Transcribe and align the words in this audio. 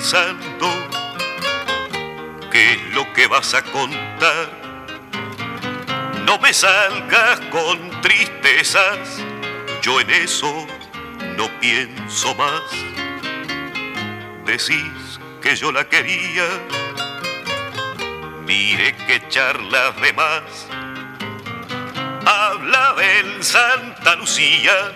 Pensando, 0.00 0.66
qué 2.50 2.72
es 2.72 2.94
lo 2.94 3.12
que 3.12 3.26
vas 3.26 3.52
a 3.52 3.62
contar. 3.62 4.48
No 6.24 6.38
me 6.38 6.54
salgas 6.54 7.38
con 7.50 8.00
tristezas, 8.00 9.22
yo 9.82 10.00
en 10.00 10.08
eso 10.08 10.66
no 11.36 11.50
pienso 11.60 12.34
más. 12.36 12.62
Decís 14.46 15.20
que 15.42 15.54
yo 15.54 15.70
la 15.70 15.86
quería, 15.86 16.46
mire 18.46 18.96
que 19.06 19.28
charlas 19.28 20.00
de 20.00 20.14
más. 20.14 20.66
Habla 22.24 22.94
del 22.94 23.44
Santa 23.44 24.16
Lucía, 24.16 24.94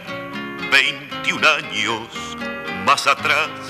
21 0.72 1.46
años 1.46 2.08
más 2.86 3.06
atrás. 3.06 3.63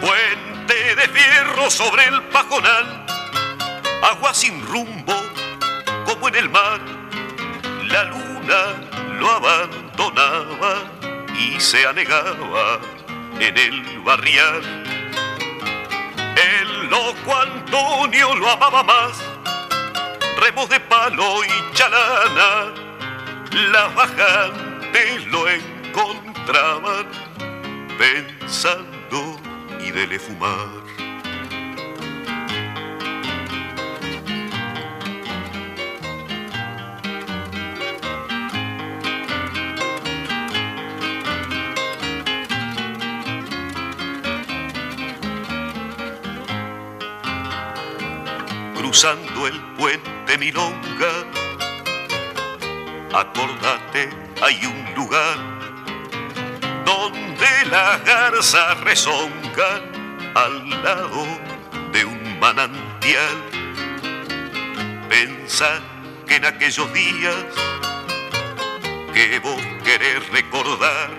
Puente 0.00 0.94
de 0.94 1.08
fierro 1.08 1.70
sobre 1.70 2.04
el 2.04 2.22
pajonal, 2.24 3.06
agua 4.02 4.32
sin 4.32 4.64
rumbo 4.66 5.14
como 6.06 6.28
en 6.28 6.36
el 6.36 6.48
mar. 6.48 6.80
La 7.88 8.04
luna 8.04 8.74
lo 9.18 9.30
abandonaba 9.30 10.74
y 11.36 11.60
se 11.60 11.86
anegaba 11.86 12.80
en 13.40 13.56
el 13.56 13.98
barrial. 14.00 14.62
El 16.36 16.88
loco 16.88 17.36
Antonio 17.36 18.36
lo 18.36 18.50
amaba 18.50 18.82
más, 18.84 19.20
remos 20.38 20.68
de 20.68 20.78
palo 20.78 21.44
y 21.44 21.74
chalana, 21.74 22.72
las 23.50 23.94
bajantes 23.96 25.26
lo 25.26 25.48
encontraban 25.48 27.06
pensando 27.98 29.47
fumar. 30.18 30.68
Cruzando 48.76 49.46
el 49.46 49.60
puente 49.76 50.38
Milonga, 50.38 51.12
acordate, 53.12 54.10
hay 54.42 54.66
un 54.66 54.94
lugar 54.94 55.36
donde 56.84 57.46
las 57.70 58.04
garzas 58.04 58.80
al 60.34 60.82
lado 60.84 61.26
de 61.92 62.04
un 62.04 62.38
manantial. 62.38 63.42
Pensá 65.08 65.80
que 66.26 66.36
en 66.36 66.44
aquellos 66.44 66.92
días 66.92 67.34
que 69.12 69.40
vos 69.40 69.60
querés 69.82 70.28
recordar, 70.28 71.10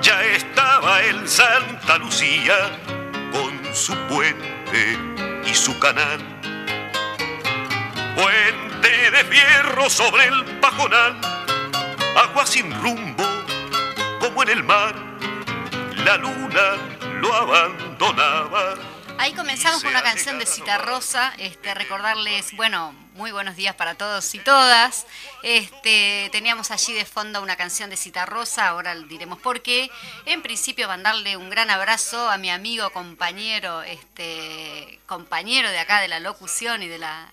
ya 0.00 0.22
estaba 0.24 1.02
el 1.02 1.28
Santa 1.28 1.98
Lucía 1.98 2.78
con 3.32 3.74
su 3.74 3.96
puente 4.06 4.96
y 5.44 5.54
su 5.54 5.76
canal. 5.80 6.20
Puente 8.14 9.10
de 9.10 9.24
fierro 9.24 9.90
sobre 9.90 10.26
el 10.26 10.44
pajonal, 10.60 11.20
agua 12.16 12.46
sin 12.46 12.72
rumbo 12.80 13.24
como 14.20 14.44
en 14.44 14.50
el 14.50 14.62
mar, 14.62 15.03
la 16.04 16.18
luna 16.18 16.76
lo 17.20 17.32
abandonaba. 17.34 18.74
Ahí 19.16 19.32
comenzamos 19.32 19.82
con 19.82 19.90
una 19.90 20.02
canción 20.02 20.38
de 20.38 20.44
Cita 20.44 20.76
Rosa, 20.76 21.32
este, 21.38 21.72
recordarles, 21.72 22.54
bueno, 22.56 22.94
muy 23.14 23.32
buenos 23.32 23.56
días 23.56 23.74
para 23.74 23.94
todos 23.94 24.34
y 24.34 24.38
todas. 24.40 25.06
Este, 25.42 26.28
teníamos 26.30 26.70
allí 26.70 26.92
de 26.92 27.06
fondo 27.06 27.40
una 27.40 27.56
canción 27.56 27.88
de 27.88 27.96
Cita 27.96 28.26
Rosa, 28.26 28.68
ahora 28.68 28.94
diremos 28.96 29.38
por 29.38 29.62
qué. 29.62 29.90
En 30.26 30.42
principio 30.42 30.88
mandarle 30.88 31.38
un 31.38 31.48
gran 31.48 31.70
abrazo 31.70 32.28
a 32.28 32.36
mi 32.36 32.50
amigo, 32.50 32.90
compañero, 32.90 33.82
este, 33.82 35.00
compañero 35.06 35.70
de 35.70 35.78
acá 35.78 36.00
de 36.00 36.08
la 36.08 36.20
locución 36.20 36.82
y 36.82 36.88
de 36.88 36.98
la 36.98 37.32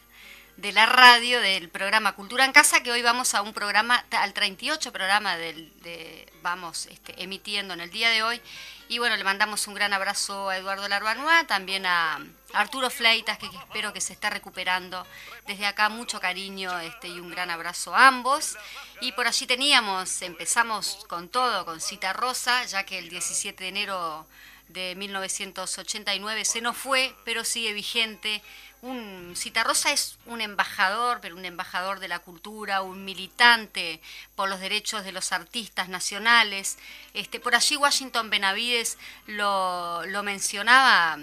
de 0.61 0.72
la 0.73 0.85
radio 0.85 1.41
del 1.41 1.69
programa 1.69 2.13
Cultura 2.13 2.45
en 2.45 2.51
Casa, 2.51 2.83
que 2.83 2.91
hoy 2.91 3.01
vamos 3.01 3.33
a 3.33 3.41
un 3.41 3.51
programa, 3.51 4.05
al 4.11 4.31
38 4.31 4.94
programa 4.94 5.35
del, 5.35 5.73
de, 5.81 6.31
vamos 6.44 6.85
este, 6.85 7.22
emitiendo 7.23 7.73
en 7.73 7.81
el 7.81 7.89
día 7.89 8.11
de 8.11 8.22
hoy. 8.22 8.39
Y 8.88 8.99
bueno, 8.99 9.17
le 9.17 9.23
mandamos 9.23 9.66
un 9.66 9.73
gran 9.73 9.91
abrazo 9.91 10.49
a 10.49 10.57
Eduardo 10.57 10.88
Larbanois, 10.88 11.47
también 11.47 11.88
a 11.88 12.19
Arturo 12.53 12.91
Fleitas, 12.91 13.39
que, 13.39 13.47
espero 13.47 13.91
que 13.91 14.01
se 14.01 14.13
está 14.13 14.29
recuperando. 14.29 15.07
Desde 15.47 15.66
acá 15.66 15.89
mucho 15.89 16.19
cariño 16.19 16.78
este, 16.79 17.07
y 17.07 17.19
un 17.19 17.31
gran 17.31 17.49
abrazo 17.49 17.95
a 17.95 18.07
ambos. 18.07 18.55
Y 18.99 19.13
por 19.13 19.25
allí 19.25 19.47
teníamos, 19.47 20.22
empezamos 20.22 21.05
con 21.09 21.28
todo, 21.29 21.66
con 21.66 21.81
Cita 21.81 22.13
Rosa, 22.13 22.66
ya 22.66 22.85
que 22.85 22.99
el 22.99 23.09
17 23.09 23.63
de 23.63 23.69
enero 23.69 24.28
de 24.67 24.93
1989 24.95 26.45
se 26.45 26.61
nos 26.61 26.78
fue, 26.78 27.16
pero 27.25 27.43
sigue 27.43 27.73
vigente 27.73 28.43
un 28.81 29.36
Citarrosa 29.36 29.92
es 29.92 30.18
un 30.25 30.42
embajador, 30.42 31.19
pero 31.22 31.36
un 31.36 31.46
embajador 31.46 32.00
de 32.00 32.08
la 32.08 32.19
cultura, 32.19 32.81
un 32.81 33.06
militante 33.06 34.02
por 34.36 34.50
los 34.50 34.59
derechos 34.59 35.03
de 35.03 35.12
los 35.12 35.31
artistas 35.31 35.88
nacionales. 35.88 36.78
Este, 37.14 37.40
por 37.40 37.56
allí 37.56 37.75
Washington 37.75 38.30
Benavides 38.30 38.97
lo, 39.28 40.03
mencionaba 40.24 41.18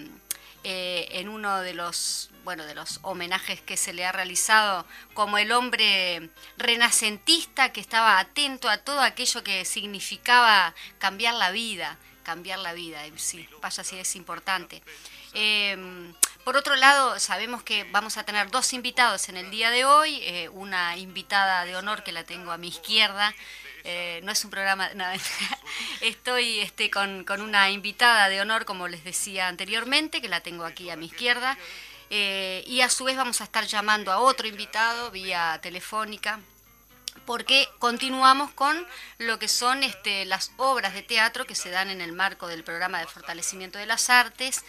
eh, 0.65 1.09
en 1.13 1.29
uno 1.29 1.61
de 1.61 1.75
los 1.75 2.31
bueno 2.45 2.65
de 2.65 2.75
los 2.75 3.01
homenajes 3.03 3.61
que 3.61 3.77
se 3.77 3.93
le 3.93 4.07
ha 4.07 4.13
realizado 4.13 4.87
como 5.13 5.37
el 5.37 5.53
hombre 5.53 6.31
renacentista 6.57 7.73
que 7.73 7.81
estaba 7.81 8.19
atento 8.19 8.71
a 8.71 8.79
todo 8.79 9.03
aquello 9.03 9.45
que 9.45 9.67
significaba 9.67 10.75
cambiar 10.99 11.35
la 11.35 11.51
vida, 11.51 11.99
cambiar 12.23 12.61
la 12.61 12.73
vida, 12.73 13.03
sí, 13.17 13.47
vaya 13.61 13.85
si 13.85 13.99
es 13.99 14.17
importante. 14.17 14.83
Eh, 15.35 15.77
por 16.45 16.57
otro 16.57 16.77
lado, 16.77 17.19
sabemos 17.19 17.63
que 17.63 17.85
vamos 17.85 18.17
a 18.17 18.25
tener 18.25 18.51
dos 18.51 18.73
invitados 18.73 19.29
en 19.29 19.37
el 19.37 19.51
día 19.51 19.71
de 19.71 19.85
hoy, 19.85 20.21
eh, 20.23 20.49
una 20.49 20.97
invitada 20.97 21.65
de 21.65 21.77
honor 21.77 22.03
que 22.03 22.13
la 22.13 22.25
tengo 22.25 22.53
a 22.53 22.59
mi 22.59 22.69
izquierda. 22.69 23.35
Eh, 23.85 24.21
no 24.25 24.33
es 24.33 24.45
un 24.45 24.51
programa, 24.51 24.91
no, 24.95 25.05
estoy 26.01 26.61
este, 26.61 26.91
con, 26.91 27.25
con, 27.25 27.41
una 27.41 27.71
invitada 27.71 28.29
de 28.29 28.41
honor, 28.41 28.65
como 28.65 28.89
les 28.89 29.05
decía 29.05 29.49
anteriormente, 29.49 30.21
que 30.21 30.29
la 30.29 30.41
tengo 30.41 30.65
aquí 30.65 30.91
a 30.91 30.97
mi 30.97 31.07
izquierda. 31.07 31.57
Eh, 32.11 32.65
y 32.67 32.81
a 32.81 32.89
su 32.89 33.05
vez 33.05 33.17
vamos 33.17 33.41
a 33.41 33.45
estar 33.45 33.67
llamando 33.67 34.11
a 34.11 34.19
otro 34.19 34.49
invitado 34.49 35.11
vía 35.11 35.59
telefónica 35.63 36.41
porque 37.27 37.69
continuamos 37.79 38.51
con 38.53 38.87
lo 39.19 39.39
que 39.39 39.49
son 39.49 39.83
este, 39.83 40.25
las 40.25 40.51
obras 40.57 40.95
de 40.95 41.03
teatro 41.03 41.45
que 41.45 41.55
se 41.55 41.69
dan 41.69 41.91
en 41.91 42.01
el 42.01 42.13
marco 42.13 42.47
del 42.47 42.65
programa 42.65 43.01
de 43.01 43.07
fortalecimiento 43.07 43.79
de 43.79 43.85
las 43.85 44.09
artes. 44.09 44.65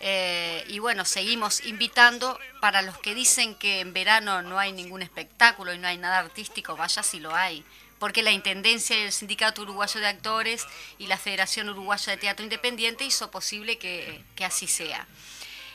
Eh, 0.00 0.64
y 0.68 0.78
bueno, 0.78 1.04
seguimos 1.04 1.64
invitando 1.64 2.38
para 2.60 2.82
los 2.82 2.98
que 2.98 3.14
dicen 3.14 3.54
que 3.56 3.80
en 3.80 3.92
verano 3.92 4.42
no 4.42 4.58
hay 4.58 4.72
ningún 4.72 5.02
espectáculo 5.02 5.72
y 5.72 5.78
no 5.78 5.88
hay 5.88 5.98
nada 5.98 6.18
artístico, 6.18 6.76
vaya 6.76 7.02
si 7.02 7.18
lo 7.18 7.34
hay. 7.34 7.64
Porque 7.98 8.22
la 8.22 8.30
Intendencia 8.30 8.96
y 8.96 9.02
el 9.02 9.12
Sindicato 9.12 9.62
Uruguayo 9.62 10.00
de 10.00 10.06
Actores 10.06 10.64
y 10.98 11.08
la 11.08 11.16
Federación 11.16 11.68
Uruguaya 11.68 12.12
de 12.12 12.16
Teatro 12.16 12.44
Independiente 12.44 13.04
hizo 13.04 13.30
posible 13.30 13.76
que, 13.78 14.24
así 14.44 14.68
sea. 14.68 15.06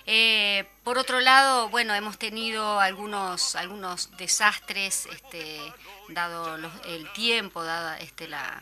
Eh, 0.05 0.65
por 0.83 0.97
otro 0.97 1.19
lado, 1.19 1.67
bueno, 1.67 1.93
hemos 1.93 2.17
tenido 2.17 2.79
algunos, 2.79 3.55
algunos 3.55 4.15
desastres, 4.17 5.05
este, 5.07 5.59
dado 6.09 6.55
el 6.85 7.11
tiempo, 7.11 7.63
dada 7.63 7.97
este, 7.99 8.29
la, 8.29 8.61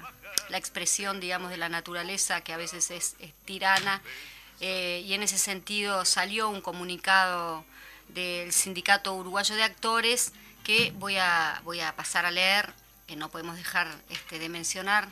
la, 0.49 0.57
expresión, 0.57 1.19
digamos, 1.19 1.51
de 1.51 1.57
la 1.57 1.69
naturaleza 1.69 2.41
que 2.41 2.53
a 2.53 2.57
veces 2.57 2.89
es, 2.89 3.15
es 3.19 3.33
tirana. 3.45 4.01
Eh, 4.61 5.03
y 5.05 5.13
en 5.13 5.23
ese 5.23 5.39
sentido 5.39 6.05
salió 6.05 6.49
un 6.49 6.61
comunicado 6.61 7.65
del 8.09 8.53
Sindicato 8.53 9.15
Uruguayo 9.15 9.55
de 9.55 9.63
Actores 9.63 10.33
que 10.63 10.93
voy 10.97 11.17
a, 11.17 11.59
voy 11.63 11.79
a 11.79 11.95
pasar 11.95 12.25
a 12.25 12.31
leer, 12.31 12.71
que 13.07 13.15
no 13.15 13.29
podemos 13.29 13.57
dejar 13.57 13.87
este, 14.09 14.37
de 14.37 14.49
mencionar. 14.49 15.09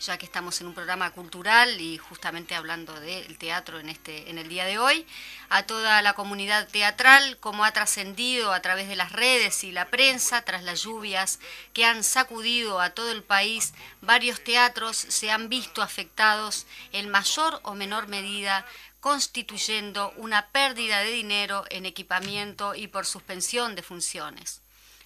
Ya 0.00 0.18
que 0.18 0.26
estamos 0.26 0.60
en 0.60 0.68
un 0.68 0.74
programa 0.74 1.10
cultural 1.10 1.80
y 1.80 1.98
justamente 1.98 2.54
hablando 2.54 2.98
del 3.00 3.36
teatro 3.38 3.80
en, 3.80 3.88
este, 3.88 4.30
en 4.30 4.38
el 4.38 4.48
día 4.48 4.64
de 4.64 4.78
hoy, 4.78 5.06
a 5.48 5.64
toda 5.64 6.02
la 6.02 6.14
comunidad 6.14 6.68
teatral, 6.68 7.36
como 7.38 7.64
ha 7.64 7.72
trascendido 7.72 8.52
a 8.52 8.60
través 8.60 8.88
de 8.88 8.96
las 8.96 9.12
redes 9.12 9.64
y 9.64 9.72
la 9.72 9.88
prensa 9.88 10.42
tras 10.42 10.62
las 10.62 10.82
lluvias 10.82 11.40
que 11.72 11.84
han 11.84 12.04
sacudido 12.04 12.80
a 12.80 12.90
todo 12.90 13.10
el 13.10 13.22
país, 13.22 13.74
varios 14.00 14.42
teatros 14.42 14.96
se 14.96 15.30
han 15.30 15.48
visto 15.48 15.82
afectados 15.82 16.66
en 16.92 17.08
mayor 17.08 17.60
o 17.64 17.74
menor 17.74 18.08
medida 18.08 18.64
constituyendo 19.00 20.12
una 20.16 20.48
pérdida 20.48 21.00
de 21.00 21.10
dinero 21.10 21.64
en 21.70 21.86
equipamiento 21.86 22.74
y 22.74 22.88
por 22.88 23.06
suspensión 23.06 23.74
de 23.74 23.82
funciones 23.82 24.60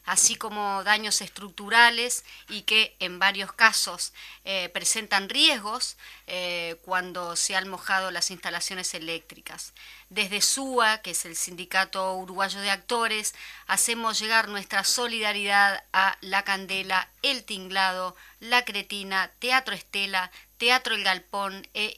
así 0.05 0.37
como 0.37 0.83
daños 0.85 1.21
estructurales 1.21 2.25
y 2.49 2.63
que 2.63 2.97
en 2.99 3.19
varios 3.19 3.53
casos 3.53 4.13
eh, 4.45 4.69
presentan 4.71 5.29
riesgos 5.29 5.97
eh, 6.27 6.77
cuando 6.85 7.37
se 7.37 7.57
han 7.57 7.69
mojado 7.69 8.11
las 8.11 8.31
instalaciones 8.31 8.95
eléctricas. 8.95 9.73
Desde 10.09 10.43
SUA, 10.43 10.99
que 10.99 11.13
es 11.13 11.25
el 11.25 11.37
Sindicato 11.37 12.15
Uruguayo 12.17 12.61
de 12.61 12.71
Actores, 12.71 13.35
hacemos 13.67 14.19
llegar 14.19 14.49
nuestra 14.49 14.85
solidaridad 14.85 15.85
a 15.93 16.19
La 16.21 16.43
Candela, 16.43 17.09
El 17.23 17.45
Tinglado, 17.45 18.17
La 18.41 18.65
Cretina, 18.65 19.31
Teatro 19.39 19.75
Estela, 19.75 20.31
Teatro 20.63 20.95
El 20.95 21.03
Galpón 21.03 21.67
e 21.75 21.93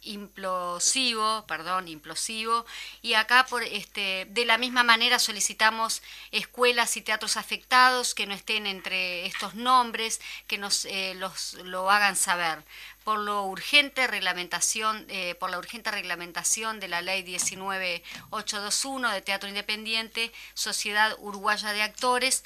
Implosivo, 0.00 1.44
perdón, 1.46 1.86
Implosivo. 1.86 2.64
Y 3.02 3.12
acá 3.12 3.44
por 3.44 3.62
este, 3.62 4.26
de 4.30 4.46
la 4.46 4.56
misma 4.56 4.84
manera 4.84 5.18
solicitamos 5.18 6.00
escuelas 6.32 6.96
y 6.96 7.02
teatros 7.02 7.36
afectados 7.36 8.14
que 8.14 8.26
no 8.26 8.32
estén 8.32 8.66
entre 8.66 9.26
estos 9.26 9.54
nombres, 9.54 10.22
que 10.46 10.56
nos 10.56 10.86
eh, 10.86 11.12
los, 11.16 11.52
lo 11.64 11.90
hagan 11.90 12.16
saber 12.16 12.64
por 13.04 13.18
lo 13.18 13.44
urgente 13.44 14.06
reglamentación, 14.06 15.06
por 15.38 15.50
la 15.50 15.58
urgente 15.58 15.90
reglamentación 15.90 16.80
de 16.80 16.88
la 16.88 17.02
ley 17.02 17.22
19821 17.22 19.10
de 19.10 19.20
Teatro 19.20 19.48
Independiente, 19.48 20.32
Sociedad 20.54 21.14
Uruguaya 21.20 21.72
de 21.72 21.82
Actores, 21.82 22.42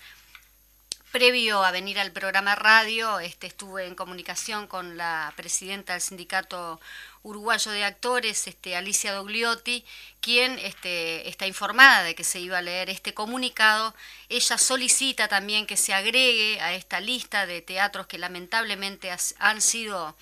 Previo 1.13 1.65
a 1.65 1.73
venir 1.73 1.99
al 1.99 2.13
programa 2.13 2.55
radio, 2.55 3.19
este, 3.19 3.49
estuve 3.49 3.85
en 3.85 3.97
comunicación 3.97 4.69
con 4.69 4.97
la 4.97 5.33
presidenta 5.35 5.95
del 5.95 6.03
Sindicato 6.03 6.81
Uruguayo 7.25 7.73
de 7.73 7.83
Actores, 7.83 8.47
este, 8.47 8.77
Alicia 8.77 9.13
Dogliotti, 9.13 9.85
quien 10.21 10.57
este, 10.61 11.29
está 11.29 11.49
informada 11.49 12.05
de 12.05 12.15
que 12.15 12.23
se 12.23 12.39
iba 12.39 12.59
a 12.59 12.63
leer 12.63 12.91
este 12.91 13.13
comunicado. 13.13 13.93
Ella 14.29 14.57
solicita 14.57 15.27
también 15.27 15.67
que 15.67 15.77
se 15.77 15.95
agregue 15.95 16.61
a 16.61 16.75
esta 16.75 17.01
lista 17.01 17.45
de 17.45 17.61
teatros 17.61 18.07
que 18.07 18.17
lamentablemente 18.17 19.11
han 19.41 19.61
sido 19.61 20.17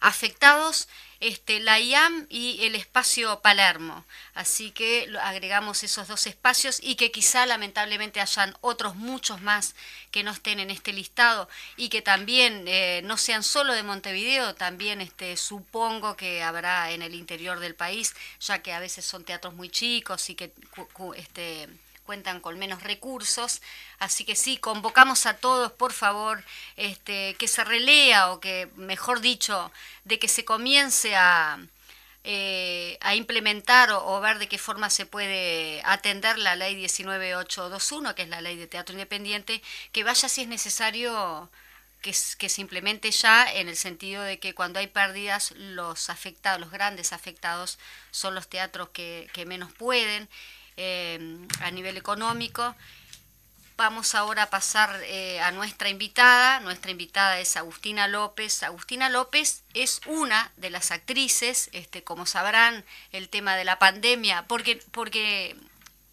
afectados 0.00 0.88
este, 1.22 1.60
la 1.60 1.78
IAM 1.78 2.26
y 2.28 2.64
el 2.64 2.74
espacio 2.74 3.40
Palermo. 3.40 4.04
Así 4.34 4.72
que 4.72 5.08
agregamos 5.22 5.84
esos 5.84 6.08
dos 6.08 6.26
espacios 6.26 6.80
y 6.82 6.96
que 6.96 7.12
quizá 7.12 7.46
lamentablemente 7.46 8.20
hayan 8.20 8.54
otros 8.60 8.96
muchos 8.96 9.40
más 9.40 9.74
que 10.10 10.24
no 10.24 10.32
estén 10.32 10.58
en 10.58 10.70
este 10.70 10.92
listado 10.92 11.48
y 11.76 11.88
que 11.88 12.02
también 12.02 12.64
eh, 12.66 13.02
no 13.04 13.16
sean 13.16 13.44
solo 13.44 13.72
de 13.72 13.84
Montevideo, 13.84 14.54
también 14.56 15.00
este, 15.00 15.36
supongo 15.36 16.16
que 16.16 16.42
habrá 16.42 16.90
en 16.90 17.02
el 17.02 17.14
interior 17.14 17.60
del 17.60 17.76
país, 17.76 18.14
ya 18.40 18.60
que 18.60 18.72
a 18.72 18.80
veces 18.80 19.04
son 19.04 19.24
teatros 19.24 19.54
muy 19.54 19.68
chicos 19.68 20.28
y 20.28 20.34
que 20.34 20.52
este, 21.16 21.68
cuentan 22.04 22.40
con 22.40 22.58
menos 22.58 22.82
recursos. 22.82 23.62
Así 23.98 24.24
que 24.24 24.36
sí, 24.36 24.56
convocamos 24.58 25.26
a 25.26 25.36
todos, 25.36 25.72
por 25.72 25.92
favor, 25.92 26.44
este, 26.76 27.34
que 27.34 27.48
se 27.48 27.64
relea 27.64 28.30
o 28.30 28.40
que, 28.40 28.68
mejor 28.76 29.20
dicho, 29.20 29.72
de 30.04 30.18
que 30.18 30.28
se 30.28 30.44
comience 30.44 31.16
a, 31.16 31.58
eh, 32.24 32.98
a 33.00 33.16
implementar 33.16 33.90
o, 33.90 34.20
ver 34.20 34.38
de 34.38 34.48
qué 34.48 34.58
forma 34.58 34.90
se 34.90 35.06
puede 35.06 35.82
atender 35.84 36.38
la 36.38 36.54
ley 36.56 36.76
19821, 36.76 38.14
que 38.14 38.22
es 38.22 38.28
la 38.28 38.40
ley 38.40 38.56
de 38.56 38.68
teatro 38.68 38.94
independiente, 38.94 39.62
que 39.92 40.04
vaya 40.04 40.28
si 40.28 40.42
es 40.42 40.48
necesario 40.48 41.50
que, 42.00 42.14
que, 42.38 42.48
se 42.48 42.60
implemente 42.60 43.10
ya 43.10 43.52
en 43.52 43.68
el 43.68 43.76
sentido 43.76 44.22
de 44.22 44.38
que 44.38 44.54
cuando 44.54 44.78
hay 44.78 44.86
pérdidas 44.86 45.52
los 45.52 46.10
afectados, 46.10 46.60
los 46.60 46.70
grandes 46.70 47.12
afectados 47.12 47.78
son 48.12 48.34
los 48.34 48.48
teatros 48.48 48.90
que, 48.90 49.28
que 49.32 49.46
menos 49.46 49.72
pueden 49.72 50.28
Em, 50.76 51.46
a 51.60 51.70
nivel 51.70 51.96
económico. 51.96 52.74
Vamos 53.76 54.14
ahora 54.14 54.44
a 54.44 54.50
pasar 54.50 55.02
eh, 55.04 55.40
a 55.40 55.50
nuestra 55.50 55.88
invitada. 55.90 56.60
Nuestra 56.60 56.90
invitada 56.90 57.40
es 57.40 57.56
Agustina 57.56 58.08
López. 58.08 58.62
Agustina 58.62 59.10
López 59.10 59.62
es 59.74 60.00
una 60.06 60.50
de 60.56 60.70
las 60.70 60.90
actrices, 60.90 61.68
este, 61.72 62.04
como 62.04 62.24
sabrán, 62.24 62.84
el 63.12 63.28
tema 63.28 63.56
de 63.56 63.64
la 63.64 63.78
pandemia, 63.78 64.46
porque, 64.46 64.82
porque 64.92 65.56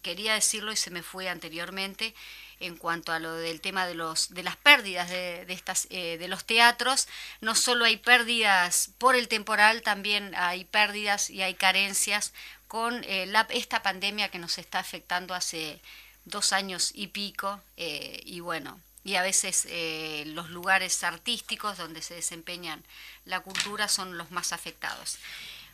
quería 0.02 0.34
decirlo 0.34 0.72
y 0.72 0.76
se 0.76 0.90
me 0.90 1.02
fue 1.02 1.28
anteriormente 1.28 2.14
en 2.58 2.76
cuanto 2.76 3.12
a 3.12 3.18
lo 3.18 3.32
del 3.32 3.62
tema 3.62 3.86
de 3.86 3.94
los 3.94 4.34
de 4.34 4.42
las 4.42 4.56
pérdidas 4.56 5.08
de, 5.08 5.46
estas 5.48 5.86
eh, 5.88 6.18
de 6.18 6.28
los 6.28 6.44
teatros 6.44 7.08
no 7.40 7.54
solo 7.54 7.86
hay 7.86 7.96
pérdidas 7.96 8.90
por 8.98 9.16
el 9.16 9.28
temporal 9.28 9.80
también 9.80 10.34
hay 10.34 10.66
pérdidas 10.66 11.30
y 11.30 11.40
hay 11.40 11.54
carencias 11.54 12.34
con 12.70 13.02
eh, 13.02 13.28
esta 13.48 13.82
pandemia 13.82 14.28
que 14.28 14.38
nos 14.38 14.56
está 14.56 14.78
afectando 14.78 15.34
hace 15.34 15.80
dos 16.24 16.52
años 16.52 16.92
y 16.94 17.08
pico, 17.08 17.60
eh, 17.76 18.20
y 18.24 18.38
bueno, 18.38 18.78
y 19.02 19.16
a 19.16 19.22
veces 19.22 19.66
eh, 19.68 20.22
los 20.28 20.50
lugares 20.50 21.02
artísticos 21.02 21.78
donde 21.78 22.00
se 22.00 22.14
desempeñan 22.14 22.84
la 23.24 23.40
cultura 23.40 23.88
son 23.88 24.16
los 24.16 24.30
más 24.30 24.52
afectados. 24.52 25.18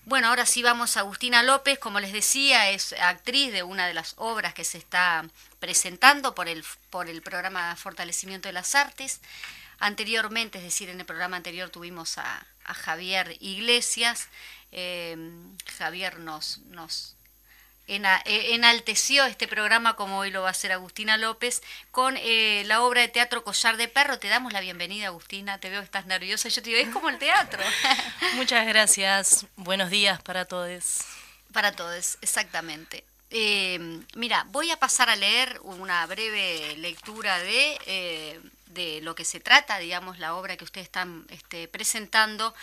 Bueno, 0.06 0.28
ahora 0.28 0.46
sí 0.46 0.62
vamos 0.62 0.96
a 0.96 1.00
Agustina 1.00 1.42
López, 1.42 1.78
como 1.78 2.00
les 2.00 2.14
decía, 2.14 2.70
es 2.70 2.94
actriz 2.94 3.52
de 3.52 3.62
una 3.62 3.86
de 3.86 3.92
las 3.92 4.14
obras 4.16 4.54
que 4.54 4.64
se 4.64 4.78
está 4.78 5.26
presentando 5.60 6.34
por 6.34 6.48
el, 6.48 6.64
por 6.88 7.10
el 7.10 7.20
programa 7.20 7.76
Fortalecimiento 7.76 8.48
de 8.48 8.54
las 8.54 8.74
Artes. 8.74 9.20
Anteriormente, 9.80 10.56
es 10.56 10.64
decir, 10.64 10.88
en 10.88 11.00
el 11.00 11.04
programa 11.04 11.36
anterior 11.36 11.68
tuvimos 11.68 12.16
a, 12.16 12.46
a 12.64 12.72
Javier 12.72 13.36
Iglesias, 13.40 14.28
Em, 14.72 15.56
Javier 15.78 16.18
nos, 16.18 16.58
nos 16.68 17.16
e, 17.88 18.54
enalteció 18.54 19.24
este 19.26 19.46
programa 19.46 19.94
como 19.94 20.18
hoy 20.18 20.30
lo 20.30 20.42
va 20.42 20.48
a 20.48 20.50
hacer 20.50 20.72
Agustina 20.72 21.16
López 21.16 21.62
con 21.92 22.16
eh, 22.16 22.64
la 22.66 22.82
obra 22.82 23.02
de 23.02 23.08
teatro 23.08 23.44
Collar 23.44 23.76
de 23.76 23.86
Perro. 23.88 24.18
Te 24.18 24.28
damos 24.28 24.52
la 24.52 24.60
bienvenida, 24.60 25.06
Agustina. 25.06 25.58
Te 25.58 25.70
veo 25.70 25.80
que 25.80 25.84
estás 25.84 26.06
nerviosa. 26.06 26.48
Yo 26.48 26.62
te 26.62 26.70
digo, 26.70 26.82
es 26.82 26.92
como 26.92 27.08
el 27.08 27.18
teatro. 27.18 27.62
Muchas 28.34 28.66
gracias. 28.66 29.46
Buenos 29.56 29.90
días 29.90 30.20
para 30.22 30.44
todos. 30.44 31.02
Para 31.52 31.72
todos, 31.72 32.18
exactamente. 32.22 33.04
Em, 33.30 34.04
mira, 34.14 34.46
voy 34.50 34.70
a 34.70 34.78
pasar 34.78 35.08
a 35.08 35.16
leer 35.16 35.60
una 35.62 36.04
breve 36.06 36.76
lectura 36.78 37.38
de, 37.38 37.78
eh, 37.86 38.40
de 38.66 39.00
lo 39.02 39.14
que 39.14 39.24
se 39.24 39.40
trata, 39.40 39.78
digamos, 39.78 40.18
la 40.18 40.34
obra 40.34 40.56
que 40.56 40.64
ustedes 40.64 40.86
están 40.86 41.24
este, 41.30 41.68
presentando 41.68 42.54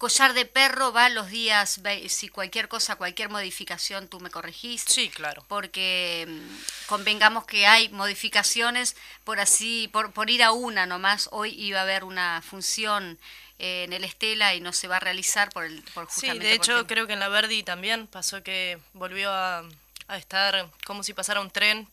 Collar 0.00 0.32
de 0.32 0.46
perro 0.46 0.94
va 0.94 1.10
los 1.10 1.28
días, 1.28 1.78
si 2.08 2.30
cualquier 2.30 2.68
cosa, 2.68 2.96
cualquier 2.96 3.28
modificación, 3.28 4.08
tú 4.08 4.18
me 4.18 4.30
corregís. 4.30 4.82
Sí, 4.88 5.10
claro. 5.10 5.44
Porque 5.46 6.26
mm, 6.26 6.86
convengamos 6.86 7.44
que 7.44 7.66
hay 7.66 7.90
modificaciones, 7.90 8.96
por 9.24 9.40
así, 9.40 9.90
por, 9.92 10.10
por 10.14 10.30
ir 10.30 10.42
a 10.42 10.52
una 10.52 10.86
nomás, 10.86 11.28
hoy 11.32 11.50
iba 11.50 11.80
a 11.80 11.82
haber 11.82 12.04
una 12.04 12.40
función 12.40 13.18
eh, 13.58 13.84
en 13.84 13.92
el 13.92 14.04
Estela 14.04 14.54
y 14.54 14.62
no 14.62 14.72
se 14.72 14.88
va 14.88 14.96
a 14.96 15.00
realizar 15.00 15.50
por 15.50 15.64
el 15.64 15.82
por 15.92 16.10
Sí, 16.10 16.30
de 16.38 16.54
hecho 16.54 16.86
creo 16.86 17.06
que 17.06 17.12
en 17.12 17.20
la 17.20 17.28
Verdi 17.28 17.62
también 17.62 18.06
pasó 18.06 18.42
que 18.42 18.78
volvió 18.94 19.30
a, 19.30 19.68
estar 20.16 20.70
como 20.86 21.02
si 21.02 21.12
pasara 21.12 21.42
un 21.42 21.50
tren 21.50 21.86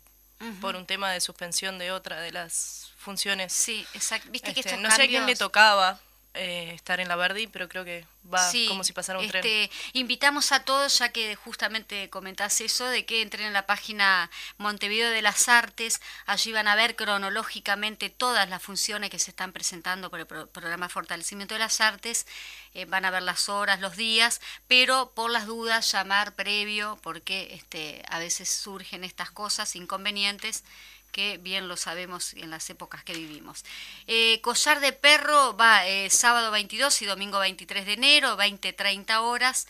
por 0.62 0.78
un 0.78 0.86
tema 0.86 1.12
de 1.12 1.20
suspensión 1.20 1.78
de 1.78 1.92
otra 1.92 2.22
de 2.22 2.32
las 2.32 2.94
funciones. 3.00 3.52
Sí, 3.52 3.86
exacto. 3.94 4.30
Viste 4.32 4.54
que 4.54 4.62
este, 4.62 4.78
no 4.78 4.90
sé 4.92 5.04
a 5.04 5.08
quién 5.08 5.26
le 5.26 5.36
tocaba 5.36 6.00
eh, 6.38 6.74
estar 6.74 7.00
en 7.00 7.08
la 7.08 7.16
Verdi, 7.16 7.48
pero 7.48 7.68
creo 7.68 7.84
que 7.84 8.06
va 8.34 8.52
como 8.68 8.84
si 8.84 8.94
pasara 8.94 9.20
un 9.20 9.26
este, 9.26 9.42
tren. 9.42 9.70
Invitamos 9.94 10.52
a 10.52 10.64
todos, 10.64 11.00
ya 11.00 11.10
que 11.10 11.36
justamente 11.36 12.10
comentás 12.10 12.62
eso, 12.62 12.86
de 12.86 13.06
que 13.06 13.22
entren 13.22 13.48
en 13.48 13.54
la 13.54 13.66
página 13.66 14.30
Montevideo 14.58 15.10
de 15.10 15.22
las 15.22 15.50
Artes, 15.50 16.02
allí 16.26 16.52
van 16.52 16.68
a 16.68 16.76
ver 16.76 16.96
cronológicamente 16.96 18.10
todas 18.10 18.50
las 18.50 18.62
funciones 18.62 19.10
que 19.10 19.20
se 19.20 19.32
están 19.32 19.52
presentando 19.52 20.10
por 20.10 20.20
el 20.20 20.28
programa 20.28 20.90
Fortalecimiento 20.90 21.56
de 21.56 21.60
las 21.60 21.82
Artes, 21.82 22.28
eh, 22.74 22.86
van 22.86 23.06
a 23.06 23.12
ver 23.12 23.24
las 23.24 23.50
horas, 23.50 23.80
los 23.80 23.96
días, 23.96 24.42
pero 24.68 25.12
por 25.16 25.32
las 25.32 25.46
dudas 25.46 25.92
llamar 25.92 26.36
previo, 26.36 27.00
porque 27.02 27.54
este, 27.54 28.04
a 28.10 28.20
veces 28.20 28.50
surgen 28.50 29.04
estas 29.04 29.32
cosas, 29.32 29.76
inconvenientes, 29.76 30.64
que 31.12 31.38
bien 31.38 31.68
lo 31.68 31.78
sabemos 31.78 32.34
en 32.34 32.50
las 32.50 32.70
épocas 32.70 33.04
que 33.04 33.14
vivimos. 33.14 33.66
Eh, 34.08 34.40
Collar 34.42 34.80
de 34.80 34.94
Perro 34.94 35.56
va 35.58 35.88
eh, 35.88 36.10
sábado 36.10 36.52
22 36.52 37.02
y 37.02 37.06
domingo 37.06 37.40
23 37.40 37.86
de 37.86 37.94
enero, 37.94 38.38
20-30 38.38 39.22
horas. 39.22 39.68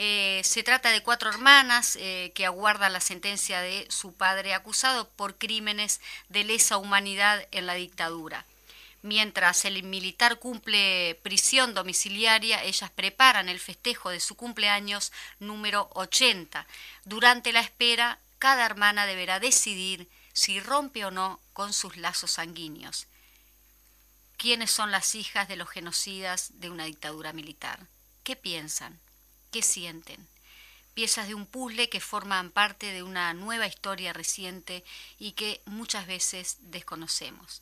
Eh, 0.00 0.42
se 0.44 0.62
trata 0.62 0.92
de 0.92 1.02
cuatro 1.02 1.28
hermanas 1.28 1.96
eh, 1.96 2.30
que 2.36 2.46
aguardan 2.46 2.92
la 2.92 3.00
sentencia 3.00 3.60
de 3.60 3.84
su 3.90 4.12
padre 4.12 4.54
acusado 4.54 5.08
por 5.08 5.34
crímenes 5.34 6.00
de 6.28 6.44
lesa 6.44 6.76
humanidad 6.76 7.44
en 7.50 7.66
la 7.66 7.74
dictadura. 7.74 8.46
Mientras 9.02 9.64
el 9.64 9.82
militar 9.82 10.38
cumple 10.38 11.18
prisión 11.24 11.74
domiciliaria, 11.74 12.62
ellas 12.62 12.90
preparan 12.90 13.48
el 13.48 13.58
festejo 13.58 14.10
de 14.10 14.20
su 14.20 14.36
cumpleaños 14.36 15.12
número 15.40 15.90
80. 15.94 16.64
Durante 17.04 17.52
la 17.52 17.60
espera, 17.60 18.20
cada 18.38 18.66
hermana 18.66 19.04
deberá 19.04 19.40
decidir 19.40 20.06
si 20.38 20.60
rompe 20.60 21.04
o 21.04 21.10
no 21.10 21.40
con 21.52 21.72
sus 21.72 21.96
lazos 21.96 22.30
sanguíneos. 22.30 23.08
¿Quiénes 24.36 24.70
son 24.70 24.92
las 24.92 25.16
hijas 25.16 25.48
de 25.48 25.56
los 25.56 25.68
genocidas 25.68 26.52
de 26.60 26.70
una 26.70 26.84
dictadura 26.84 27.32
militar? 27.32 27.80
¿Qué 28.22 28.36
piensan? 28.36 29.00
¿Qué 29.50 29.62
sienten? 29.62 30.28
Piezas 30.94 31.26
de 31.26 31.34
un 31.34 31.44
puzzle 31.44 31.88
que 31.88 31.98
forman 31.98 32.52
parte 32.52 32.92
de 32.92 33.02
una 33.02 33.34
nueva 33.34 33.66
historia 33.66 34.12
reciente 34.12 34.84
y 35.18 35.32
que 35.32 35.60
muchas 35.66 36.06
veces 36.06 36.58
desconocemos 36.60 37.60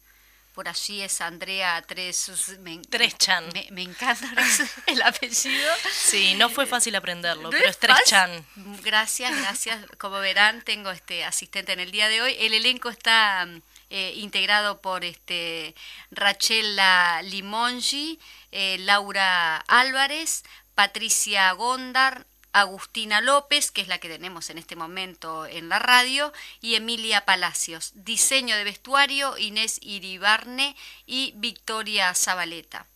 por 0.56 0.68
allí 0.70 1.02
es 1.02 1.20
Andrea 1.20 1.84
Tres, 1.86 2.56
me, 2.60 2.78
Treschan. 2.78 3.46
Me, 3.52 3.68
me 3.72 3.82
encanta 3.82 4.26
el 4.86 5.02
apellido. 5.02 5.70
Sí, 5.92 6.34
no 6.34 6.48
fue 6.48 6.64
fácil 6.64 6.96
aprenderlo, 6.96 7.50
pero 7.50 7.68
es 7.68 7.78
Treschan. 7.78 8.42
Gracias, 8.82 9.36
gracias. 9.36 9.84
Como 9.98 10.18
verán, 10.18 10.62
tengo 10.62 10.90
este 10.90 11.24
asistente 11.24 11.74
en 11.74 11.80
el 11.80 11.90
día 11.90 12.08
de 12.08 12.22
hoy. 12.22 12.34
El 12.40 12.54
elenco 12.54 12.88
está 12.88 13.46
eh, 13.90 14.14
integrado 14.16 14.80
por 14.80 15.04
este 15.04 15.74
Rachela 16.10 17.20
Limongi, 17.22 18.18
eh, 18.50 18.78
Laura 18.80 19.58
Álvarez, 19.68 20.42
Patricia 20.74 21.52
Gondar, 21.52 22.24
Agustina 22.56 23.20
López, 23.20 23.70
que 23.70 23.82
es 23.82 23.88
la 23.88 23.98
que 23.98 24.08
tenemos 24.08 24.48
en 24.48 24.56
este 24.56 24.76
momento 24.76 25.44
en 25.44 25.68
la 25.68 25.78
radio, 25.78 26.32
y 26.62 26.74
Emilia 26.74 27.26
Palacios. 27.26 27.92
Diseño 27.94 28.56
de 28.56 28.64
vestuario, 28.64 29.36
Inés 29.36 29.78
Iribarne 29.82 30.74
y 31.04 31.34
Victoria 31.36 32.14
Zabaleta. 32.14 32.86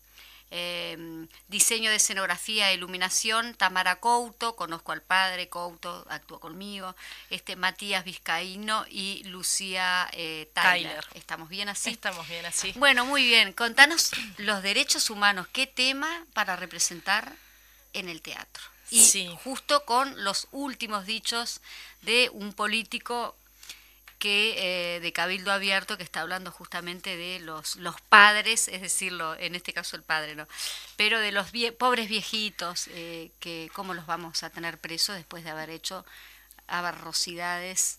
Em, 0.51 1.29
diseño 1.49 1.91
de 1.91 1.97
escenografía 1.97 2.71
e 2.71 2.75
iluminación, 2.75 3.55
Tamara 3.55 4.01
Couto, 4.01 4.57
conozco 4.57 4.93
al 4.93 5.03
padre, 5.03 5.51
Couto 5.51 6.07
actuó 6.09 6.41
conmigo, 6.41 6.97
este, 7.29 7.55
Matías 7.55 8.03
Vizcaíno 8.03 8.87
y 8.89 9.23
Lucía 9.25 10.09
eh, 10.13 10.51
Tyler. 10.55 11.05
¿Estamos 11.13 11.51
bien 11.51 11.69
así? 11.69 11.91
Estamos 11.91 12.27
bien 12.27 12.47
así. 12.47 12.73
Bueno, 12.77 13.05
muy 13.05 13.27
bien. 13.27 13.53
Contanos 13.53 14.11
los 14.39 14.63
derechos 14.63 15.11
humanos, 15.11 15.47
¿qué 15.53 15.67
tema 15.67 16.25
para 16.33 16.57
representar 16.57 17.31
en 17.93 18.09
el 18.09 18.23
teatro? 18.23 18.70
Y 18.91 19.29
justo 19.45 19.85
con 19.85 20.25
los 20.25 20.49
últimos 20.53 21.07
dichos 21.07 21.61
de 22.03 22.31
un 22.33 22.53
político 22.53 23.37
que 24.21 24.97
eh, 24.97 25.01
de 25.01 25.13
Cabildo 25.15 25.51
Abierto 25.51 25.97
que 25.97 26.03
está 26.03 26.21
hablando 26.21 26.53
justamente 26.53 27.17
de 27.17 27.41
los, 27.41 27.77
los 27.77 27.99
padres, 28.03 28.69
es 28.69 28.83
decirlo, 28.83 29.35
en 29.37 29.55
este 29.55 29.73
caso 29.73 29.97
el 29.97 30.03
padre, 30.03 30.35
¿no? 30.35 30.47
Pero 30.97 31.19
de 31.19 31.33
los 31.33 31.47
pobres 31.79 32.09
viejitos, 32.09 32.89
eh, 32.89 33.31
que 33.41 33.71
cómo 33.73 33.95
los 33.95 34.05
vamos 34.05 34.43
a 34.43 34.51
tener 34.51 34.77
presos 34.77 35.17
después 35.17 35.43
de 35.43 35.51
haber 35.51 35.71
hecho 35.71 36.05
abarrosidades 36.67 37.99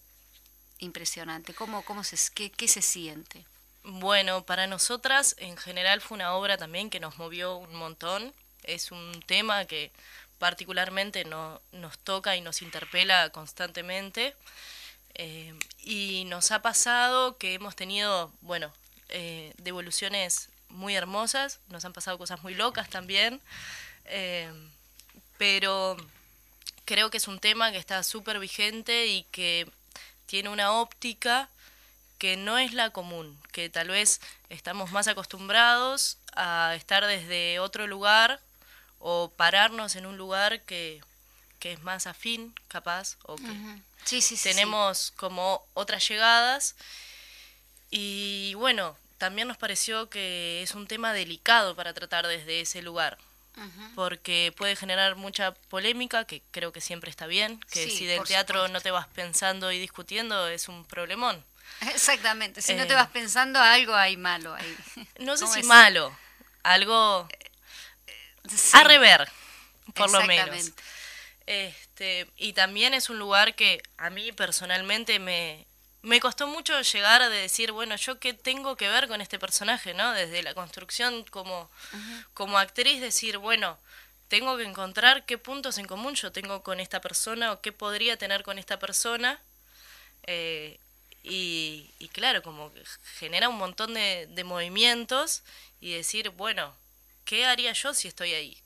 impresionantes. 0.77 1.55
¿Cómo, 1.55 1.83
cómo 1.83 2.03
se, 2.03 2.17
qué, 2.35 2.51
qué 2.51 2.67
se 2.67 2.83
siente? 2.83 3.43
Bueno, 3.83 4.45
para 4.45 4.67
nosotras 4.67 5.35
en 5.39 5.57
general 5.57 6.01
fue 6.01 6.15
una 6.15 6.33
obra 6.35 6.55
también 6.55 6.91
que 6.91 6.99
nos 6.99 7.17
movió 7.17 7.55
un 7.55 7.73
montón. 7.73 8.31
Es 8.63 8.91
un 8.91 9.23
tema 9.25 9.65
que 9.65 9.91
particularmente 10.41 11.23
no, 11.23 11.61
nos 11.71 11.99
toca 11.99 12.35
y 12.35 12.41
nos 12.41 12.63
interpela 12.63 13.29
constantemente. 13.29 14.33
Eh, 15.13 15.53
y 15.83 16.23
nos 16.25 16.49
ha 16.49 16.63
pasado 16.63 17.37
que 17.37 17.53
hemos 17.53 17.75
tenido, 17.75 18.31
bueno, 18.41 18.73
eh, 19.09 19.53
devoluciones 19.57 20.49
muy 20.69 20.95
hermosas, 20.95 21.59
nos 21.69 21.85
han 21.85 21.93
pasado 21.93 22.17
cosas 22.17 22.41
muy 22.41 22.55
locas 22.55 22.89
también, 22.89 23.39
eh, 24.05 24.51
pero 25.37 25.95
creo 26.85 27.11
que 27.11 27.17
es 27.17 27.27
un 27.27 27.39
tema 27.39 27.71
que 27.71 27.77
está 27.77 28.01
súper 28.01 28.39
vigente 28.39 29.05
y 29.05 29.23
que 29.25 29.69
tiene 30.25 30.49
una 30.49 30.71
óptica 30.71 31.49
que 32.17 32.35
no 32.35 32.57
es 32.57 32.73
la 32.73 32.89
común, 32.89 33.39
que 33.51 33.69
tal 33.69 33.89
vez 33.89 34.21
estamos 34.49 34.91
más 34.91 35.07
acostumbrados 35.07 36.17
a 36.33 36.73
estar 36.75 37.05
desde 37.05 37.59
otro 37.59 37.85
lugar 37.85 38.39
o 39.01 39.31
pararnos 39.35 39.95
en 39.95 40.05
un 40.05 40.17
lugar 40.17 40.61
que, 40.61 41.01
es 41.61 41.83
más 41.83 42.07
afín, 42.07 42.53
capaz, 42.67 43.17
o 43.23 43.35
que 43.35 43.53
sí, 44.03 44.21
sí, 44.21 44.37
tenemos 44.37 45.11
como 45.15 45.63
otras 45.73 46.07
llegadas. 46.07 46.75
Y 47.89 48.53
bueno, 48.55 48.95
también 49.17 49.47
nos 49.47 49.57
pareció 49.57 50.09
que 50.09 50.63
es 50.63 50.73
un 50.73 50.87
tema 50.87 51.13
delicado 51.13 51.75
para 51.75 51.93
tratar 51.93 52.25
desde 52.27 52.61
ese 52.61 52.81
lugar. 52.81 53.17
Porque 53.95 54.53
puede 54.57 54.75
generar 54.75 55.17
mucha 55.17 55.51
polémica, 55.69 56.25
que 56.25 56.41
creo 56.51 56.71
que 56.71 56.81
siempre 56.81 57.11
está 57.11 57.27
bien, 57.27 57.59
que 57.69 57.89
si 57.89 58.05
del 58.05 58.23
teatro 58.23 58.69
no 58.69 58.81
te 58.81 58.89
vas 58.89 59.07
pensando 59.09 59.71
y 59.71 59.77
discutiendo 59.77 60.47
es 60.47 60.67
un 60.67 60.85
problemón. 60.85 61.43
Exactamente, 61.81 62.61
si 62.61 62.73
no 62.73 62.87
te 62.87 62.93
eh, 62.93 62.95
vas 62.95 63.09
pensando 63.09 63.59
algo 63.59 63.93
hay 63.93 64.17
malo 64.17 64.55
ahí. 64.55 64.77
No 65.19 65.35
sé 65.37 65.45
si 65.47 65.63
malo, 65.63 66.15
algo 66.63 67.27
a 68.73 68.83
rever, 68.83 69.29
por 69.93 70.11
lo 70.11 70.23
menos. 70.25 70.71
Este, 71.47 72.27
y 72.37 72.53
también 72.53 72.93
es 72.93 73.09
un 73.09 73.19
lugar 73.19 73.55
que 73.55 73.81
a 73.97 74.09
mí 74.09 74.31
personalmente 74.31 75.19
me, 75.19 75.65
me 76.01 76.19
costó 76.19 76.47
mucho 76.47 76.79
llegar 76.81 77.21
a 77.21 77.29
decir, 77.29 77.71
bueno, 77.71 77.95
yo 77.95 78.19
qué 78.19 78.33
tengo 78.33 78.75
que 78.75 78.89
ver 78.89 79.07
con 79.07 79.21
este 79.21 79.37
personaje, 79.39 79.93
¿no? 79.93 80.11
Desde 80.13 80.43
la 80.43 80.53
construcción 80.53 81.23
como, 81.25 81.69
como 82.33 82.57
actriz, 82.57 83.01
decir, 83.01 83.37
bueno, 83.37 83.77
tengo 84.27 84.57
que 84.57 84.63
encontrar 84.63 85.25
qué 85.25 85.37
puntos 85.37 85.77
en 85.77 85.85
común 85.87 86.15
yo 86.15 86.31
tengo 86.31 86.63
con 86.63 86.79
esta 86.79 87.01
persona 87.01 87.51
o 87.51 87.61
qué 87.61 87.71
podría 87.71 88.17
tener 88.17 88.43
con 88.43 88.57
esta 88.57 88.79
persona. 88.79 89.39
Eh, 90.23 90.79
y, 91.23 91.91
y, 91.99 92.07
claro, 92.07 92.41
como 92.41 92.71
genera 93.19 93.49
un 93.49 93.57
montón 93.57 93.93
de, 93.93 94.27
de 94.27 94.43
movimientos 94.43 95.43
y 95.81 95.93
decir, 95.93 96.29
bueno, 96.29 96.73
¿qué 97.31 97.45
haría 97.45 97.71
yo 97.71 97.93
si 97.93 98.09
estoy 98.09 98.33
ahí? 98.33 98.57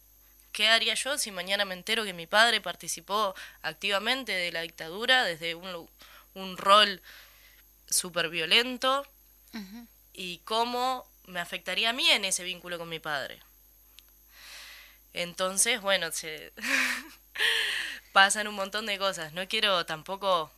¿Qué 0.51 0.67
haría 0.69 0.95
yo 0.95 1.19
si 1.19 1.29
mañana 1.29 1.65
me 1.65 1.75
entero 1.75 2.03
que 2.03 2.13
mi 2.13 2.25
padre 2.25 2.61
participó 2.61 3.35
activamente 3.61 4.31
de 4.31 4.51
la 4.51 4.61
dictadura 4.61 5.23
desde 5.23 5.53
un, 5.53 5.87
un 6.33 6.57
rol 6.57 6.99
súper 7.87 8.29
violento? 8.29 9.05
¿Y 10.13 10.39
cómo 10.45 11.07
me 11.27 11.39
afectaría 11.39 11.91
a 11.91 11.93
mí 11.93 12.09
en 12.09 12.25
ese 12.25 12.43
vínculo 12.43 12.79
con 12.79 12.89
mi 12.89 12.97
padre? 12.97 13.39
Entonces, 15.13 15.79
bueno, 15.81 16.11
se 16.11 16.51
pasan 18.13 18.47
un 18.47 18.55
montón 18.55 18.87
de 18.87 18.97
cosas. 18.97 19.31
No 19.33 19.47
quiero 19.47 19.85
tampoco 19.85 20.51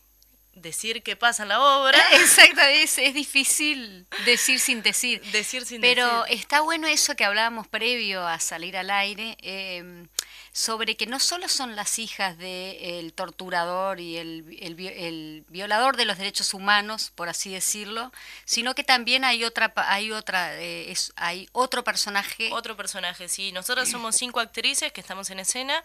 decir 0.61 1.03
qué 1.03 1.15
pasa 1.15 1.43
en 1.43 1.49
la 1.49 1.61
obra. 1.61 1.99
Exacto, 2.13 2.61
es, 2.61 2.95
difícil 3.13 4.05
decir 4.25 4.59
sin 4.59 4.81
decir. 4.81 5.21
Decir 5.31 5.65
sin 5.65 5.81
Pero 5.81 6.25
está 6.25 6.61
bueno 6.61 6.87
eso 6.87 7.15
que 7.15 7.25
hablábamos 7.25 7.67
previo 7.67 8.27
a 8.27 8.39
salir 8.39 8.77
al 8.77 8.89
aire, 8.89 9.37
em, 9.41 10.07
sobre 10.51 10.97
que 10.97 11.05
no 11.05 11.19
solo 11.19 11.47
son 11.47 11.75
las 11.75 11.99
hijas 11.99 12.37
del 12.37 13.13
torturador 13.13 13.99
y 13.99 14.17
el, 14.17 14.57
el, 14.59 15.45
violador 15.49 15.97
de 15.97 16.05
los 16.05 16.17
derechos 16.17 16.53
humanos, 16.53 17.11
por 17.13 17.29
así 17.29 17.51
decirlo, 17.51 18.11
sino 18.45 18.73
que 18.73 18.83
también 18.83 19.23
hay 19.23 19.43
otra, 19.43 19.71
hay 19.75 20.11
otra, 20.11 20.55
eh, 20.59 20.91
es, 20.91 21.13
hay 21.15 21.47
otro 21.51 21.83
personaje. 21.83 22.49
Otro 22.51 22.75
personaje, 22.75 23.29
sí. 23.29 23.51
Nosotros 23.51 23.87
somos 23.89 24.15
cinco 24.15 24.39
actrices 24.39 24.91
que 24.91 25.01
estamos 25.01 25.29
en 25.29 25.39
escena. 25.39 25.83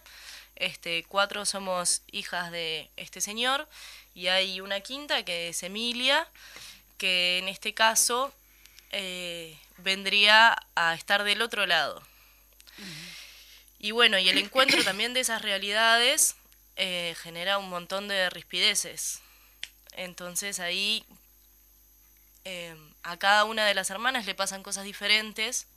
Este, 0.55 1.03
cuatro 1.07 1.45
somos 1.45 2.03
hijas 2.11 2.51
de 2.51 2.91
este 2.95 3.21
señor 3.21 3.67
y 4.13 4.27
hay 4.27 4.61
una 4.61 4.81
quinta 4.81 5.23
que 5.23 5.49
es 5.49 5.63
Emilia, 5.63 6.27
que 6.97 7.39
en 7.39 7.47
este 7.47 7.73
caso 7.73 8.33
eh, 8.91 9.57
vendría 9.77 10.57
a 10.75 10.93
estar 10.93 11.23
del 11.23 11.41
otro 11.41 11.65
lado. 11.65 12.01
Y 13.79 13.91
bueno, 13.91 14.17
y 14.17 14.29
el 14.29 14.37
encuentro 14.37 14.83
también 14.85 15.13
de 15.13 15.21
esas 15.21 15.41
realidades 15.41 16.35
eh, 16.75 17.15
genera 17.21 17.57
un 17.57 17.69
montón 17.69 18.07
de 18.07 18.29
rispideces. 18.29 19.19
Entonces 19.95 20.59
ahí 20.59 21.03
eh, 22.45 22.75
a 23.03 23.17
cada 23.17 23.45
una 23.45 23.65
de 23.65 23.73
las 23.73 23.89
hermanas 23.89 24.25
le 24.25 24.35
pasan 24.35 24.63
cosas 24.63 24.83
diferentes 24.83 25.67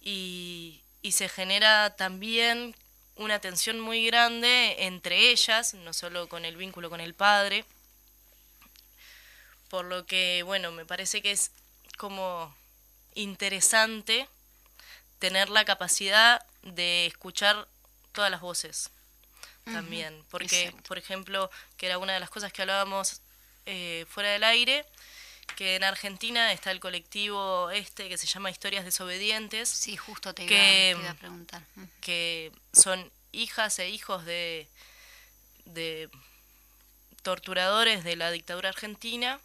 y, 0.00 0.80
y 1.02 1.12
se 1.12 1.28
genera 1.28 1.96
también 1.96 2.74
una 3.16 3.40
tensión 3.40 3.80
muy 3.80 4.06
grande 4.06 4.84
entre 4.84 5.30
ellas, 5.30 5.74
no 5.74 5.92
solo 5.92 6.28
con 6.28 6.44
el 6.44 6.56
vínculo 6.56 6.90
con 6.90 7.00
el 7.00 7.14
padre, 7.14 7.64
por 9.68 9.84
lo 9.84 10.06
que, 10.06 10.42
bueno, 10.42 10.70
me 10.72 10.84
parece 10.84 11.22
que 11.22 11.32
es 11.32 11.50
como 11.96 12.54
interesante 13.14 14.28
tener 15.18 15.48
la 15.48 15.64
capacidad 15.64 16.44
de 16.62 17.06
escuchar 17.06 17.66
todas 18.12 18.30
las 18.30 18.40
voces 18.40 18.90
también, 19.64 20.22
porque, 20.30 20.72
por 20.86 20.96
ejemplo, 20.96 21.50
que 21.76 21.86
era 21.86 21.98
una 21.98 22.12
de 22.12 22.20
las 22.20 22.30
cosas 22.30 22.52
que 22.52 22.62
hablábamos 22.62 23.20
eh, 23.64 24.06
fuera 24.08 24.30
del 24.30 24.44
aire, 24.44 24.86
que 25.54 25.76
en 25.76 25.84
Argentina 25.84 26.52
está 26.52 26.70
el 26.70 26.80
colectivo 26.80 27.70
este 27.70 28.08
que 28.08 28.18
se 28.18 28.26
llama 28.26 28.50
Historias 28.50 28.84
Desobedientes. 28.84 29.68
Sí, 29.68 29.96
justo 29.96 30.34
te 30.34 30.44
iba, 30.44 31.10
a 31.10 31.14
preguntar. 31.14 31.62
Mm. 31.76 31.84
Que 32.00 32.52
son 32.72 33.10
hijas 33.32 33.78
e 33.78 33.88
hijos 33.88 34.24
de, 34.24 34.68
de 35.64 36.10
torturadores 37.22 38.04
de 38.04 38.16
la 38.16 38.30
dictadura 38.30 38.70
argentina 38.70 39.40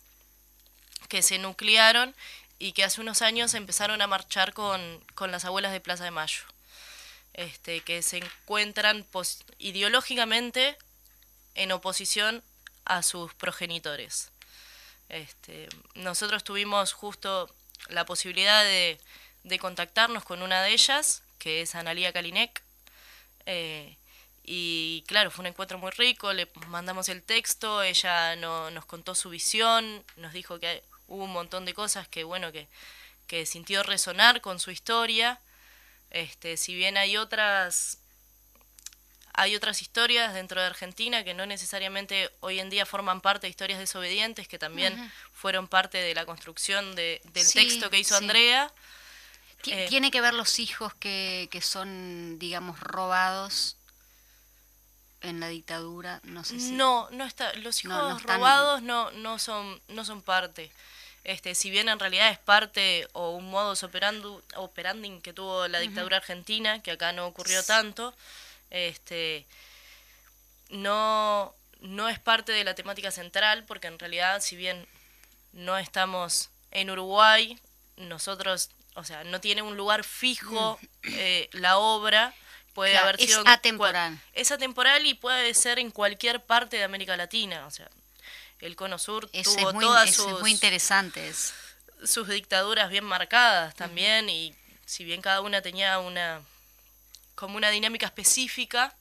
que 1.07 1.21
se 1.21 1.37
nuclearon 1.37 2.15
y 2.59 2.73
que 2.73 2.83
hace 2.83 3.01
unos 3.01 3.21
años 3.21 3.53
empezaron 3.53 4.01
a 4.01 4.07
marchar 4.07 4.53
con, 4.53 5.03
con 5.15 5.31
las 5.31 5.45
abuelas 5.45 5.71
de 5.71 5.81
Plaza 5.81 6.03
de 6.03 6.11
Mayo. 6.11 6.43
Este, 7.33 7.79
que 7.81 8.01
se 8.01 8.17
encuentran 8.17 9.07
ideológicamente 9.57 10.77
en 11.55 11.71
oposición 11.71 12.43
a 12.85 13.03
sus 13.03 13.33
progenitores. 13.33 14.30
Este, 15.11 15.67
nosotros 15.95 16.45
tuvimos 16.45 16.93
justo 16.93 17.53
la 17.89 18.05
posibilidad 18.05 18.63
de, 18.63 18.97
contactarnos 19.59 20.23
con 20.23 20.41
una 20.41 20.63
de 20.63 20.71
ellas, 20.71 21.23
que 21.37 21.61
es 21.61 21.75
Analia 21.75 22.13
Kalinek, 22.13 22.63
eh, 23.45 23.97
y 24.45 25.03
claro, 25.07 25.29
fue 25.29 25.43
un 25.43 25.47
encuentro 25.47 25.77
muy 25.77 25.91
rico, 25.91 26.31
le 26.31 26.47
mandamos 26.67 27.09
el 27.09 27.23
texto, 27.23 27.83
ella 27.83 28.37
no, 28.37 28.71
nos 28.71 28.85
contó 28.85 29.13
su 29.13 29.29
visión, 29.29 30.01
nos 30.15 30.31
dijo 30.31 30.59
que 30.59 30.81
hubo 31.07 31.25
un 31.25 31.33
montón 31.33 31.65
de 31.65 31.73
cosas 31.73 32.07
que, 32.07 32.23
bueno, 32.23 32.53
que, 32.53 32.69
que 33.27 33.45
sintió 33.45 33.83
resonar 33.83 34.39
con 34.39 34.59
su 34.59 34.71
historia. 34.71 35.39
Este, 36.09 36.55
si 36.55 36.73
bien 36.73 36.97
hay 36.97 37.17
otras 37.17 38.00
hay 39.33 39.55
otras 39.55 39.81
historias 39.81 40.33
dentro 40.33 40.59
de 40.59 40.67
Argentina 40.67 41.23
que 41.23 41.33
no 41.33 41.45
necesariamente 41.45 42.29
hoy 42.41 42.59
en 42.59 42.69
día 42.69 42.85
forman 42.85 43.21
parte 43.21 43.47
de 43.47 43.51
historias 43.51 43.79
desobedientes, 43.79 44.47
que 44.47 44.59
también 44.59 45.11
fueron 45.33 45.67
parte 45.67 45.97
de 45.99 46.13
la 46.13 46.25
construcción 46.25 46.95
de, 46.95 47.21
del 47.33 47.51
texto 47.51 47.89
que 47.89 47.99
hizo 47.99 48.15
Andrea. 48.15 48.71
Eh, 49.65 49.85
¿Tiene 49.89 50.11
que 50.11 50.21
ver 50.21 50.33
los 50.33 50.59
hijos 50.59 50.93
que, 50.95 51.47
que 51.51 51.61
son, 51.61 52.39
digamos, 52.39 52.79
robados 52.79 53.77
en 55.21 55.39
la 55.39 55.49
dictadura? 55.49 56.19
No 56.23 56.43
sé 56.43 56.59
si... 56.59 56.71
No, 56.71 57.07
no 57.11 57.25
está, 57.25 57.53
los 57.53 57.83
hijos 57.85 58.23
robados 58.23 58.81
no, 58.81 59.11
no, 59.11 59.39
son, 59.39 59.79
no 59.87 60.03
son 60.03 60.21
parte. 60.21 60.71
Este, 61.23 61.53
si 61.53 61.69
bien 61.69 61.87
en 61.89 61.99
realidad 61.99 62.31
es 62.31 62.39
parte 62.39 63.07
o 63.13 63.29
un 63.31 63.51
modus 63.51 63.83
operandi 63.83 65.19
que 65.21 65.33
tuvo 65.33 65.67
la 65.67 65.79
dictadura 65.79 66.17
argentina, 66.17 66.81
que 66.81 66.91
acá 66.91 67.13
no 67.13 67.27
ocurrió 67.27 67.63
tanto, 67.63 68.15
este, 68.71 69.45
no, 70.69 71.53
no 71.81 72.09
es 72.09 72.19
parte 72.19 72.51
de 72.51 72.63
la 72.63 72.73
temática 72.73 73.11
central, 73.11 73.65
porque 73.65 73.87
en 73.87 73.99
realidad, 73.99 74.41
si 74.41 74.55
bien 74.55 74.87
no 75.53 75.77
estamos 75.77 76.49
en 76.71 76.89
Uruguay, 76.89 77.59
nosotros, 77.97 78.71
o 78.95 79.03
sea, 79.03 79.23
no 79.25 79.39
tiene 79.41 79.61
un 79.61 79.77
lugar 79.77 80.03
fijo 80.03 80.79
eh, 81.03 81.49
la 81.51 81.77
obra, 81.77 82.33
puede 82.73 82.97
haber 82.97 83.17
sido... 83.17 83.41
Es 83.41 83.47
atemporal. 83.47 84.19
Es 84.33 84.51
atemporal 84.51 85.05
y 85.05 85.13
puede 85.13 85.53
ser 85.53 85.77
en 85.77 85.91
cualquier 85.91 86.41
parte 86.41 86.77
de 86.77 86.83
América 86.83 87.17
Latina, 87.17 87.67
o 87.67 87.71
sea, 87.71 87.89
el 88.59 88.75
Cono 88.75 88.97
Sur 88.97 89.29
tuvo 89.29 89.73
todas 89.79 90.13
sus... 90.15 90.39
muy 90.39 90.51
interesantes. 90.51 91.53
Sus 92.03 92.27
dictaduras 92.27 92.89
bien 92.89 93.03
marcadas 93.03 93.75
también, 93.75 94.29
y 94.29 94.55
si 94.85 95.03
bien 95.03 95.21
cada 95.21 95.41
una 95.41 95.61
tenía 95.61 95.99
una 95.99 96.41
como 97.35 97.57
una 97.57 97.69
dinámica 97.69 98.05
específica, 98.05 98.95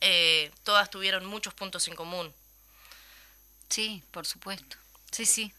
eh, 0.00 0.50
todas 0.64 0.90
tuvieron 0.90 1.24
muchos 1.24 1.54
puntos 1.54 1.88
en 1.88 1.96
común. 1.96 2.32
Sí, 3.68 4.02
por 4.10 4.26
supuesto. 4.26 4.76
Sí, 5.10 5.26
sí. 5.26 5.52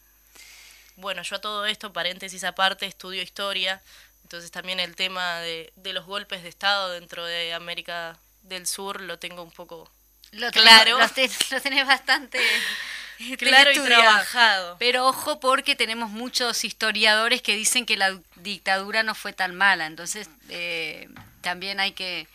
Bueno, 0.96 1.22
yo 1.22 1.36
a 1.36 1.40
todo 1.40 1.66
esto, 1.66 1.92
paréntesis 1.92 2.42
aparte, 2.44 2.86
estudio 2.86 3.22
historia, 3.22 3.80
entonces 4.24 4.50
también 4.50 4.80
el 4.80 4.96
tema 4.96 5.38
de, 5.40 5.72
los 5.84 6.04
golpes 6.04 6.42
de 6.42 6.48
Estado 6.48 6.90
dentro 6.90 7.24
de 7.24 7.54
América 7.54 8.18
del 8.42 8.66
Sur 8.66 9.00
lo 9.00 9.18
tengo 9.18 9.42
un 9.42 9.50
poco 9.50 9.90
claro. 10.52 10.98
lo, 10.98 11.60
tenés 11.60 11.86
bastante 11.86 12.38
claro 13.38 13.70
y 13.72 13.78
trabajado. 13.78 14.76
Pero 14.78 15.06
ojo 15.06 15.40
porque 15.40 15.76
tenemos 15.76 16.10
muchos 16.10 16.64
historiadores 16.64 17.42
que 17.42 17.54
dicen 17.54 17.86
que 17.86 17.96
la 17.96 18.18
dictadura 18.36 19.02
no 19.02 19.14
fue 19.14 19.32
tan 19.32 19.54
mala, 19.54 19.86
entonces 19.86 20.28
eh, 20.48 21.08
también 21.40 21.80
hay 21.80 21.92
que 21.92 22.26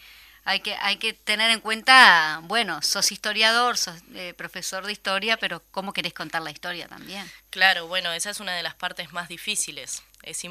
hay 0.45 0.59
que 0.59 0.75
hay 0.75 0.97
que 0.97 1.13
tener 1.13 1.51
en 1.51 1.61
cuenta, 1.61 2.41
bueno, 2.43 2.81
sos 2.81 3.11
historiador, 3.11 3.77
sos 3.77 3.95
eh, 4.13 4.33
profesor 4.35 4.85
de 4.85 4.91
historia, 4.91 5.37
pero 5.37 5.61
cómo 5.71 5.93
querés 5.93 6.13
contar 6.13 6.41
la 6.41 6.51
historia 6.51 6.87
también. 6.87 7.31
Claro, 7.49 7.87
bueno, 7.87 8.11
esa 8.11 8.29
es 8.29 8.39
una 8.39 8.53
de 8.53 8.63
las 8.63 8.75
partes 8.75 9.13
más 9.13 9.29
difíciles. 9.29 10.03
Es 10.21 10.41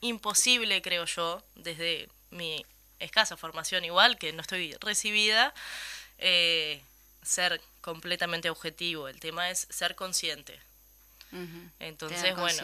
imposible, 0.00 0.82
creo 0.82 1.04
yo, 1.04 1.42
desde 1.56 2.08
mi 2.30 2.64
escasa 3.00 3.36
formación 3.36 3.84
igual, 3.84 4.18
que 4.18 4.32
no 4.32 4.40
estoy 4.40 4.74
recibida, 4.80 5.52
eh, 6.18 6.80
ser 7.22 7.60
completamente 7.80 8.50
objetivo. 8.50 9.08
El 9.08 9.18
tema 9.18 9.50
es 9.50 9.66
ser 9.70 9.94
consciente. 9.94 10.60
Entonces, 11.78 12.34
bueno, 12.36 12.62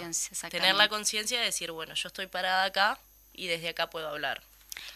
tener 0.51 0.75
la 0.75 0.89
conciencia 0.89 1.39
de 1.39 1.47
decir, 1.47 1.71
bueno, 1.71 1.95
yo 1.95 2.09
estoy 2.09 2.27
parada 2.27 2.65
acá 2.65 2.99
y 3.33 3.47
desde 3.47 3.69
acá 3.69 3.89
puedo 3.89 4.09
hablar. 4.09 4.43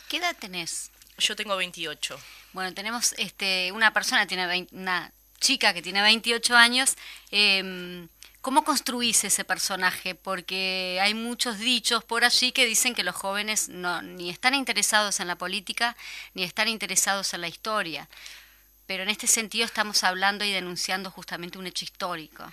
¿Qué 0.08 0.18
edad 0.18 0.36
tenés? 0.38 0.90
Yo 1.18 1.36
tengo 1.36 1.56
28. 1.56 2.18
Bueno, 2.52 2.74
tenemos 2.74 3.14
este 3.18 3.72
una 3.72 3.92
persona, 3.92 4.26
tiene 4.26 4.66
una 4.72 5.12
chica 5.40 5.74
que 5.74 5.82
tiene 5.82 6.02
28 6.02 6.56
años. 6.56 6.96
Eh, 7.30 8.08
¿Cómo 8.40 8.64
construís 8.64 9.22
ese 9.24 9.44
personaje? 9.44 10.14
Porque 10.14 10.98
hay 11.02 11.12
muchos 11.12 11.58
dichos 11.58 12.02
por 12.04 12.24
allí 12.24 12.52
que 12.52 12.64
dicen 12.64 12.94
que 12.94 13.04
los 13.04 13.14
jóvenes 13.14 13.68
no, 13.68 14.00
ni 14.00 14.30
están 14.30 14.54
interesados 14.54 15.20
en 15.20 15.28
la 15.28 15.36
política 15.36 15.94
ni 16.32 16.44
están 16.44 16.66
interesados 16.68 17.34
en 17.34 17.42
la 17.42 17.48
historia. 17.48 18.08
Pero 18.86 19.02
en 19.02 19.10
este 19.10 19.26
sentido 19.26 19.66
estamos 19.66 20.04
hablando 20.04 20.46
y 20.46 20.52
denunciando 20.52 21.10
justamente 21.10 21.58
un 21.58 21.66
hecho 21.66 21.84
histórico. 21.84 22.50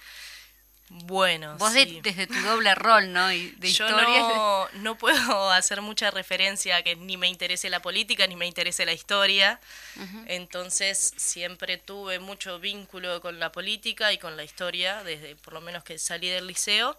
Bueno, 0.89 1.57
Vos 1.57 1.73
desde 1.73 2.27
tu 2.27 2.39
doble 2.43 2.73
rol, 2.73 3.11
¿no? 3.11 3.31
Y 3.31 3.51
de 3.57 3.73
Yo 3.73 3.89
no, 3.89 4.69
no, 4.75 4.97
puedo 4.97 5.51
hacer 5.51 5.81
mucha 5.81 6.11
referencia 6.11 6.77
a 6.77 6.81
que 6.81 6.95
ni 6.95 7.17
me 7.17 7.27
interese 7.27 7.69
la 7.69 7.81
política 7.81 8.25
ni 8.25 8.37
me 8.37 8.47
interese 8.47 8.85
la 8.85 8.93
historia. 8.93 9.59
Entonces 10.27 11.13
siempre 11.17 11.77
tuve 11.77 12.19
mucho 12.19 12.59
vínculo 12.59 13.19
con 13.19 13.39
la 13.39 13.51
política 13.51 14.13
y 14.13 14.17
con 14.17 14.37
la 14.37 14.45
historia, 14.45 15.03
desde 15.03 15.35
por 15.35 15.53
lo 15.53 15.61
menos 15.61 15.83
que 15.83 15.97
salí 15.97 16.29
del 16.29 16.47
liceo 16.47 16.97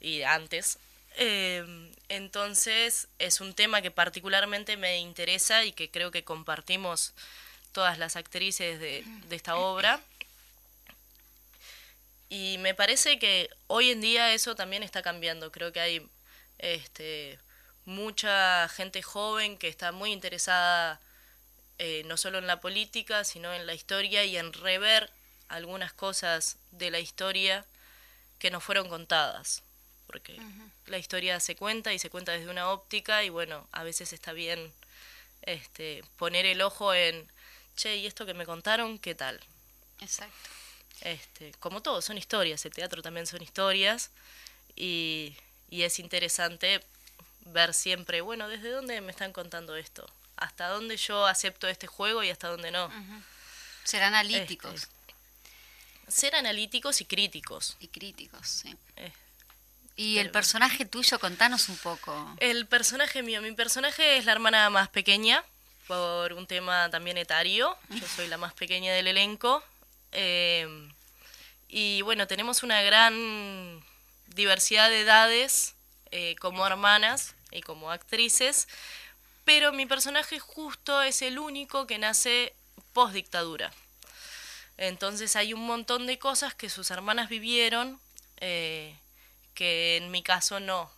y 0.00 0.22
antes. 0.22 0.78
Em, 1.16 1.90
entonces 2.08 3.08
es 3.18 3.40
un 3.40 3.54
tema 3.54 3.80
que 3.80 3.90
particularmente 3.90 4.76
me 4.76 4.98
interesa 4.98 5.64
y 5.64 5.72
que 5.72 5.90
creo 5.90 6.10
que 6.10 6.24
compartimos 6.24 7.14
todas 7.72 7.98
las 7.98 8.16
actrices 8.16 8.78
de, 8.80 9.02
de 9.28 9.36
esta 9.36 9.56
obra. 9.56 10.00
Y 12.34 12.58
me 12.58 12.74
parece 12.74 13.20
que 13.20 13.48
hoy 13.68 13.92
en 13.92 14.00
día 14.00 14.34
eso 14.34 14.56
también 14.56 14.82
está 14.82 15.02
cambiando. 15.02 15.52
Creo 15.52 15.72
que 15.72 15.78
hay 15.78 16.10
este, 16.58 17.38
mucha 17.84 18.68
gente 18.70 19.02
joven 19.02 19.56
que 19.56 19.68
está 19.68 19.92
muy 19.92 20.10
interesada 20.10 21.00
eh, 21.78 22.02
no 22.06 22.16
solo 22.16 22.38
en 22.38 22.48
la 22.48 22.60
política, 22.60 23.22
sino 23.22 23.52
en 23.52 23.68
la 23.68 23.74
historia 23.74 24.24
y 24.24 24.36
en 24.36 24.52
rever 24.52 25.12
algunas 25.46 25.92
cosas 25.92 26.56
de 26.72 26.90
la 26.90 26.98
historia 26.98 27.64
que 28.40 28.50
no 28.50 28.60
fueron 28.60 28.88
contadas. 28.88 29.62
Porque 30.08 30.36
la 30.86 30.98
historia 30.98 31.38
se 31.38 31.54
cuenta 31.54 31.92
y 31.92 32.00
se 32.00 32.10
cuenta 32.10 32.32
desde 32.32 32.50
una 32.50 32.68
óptica 32.70 33.22
y 33.22 33.28
bueno, 33.28 33.68
a 33.70 33.84
veces 33.84 34.12
está 34.12 34.32
bien 34.32 34.72
este, 35.42 36.02
poner 36.16 36.46
el 36.46 36.62
ojo 36.62 36.94
en, 36.94 37.30
che, 37.76 37.94
¿y 37.94 38.06
esto 38.06 38.26
que 38.26 38.34
me 38.34 38.44
contaron 38.44 38.98
qué 38.98 39.14
tal? 39.14 39.38
Exacto. 40.00 40.53
Este, 41.04 41.52
como 41.60 41.82
todo, 41.82 42.00
son 42.00 42.16
historias, 42.16 42.64
el 42.64 42.72
teatro 42.72 43.02
también 43.02 43.26
son 43.26 43.42
historias 43.42 44.10
y, 44.74 45.36
es 45.70 45.98
interesante 45.98 46.82
ver 47.46 47.74
siempre, 47.74 48.20
bueno, 48.20 48.48
¿desde 48.48 48.70
dónde 48.70 49.00
me 49.00 49.10
están 49.10 49.32
contando 49.32 49.76
esto? 49.76 50.08
¿Hasta 50.36 50.68
dónde 50.68 50.96
yo 50.96 51.26
acepto 51.26 51.68
este 51.68 51.86
juego 51.86 52.22
y 52.22 52.30
hasta 52.30 52.48
dónde 52.48 52.70
no? 52.70 52.90
Ser 53.82 54.02
analíticos. 54.02 54.74
Este, 54.74 54.90
ser 56.08 56.36
analíticos 56.36 57.00
y 57.00 57.04
críticos. 57.04 57.76
Y 57.80 57.88
críticos, 57.88 58.48
sí. 58.48 58.76
Eh, 58.96 59.12
y 59.96 60.18
el 60.18 60.30
personaje 60.30 60.84
tuyo, 60.84 61.18
contanos 61.18 61.68
un 61.68 61.76
poco. 61.76 62.34
El 62.38 62.66
personaje 62.66 63.22
mío, 63.22 63.42
mi 63.42 63.52
personaje 63.52 64.16
es 64.16 64.24
la 64.24 64.32
hermana 64.32 64.70
más 64.70 64.88
pequeña, 64.88 65.44
por 65.86 66.32
un 66.32 66.46
tema 66.46 66.88
también 66.90 67.16
etario. 67.16 67.76
Yo 67.90 68.06
soy 68.08 68.28
la 68.28 68.38
más 68.38 68.54
pequeña 68.54 68.92
del 68.92 69.06
elenco. 69.06 69.62
Eh, 70.14 70.66
y 71.68 72.02
bueno, 72.02 72.26
tenemos 72.26 72.62
una 72.62 72.82
gran 72.82 73.82
diversidad 74.28 74.88
de 74.90 75.00
edades 75.00 75.74
eh, 76.12 76.36
como 76.40 76.66
hermanas 76.66 77.34
y 77.50 77.62
como 77.62 77.90
actrices, 77.90 78.68
pero 79.44 79.72
mi 79.72 79.86
personaje 79.86 80.38
justo 80.38 81.02
es 81.02 81.22
el 81.22 81.38
único 81.38 81.86
que 81.86 81.98
nace 81.98 82.54
post 82.92 83.14
dictadura. 83.14 83.72
Entonces 84.76 85.36
hay 85.36 85.52
un 85.52 85.66
montón 85.66 86.06
de 86.06 86.18
cosas 86.18 86.54
que 86.54 86.70
sus 86.70 86.90
hermanas 86.90 87.28
vivieron 87.28 88.00
eh, 88.38 88.96
que 89.54 89.96
en 89.96 90.10
mi 90.10 90.22
caso 90.22 90.60
no. 90.60 90.90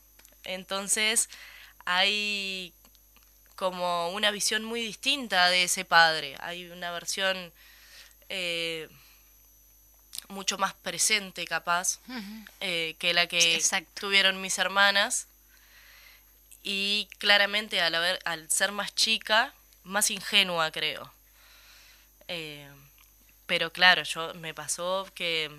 Entonces 0.44 1.28
hay 1.84 2.72
como 3.54 4.10
una 4.10 4.30
visión 4.30 4.64
muy 4.64 4.80
distinta 4.80 5.48
de 5.48 5.64
ese 5.64 5.84
padre. 5.84 6.36
Hay 6.40 6.68
una 6.70 6.90
versión 6.92 7.52
mucho 10.28 10.58
más 10.58 10.74
presente, 10.74 11.44
capaz, 11.46 12.00
eh, 12.60 12.96
que 12.98 13.14
la 13.14 13.26
que 13.26 13.62
tuvieron 13.94 14.40
mis 14.40 14.58
hermanas. 14.58 15.26
Y 16.62 17.08
claramente 17.18 17.80
al, 17.80 17.94
haber, 17.94 18.18
al 18.24 18.50
ser 18.50 18.72
más 18.72 18.94
chica, 18.94 19.54
más 19.84 20.10
ingenua, 20.10 20.70
creo. 20.72 21.12
Eh, 22.28 22.68
pero 23.46 23.72
claro, 23.72 24.02
yo 24.02 24.34
me 24.34 24.52
pasó 24.52 25.08
que 25.14 25.50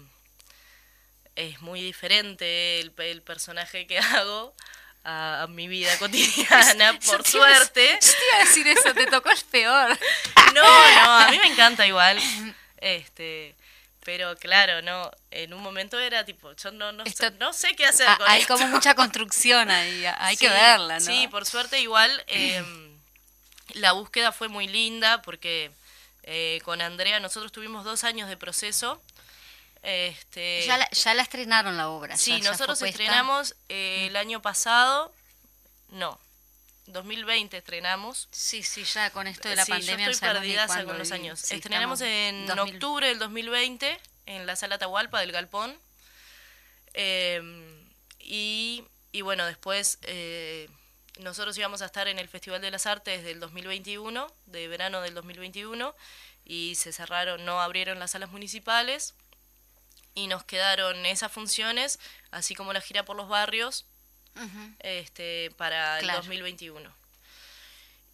es 1.37 1.61
muy 1.61 1.81
diferente 1.81 2.81
el, 2.81 2.93
el 2.97 3.21
personaje 3.21 3.87
que 3.87 3.97
hago 3.99 4.53
a, 5.07 5.47
mi 5.49 5.67
vida 5.67 5.97
cotidiana, 5.99 6.99
por 6.99 7.25
suerte. 7.25 7.97
Yo 8.01 8.11
te 8.11 8.25
iba 8.25 8.35
a 8.35 8.45
decir 8.45 8.67
eso, 8.67 8.93
te 8.93 9.05
tocó 9.07 9.29
el 9.29 9.41
peor. 9.51 9.97
No, 10.53 10.63
no, 10.63 11.11
a 11.19 11.29
mí 11.29 11.37
me 11.39 11.47
encanta 11.47 11.85
igual. 11.85 12.17
Este, 12.77 13.53
pero 14.07 14.37
claro, 14.37 14.81
no, 14.81 15.11
en 15.31 15.53
un 15.53 15.61
momento 15.61 15.99
era 15.99 16.23
tipo, 16.23 16.53
yo 16.53 16.71
no, 16.71 16.93
no, 16.93 17.03
sé, 17.07 17.29
no 17.31 17.51
sé 17.51 17.75
qué 17.75 17.85
hacer 17.85 18.07
con 18.17 18.25
Hay 18.29 18.45
como 18.45 18.65
mucha 18.67 18.95
construcción 18.95 19.69
ahí, 19.69 20.05
hay 20.05 20.37
que 20.37 20.47
verla, 20.47 20.93
¿no? 20.93 21.05
Sí, 21.05 21.27
por 21.27 21.45
suerte 21.45 21.81
igual 21.81 22.23
em, 22.27 22.97
la 23.73 23.91
búsqueda 23.91 24.31
fue 24.31 24.47
muy 24.47 24.65
linda 24.65 25.21
porque 25.23 25.71
eh, 26.23 26.61
con 26.63 26.81
Andrea 26.81 27.19
nosotros 27.19 27.51
tuvimos 27.51 27.83
dos 27.83 28.05
años 28.05 28.29
de 28.29 28.37
proceso 28.37 29.01
este, 29.83 30.63
ya, 30.65 30.77
la, 30.77 30.89
ya 30.89 31.13
la 31.13 31.21
estrenaron 31.21 31.75
la 31.75 31.89
obra. 31.89 32.15
Sí, 32.15 32.39
nosotros 32.39 32.81
estrenamos 32.81 33.57
eh, 33.67 34.05
el 34.07 34.15
año 34.15 34.41
pasado, 34.41 35.13
no, 35.89 36.17
2020 36.87 37.57
estrenamos. 37.57 38.27
Sí, 38.31 38.63
sí, 38.63 38.83
ya 38.83 39.11
con 39.11 39.27
esto 39.27 39.49
de 39.49 39.55
la 39.55 39.65
sí, 39.65 39.71
pandemia. 39.71 40.05
Yo 40.05 40.11
estoy 40.11 40.29
perdida 40.29 40.67
con 40.85 40.97
los 40.97 41.11
años. 41.11 41.51
estrenamos 41.51 42.01
en 42.01 42.49
octubre 42.59 43.07
del 43.07 43.19
2020 43.19 43.99
en 44.25 44.45
la 44.45 44.55
sala 44.55 44.77
Tahualpa 44.77 45.19
del 45.19 45.31
Galpón. 45.31 45.77
Em, 46.93 47.89
y, 48.19 48.83
y, 49.11 49.21
bueno, 49.21 49.45
después 49.45 49.99
eh, 50.03 50.69
nosotros 51.19 51.57
íbamos 51.57 51.81
a 51.81 51.85
estar 51.85 52.07
en 52.07 52.19
el 52.19 52.27
Festival 52.27 52.61
de 52.61 52.71
las 52.71 52.85
Artes 52.85 53.23
del 53.23 53.39
2021, 53.39 54.27
de 54.47 54.67
verano 54.67 55.01
del 55.01 55.13
2021, 55.13 55.95
y 56.45 56.75
se 56.75 56.91
cerraron, 56.91 57.45
no 57.45 57.61
abrieron 57.61 57.99
las 57.99 58.11
salas 58.11 58.31
municipales 58.31 59.13
y 60.15 60.27
nos 60.27 60.43
quedaron 60.43 61.05
esas 61.05 61.31
funciones, 61.31 61.99
así 62.31 62.55
como 62.55 62.73
la 62.73 62.81
gira 62.81 63.05
por 63.05 63.15
los 63.15 63.29
barrios, 63.29 63.85
este, 64.79 65.51
para 65.57 65.99
el 65.99 66.07
2021. 66.07 66.91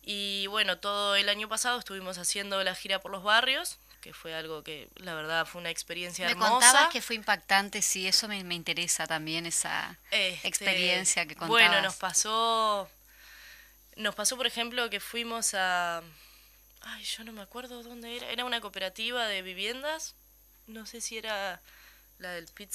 Y 0.05 0.47
bueno, 0.47 0.77
todo 0.77 1.15
el 1.15 1.29
año 1.29 1.47
pasado 1.47 1.79
estuvimos 1.79 2.17
haciendo 2.17 2.61
la 2.63 2.75
gira 2.75 2.99
por 2.99 3.11
los 3.11 3.23
barrios, 3.23 3.77
que 4.01 4.13
fue 4.13 4.35
algo 4.35 4.61
que 4.63 4.89
la 4.95 5.15
verdad 5.15 5.45
fue 5.45 5.61
una 5.61 5.69
experiencia 5.69 6.29
hermosa. 6.29 6.49
Me 6.49 6.59
contabas 6.59 6.89
que 6.91 7.01
fue 7.01 7.15
impactante, 7.15 7.81
sí, 7.81 8.05
eso 8.05 8.27
me, 8.27 8.37
interesa 8.37 9.07
también, 9.07 9.45
esa 9.45 9.97
este, 10.11 10.47
experiencia 10.47 11.25
que 11.25 11.35
contabas. 11.35 11.49
Bueno, 11.49 11.81
nos 11.81 11.95
pasó, 11.95 12.89
nos 13.95 14.13
pasó 14.13 14.35
por 14.35 14.45
ejemplo 14.45 14.89
que 14.89 14.99
fuimos 14.99 15.53
a, 15.53 16.03
ay, 16.81 17.03
yo 17.05 17.23
no 17.23 17.31
me 17.31 17.41
acuerdo 17.41 17.81
dónde 17.81 18.17
era, 18.17 18.29
era 18.29 18.43
una 18.43 18.59
cooperativa 18.59 19.25
de 19.27 19.41
viviendas, 19.41 20.15
no 20.67 20.85
sé 20.85 20.99
si 20.99 21.17
era 21.17 21.61
la 22.19 22.31
del 22.31 22.47
pit 22.47 22.71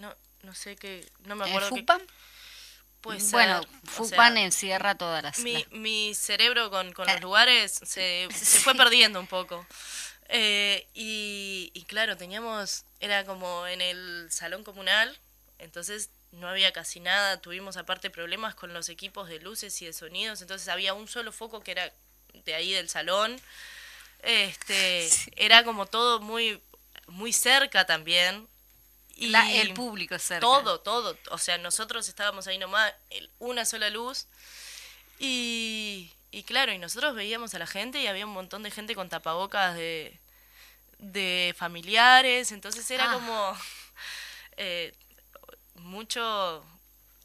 no, 0.00 0.14
no 0.42 0.54
sé 0.54 0.76
qué, 0.76 1.06
no 1.24 1.36
me 1.36 1.44
acuerdo. 1.44 1.68
Bueno, 3.30 3.60
Fupan 3.84 4.36
encierra 4.36 4.96
todas 4.96 5.22
las... 5.22 5.38
Mi, 5.40 5.64
mi 5.70 6.14
cerebro 6.14 6.70
con, 6.70 6.92
con 6.92 7.06
los 7.06 7.20
lugares 7.20 7.72
se, 7.84 8.28
se 8.34 8.60
fue 8.60 8.74
perdiendo 8.74 9.20
un 9.20 9.26
poco. 9.26 9.66
Eh, 10.28 10.86
y, 10.94 11.70
y 11.74 11.82
claro, 11.84 12.16
teníamos, 12.16 12.84
era 13.00 13.24
como 13.24 13.66
en 13.66 13.80
el 13.80 14.26
salón 14.30 14.64
comunal, 14.64 15.16
entonces 15.58 16.10
no 16.32 16.48
había 16.48 16.72
casi 16.72 17.00
nada, 17.00 17.40
tuvimos 17.40 17.76
aparte 17.76 18.10
problemas 18.10 18.54
con 18.54 18.74
los 18.74 18.88
equipos 18.88 19.28
de 19.28 19.38
luces 19.40 19.80
y 19.82 19.86
de 19.86 19.92
sonidos, 19.92 20.42
entonces 20.42 20.68
había 20.68 20.94
un 20.94 21.08
solo 21.08 21.32
foco 21.32 21.62
que 21.62 21.70
era 21.70 21.92
de 22.44 22.54
ahí 22.54 22.72
del 22.72 22.88
salón. 22.88 23.40
Este, 24.22 25.08
era 25.36 25.64
como 25.64 25.86
todo 25.86 26.20
muy 26.20 26.60
muy 27.08 27.32
cerca 27.32 27.86
también, 27.86 28.48
y 29.16 29.34
el 29.34 29.72
público 29.72 30.18
cerca. 30.18 30.40
Todo, 30.40 30.80
todo. 30.80 31.16
O 31.30 31.38
sea, 31.38 31.58
nosotros 31.58 32.08
estábamos 32.08 32.46
ahí 32.46 32.58
nomás, 32.58 32.92
una 33.38 33.64
sola 33.64 33.88
luz. 33.90 34.26
Y, 35.18 36.12
y 36.30 36.42
claro, 36.42 36.72
y 36.72 36.78
nosotros 36.78 37.14
veíamos 37.14 37.54
a 37.54 37.58
la 37.58 37.66
gente 37.66 38.00
y 38.00 38.06
había 38.06 38.26
un 38.26 38.32
montón 38.32 38.62
de 38.62 38.70
gente 38.70 38.94
con 38.94 39.08
tapabocas 39.08 39.74
de, 39.74 40.18
de 40.98 41.54
familiares. 41.56 42.52
Entonces 42.52 42.90
era 42.90 43.10
ah. 43.10 43.14
como 43.14 43.58
eh, 44.58 44.92
mucho 45.76 46.64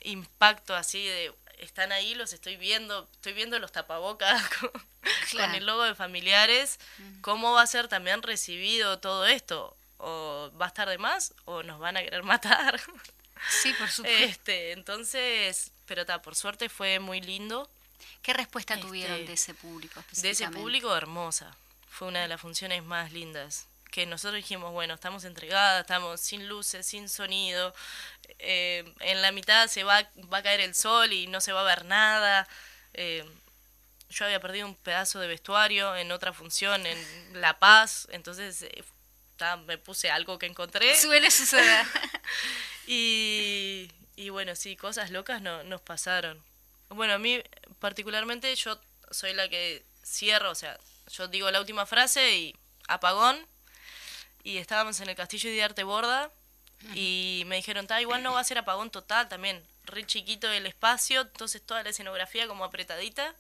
impacto 0.04 0.76
así 0.76 1.06
de 1.06 1.34
están 1.60 1.92
ahí, 1.92 2.16
los 2.16 2.34
estoy 2.34 2.58
viendo, 2.58 3.08
estoy 3.14 3.34
viendo 3.34 3.60
los 3.60 3.72
tapabocas 3.72 4.50
con, 5.32 5.56
el 5.56 5.66
logo 5.66 5.84
de 5.84 5.94
familiares, 5.94 6.80
¿cómo 7.22 7.54
va 7.54 7.62
a 7.62 7.68
ser 7.68 7.88
también 7.88 8.24
recibido 8.24 8.98
todo 8.98 9.28
esto? 9.28 9.76
O 10.02 10.52
va 10.60 10.66
a 10.66 10.68
estar 10.68 10.90
de 10.90 10.98
más 10.98 11.34
o 11.46 11.64
nos 11.64 11.80
van 11.80 11.98
a 11.98 12.04
querer 12.04 12.24
matar. 12.36 12.80
Sí, 13.50 13.74
por 13.74 13.90
supuesto. 13.90 14.24
Este, 14.24 14.72
entonces, 14.72 15.72
pero 15.86 16.06
ta, 16.06 16.22
por 16.22 16.36
suerte 16.36 16.70
fue 16.70 17.00
muy 17.00 17.22
lindo. 17.22 17.70
¿Qué 18.22 18.34
respuesta 18.34 18.80
tuvieron 18.80 19.16
este, 19.16 19.28
de 19.28 19.34
ese 19.34 19.54
público? 19.54 20.04
De 20.12 20.30
ese 20.30 20.48
público 20.50 20.96
hermosa. 20.96 21.56
Fue 21.90 22.08
una 22.08 22.22
de 22.22 22.28
las 22.28 22.40
funciones 22.40 22.84
más 22.84 23.12
lindas. 23.12 23.68
Que 23.90 24.06
nosotros 24.06 24.36
dijimos, 24.36 24.72
bueno, 24.72 24.94
estamos 24.94 25.26
entregadas, 25.26 25.82
estamos 25.82 26.22
sin 26.22 26.48
luces, 26.48 26.86
sin 26.86 27.10
sonido. 27.10 27.74
Eh, 28.40 28.94
en 29.00 29.22
la 29.22 29.32
mitad 29.32 29.68
se 29.68 29.84
va, 29.84 30.08
va 30.32 30.38
a 30.38 30.44
caer 30.44 30.62
el 30.62 30.76
sol 30.76 31.12
y 31.12 31.28
no 31.28 31.42
se 31.42 31.52
va 31.52 31.62
a 31.62 31.76
ver 31.76 31.86
nada. 31.86 32.48
Eh, 32.94 33.26
yo 34.10 34.26
había 34.26 34.40
perdido 34.40 34.68
un 34.68 34.76
pedazo 34.76 35.20
de 35.20 35.28
vestuario 35.28 35.96
en 35.96 36.12
otra 36.12 36.34
función 36.34 36.86
en 36.86 37.42
La 37.42 37.60
Paz, 37.60 38.08
entonces 38.12 38.64
eh, 38.64 38.84
me 39.66 39.78
puse 39.78 40.10
algo 40.10 40.40
que 40.40 40.46
encontré. 40.46 40.96
Suele 41.00 41.32
suceder. 41.32 41.86
y, 42.88 43.90
y 44.16 44.30
bueno, 44.30 44.56
sí, 44.56 44.76
cosas 44.76 45.12
locas 45.12 45.42
no, 45.42 45.64
nos 45.64 45.82
pasaron. 45.82 46.42
Bueno, 46.90 47.14
a 47.14 47.18
mí 47.18 47.42
particularmente 47.80 48.54
yo 48.56 48.80
soy 49.12 49.34
la 49.34 49.50
que 49.50 49.84
cierro, 50.04 50.52
o 50.52 50.56
sea, 50.56 50.78
yo 51.12 51.28
digo 51.28 51.50
la 51.52 51.60
última 51.60 51.86
frase 51.86 52.38
y 52.38 52.56
apagón. 52.88 53.46
Y 54.44 54.58
estábamos 54.58 55.00
en 55.00 55.10
el 55.10 55.16
Castillo 55.16 55.50
de 55.52 55.64
Arte 55.64 55.84
Borda 55.84 56.32
y 56.96 57.44
me 57.46 57.58
dijeron, 57.58 57.86
ta, 57.86 58.02
igual 58.02 58.24
no 58.24 58.34
va 58.34 58.40
a 58.40 58.44
ser 58.44 58.58
apagón 58.58 58.90
total 58.90 59.30
también, 59.30 59.64
re 59.86 60.06
chiquito 60.06 60.50
el 60.52 60.66
espacio, 60.66 61.22
entonces 61.22 61.62
toda 61.62 61.84
la 61.84 61.90
escenografía 61.92 62.48
como 62.48 62.64
apretadita. 62.64 63.36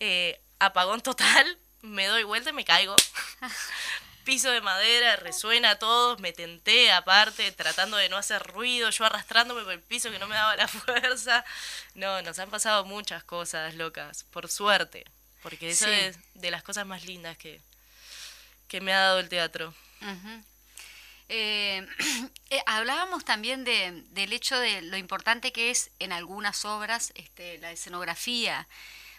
Eh, 0.00 0.40
apagón 0.58 1.00
total, 1.00 1.58
me 1.82 2.06
doy 2.06 2.24
vuelta 2.24 2.50
y 2.50 2.54
me 2.54 2.64
caigo. 2.64 2.96
piso 4.20 4.50
de 4.50 4.60
madera, 4.60 5.16
resuena 5.16 5.70
a 5.70 5.78
todos, 5.78 6.20
me 6.20 6.32
tenté 6.32 6.92
aparte, 6.92 7.50
tratando 7.52 7.96
de 7.96 8.08
no 8.08 8.16
hacer 8.16 8.42
ruido, 8.42 8.90
yo 8.90 9.04
arrastrándome 9.04 9.62
por 9.62 9.72
el 9.72 9.80
piso 9.80 10.10
que 10.10 10.18
no 10.18 10.28
me 10.28 10.34
daba 10.34 10.56
la 10.56 10.68
fuerza. 10.68 11.44
No, 11.94 12.22
nos 12.22 12.38
han 12.38 12.50
pasado 12.50 12.84
muchas 12.84 13.24
cosas 13.24 13.74
locas, 13.74 14.24
por 14.24 14.48
suerte, 14.48 15.04
porque 15.42 15.70
eso 15.70 15.88
es 15.88 16.18
de 16.34 16.50
las 16.50 16.62
cosas 16.62 16.86
más 16.86 17.04
lindas 17.04 17.36
que, 17.36 17.60
que 18.68 18.80
me 18.80 18.92
ha 18.92 19.00
dado 19.00 19.20
el 19.20 19.28
teatro. 19.28 19.74
Eh, 21.28 21.86
eh, 22.50 22.62
hablábamos 22.66 23.24
también 23.24 23.64
de, 23.64 24.04
del 24.10 24.32
hecho 24.32 24.58
de 24.58 24.82
lo 24.82 24.96
importante 24.96 25.52
que 25.52 25.70
es 25.70 25.90
en 25.98 26.12
algunas 26.12 26.64
obras 26.64 27.12
este, 27.14 27.58
la 27.58 27.70
escenografía, 27.70 28.66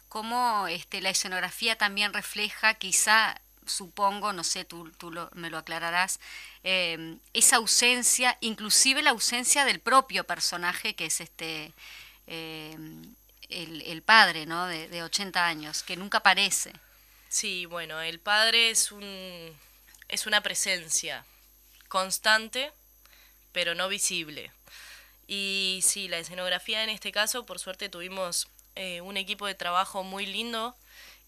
cómo 0.10 0.68
este, 0.68 1.02
la 1.02 1.10
escenografía 1.10 1.78
también 1.78 2.14
refleja 2.14 2.74
quizá 2.74 3.40
supongo, 3.66 4.34
no 4.34 4.44
sé, 4.44 4.66
tú, 4.66 4.92
tú 4.98 5.12
me 5.34 5.50
lo 5.50 5.58
aclararás, 5.58 6.20
eh, 6.64 7.18
esa 7.34 7.58
ausencia, 7.58 8.38
inclusive 8.42 9.02
la 9.02 9.12
ausencia 9.12 9.66
del 9.66 9.80
propio 9.80 10.24
personaje 10.24 10.96
que 10.96 11.06
es 11.06 11.22
este 11.22 11.74
eh, 12.28 12.78
el, 13.50 14.02
padre, 14.02 14.46
¿no? 14.46 14.68
De, 14.68 14.88
de 14.88 15.04
80 15.04 15.46
años, 15.46 15.84
que 15.84 15.98
nunca 15.98 16.20
aparece. 16.20 16.74
Sí, 17.30 17.66
bueno, 17.66 18.02
el 18.02 18.20
padre 18.20 18.70
es 18.70 18.92
un 18.92 19.04
es 20.08 20.26
una 20.28 20.42
presencia 20.42 21.26
constante, 21.88 22.72
pero 23.54 23.76
no 23.76 23.88
visible. 23.88 24.52
Y 25.28 25.80
sí, 25.84 26.08
la 26.08 26.18
escenografía 26.20 26.84
en 26.84 26.90
este 26.90 27.12
caso, 27.12 27.46
por 27.46 27.60
suerte 27.60 27.90
tuvimos 27.90 28.48
eh, 28.76 29.02
un 29.02 29.18
equipo 29.18 29.48
de 29.48 29.56
trabajo 29.56 30.04
muy 30.04 30.26
lindo 30.26 30.76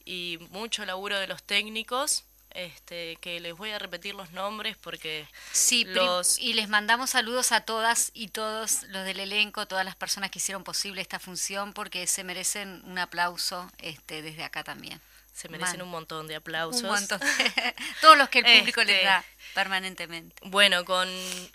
y 0.05 0.39
mucho 0.51 0.85
laburo 0.85 1.19
de 1.19 1.27
los 1.27 1.43
técnicos. 1.43 2.25
este, 2.53 3.17
que 3.17 3.39
les 3.39 3.55
voy 3.57 3.71
a 3.71 3.79
repetir 3.79 4.13
los 4.13 4.31
nombres 4.31 4.77
porque 4.77 5.27
sí, 5.51 5.85
los... 5.85 6.37
y 6.37 6.53
les 6.53 6.69
mandamos 6.69 7.09
saludos 7.09 7.51
a 7.51 7.61
todas 7.61 8.11
y 8.13 8.27
todos 8.27 8.83
los 8.89 9.05
del 9.05 9.19
elenco, 9.19 9.65
todas 9.65 9.83
las 9.83 9.95
personas 9.95 10.29
que 10.29 10.39
hicieron 10.39 10.63
posible 10.63 11.01
esta 11.01 11.19
función 11.19 11.73
porque 11.73 12.05
se 12.07 12.23
merecen 12.23 12.83
un 12.85 12.99
aplauso 12.99 13.71
este, 13.79 14.21
desde 14.21 14.43
acá 14.43 14.63
también. 14.63 15.01
Se 15.33 15.49
merecen 15.49 15.81
un 15.81 15.89
montón 15.89 16.27
de 16.27 16.35
aplausos. 16.35 16.83
Un 16.83 16.89
montón. 16.89 17.19
Todos 18.01 18.15
los 18.17 18.29
que 18.29 18.39
el 18.39 18.59
público 18.59 18.83
les 18.83 18.97
este, 18.97 19.05
da 19.05 19.25
permanentemente. 19.55 20.35
Bueno, 20.43 20.85
con, 20.85 21.09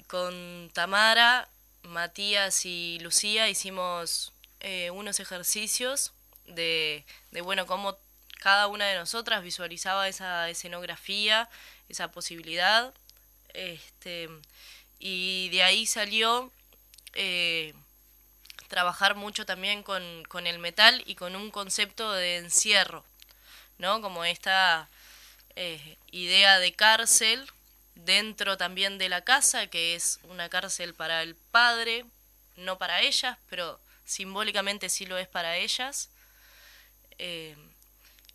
con 0.09 0.69
Tamara, 0.73 1.49
Matías 1.85 2.67
y 2.67 2.99
Lucía 3.01 3.49
hicimos 3.49 4.33
eh, 4.59 4.91
unos 4.91 5.21
ejercicios 5.21 6.13
de, 6.47 7.05
de, 7.31 7.41
bueno, 7.41 7.67
cómo 7.67 7.97
cada 8.41 8.67
una 8.69 8.87
de 8.87 8.97
nosotras 8.97 9.43
visualizaba 9.43 10.09
esa 10.09 10.49
escenografía, 10.49 11.49
esa 11.89 12.11
posibilidad. 12.11 12.93
Este, 13.55 14.29
y 14.99 15.49
de 15.51 15.63
ahí 15.63 15.87
salió 15.87 16.53
eh, 17.15 17.75
trabajar 18.69 19.15
mucho 19.15 19.47
también 19.47 19.83
con, 19.83 20.25
con, 20.29 20.47
el 20.47 20.59
metal 20.59 21.03
y 21.07 21.15
con 21.15 21.37
un 21.37 21.51
concepto 21.51 22.13
de 22.13 22.37
encierro, 22.37 23.05
¿no? 23.79 24.01
Como 24.01 24.25
esta 24.25 24.89
eh, 25.57 25.97
idea 26.13 26.59
de 26.59 26.73
cárcel 26.73 27.51
dentro 27.95 28.57
también 28.57 28.99
de 28.99 29.09
la 29.09 29.23
casa, 29.23 29.67
que 29.67 29.95
es 29.95 30.21
una 30.25 30.49
cárcel 30.49 30.95
para 30.95 31.23
el 31.23 31.35
padre, 31.35 32.05
no 32.57 32.79
para 32.79 33.01
ellas, 33.03 33.39
pero 33.49 33.81
simbólicamente 34.05 34.89
sí 34.89 35.07
lo 35.07 35.19
es 35.19 35.29
para 35.29 35.57
ellas. 35.57 36.11
Eh, 37.19 37.57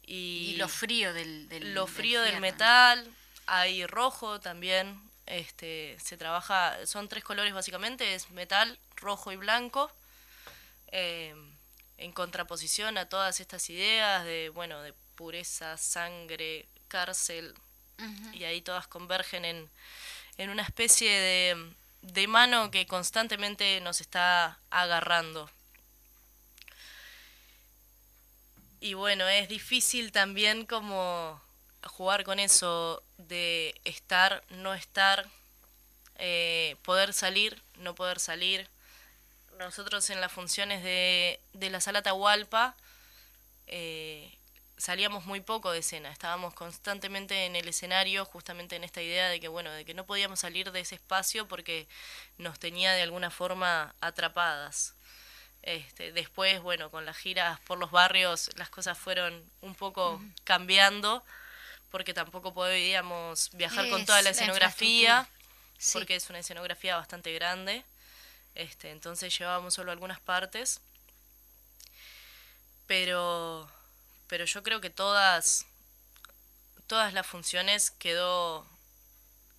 y, 0.05 0.55
lo 0.57 0.67
frío 0.67 1.13
del, 1.13 1.47
lo 1.73 1.87
frío 1.87 2.21
del, 2.21 2.39
metal 2.39 3.09
hay 3.45 3.85
rojo 3.87 4.39
también 4.39 4.99
este 5.25 5.97
se 6.03 6.17
trabaja 6.17 6.85
son 6.85 7.07
tres 7.07 7.23
colores 7.23 7.53
básicamente 7.53 8.13
es 8.13 8.29
metal 8.31 8.77
rojo 8.97 9.31
y 9.31 9.37
blanco 9.37 9.91
eh, 10.91 11.33
en 11.97 12.11
contraposición 12.11 12.97
a 12.97 13.07
todas 13.07 13.39
estas 13.39 13.69
ideas 13.69 14.25
de 14.25 14.49
bueno 14.49 14.81
de 14.81 14.93
pureza 15.15 15.77
sangre 15.77 16.67
cárcel 16.87 17.53
y 18.33 18.43
ahí 18.43 18.61
todas 18.61 18.87
convergen 18.87 19.45
en, 19.45 19.69
en 20.37 20.49
una 20.49 20.63
especie 20.63 21.09
de, 21.09 21.73
de 22.01 22.27
mano 22.27 22.69
que 22.69 22.85
constantemente 22.85 23.79
nos 23.81 24.01
está 24.01 24.57
agarrando 24.69 25.49
Y 28.83 28.95
bueno, 28.95 29.25
es 29.29 29.47
difícil 29.47 30.11
también 30.11 30.65
como 30.65 31.41
jugar 31.85 32.25
con 32.25 32.37
eso 32.37 33.01
de 33.17 33.79
estar, 33.85 34.43
no 34.49 34.73
estar, 34.73 35.25
eh, 36.17 36.75
poder 36.83 37.13
salir, 37.13 37.61
no 37.77 37.95
poder 37.95 38.19
salir. 38.19 38.67
Nosotros 39.57 40.09
en 40.09 40.19
las 40.19 40.33
funciones 40.33 40.83
de, 40.83 41.39
de 41.53 41.69
la 41.69 41.79
sala 41.79 42.01
Tahualpa 42.01 42.75
eh, 43.67 44.29
salíamos 44.75 45.25
muy 45.25 45.39
poco 45.39 45.71
de 45.71 45.79
escena, 45.79 46.11
estábamos 46.11 46.53
constantemente 46.53 47.45
en 47.45 47.55
el 47.55 47.69
escenario, 47.69 48.25
justamente 48.25 48.75
en 48.75 48.83
esta 48.83 49.01
idea 49.01 49.29
de 49.29 49.39
que 49.39 49.47
bueno, 49.47 49.71
de 49.71 49.85
que 49.85 49.93
no 49.93 50.05
podíamos 50.05 50.41
salir 50.41 50.73
de 50.73 50.81
ese 50.81 50.95
espacio 50.95 51.47
porque 51.47 51.87
nos 52.37 52.59
tenía 52.59 52.91
de 52.91 53.03
alguna 53.03 53.31
forma 53.31 53.95
atrapadas. 54.01 54.93
Este, 55.63 56.11
después, 56.11 56.61
bueno, 56.61 56.91
con 56.91 57.05
las 57.05 57.17
giras 57.17 57.57
por 57.61 57.77
los 57.77 57.89
barrios 57.89 58.49
las 58.57 58.69
cosas 58.69 58.97
fueron 58.97 59.43
un 59.61 59.75
poco 59.75 60.21
cambiando, 60.43 61.23
porque 61.89 62.13
tampoco 62.13 62.53
podíamos 62.53 63.49
viajar 63.53 63.89
con 63.89 64.05
toda 64.05 64.21
la 64.21 64.31
escenografía, 64.31 65.27
porque 65.93 66.15
es 66.15 66.29
una 66.29 66.39
escenografía 66.39 66.97
bastante 66.97 67.33
grande. 67.33 67.85
Este, 68.55 68.91
entonces 68.91 69.37
llevábamos 69.37 69.73
solo 69.73 69.91
algunas 69.91 70.19
partes. 70.19 70.81
Pero, 72.85 73.71
pero 74.27 74.43
yo 74.43 74.63
creo 74.63 74.81
que 74.81 74.89
todas, 74.89 75.65
todas 76.87 77.13
las 77.13 77.25
funciones 77.25 77.91
quedó, 77.91 78.67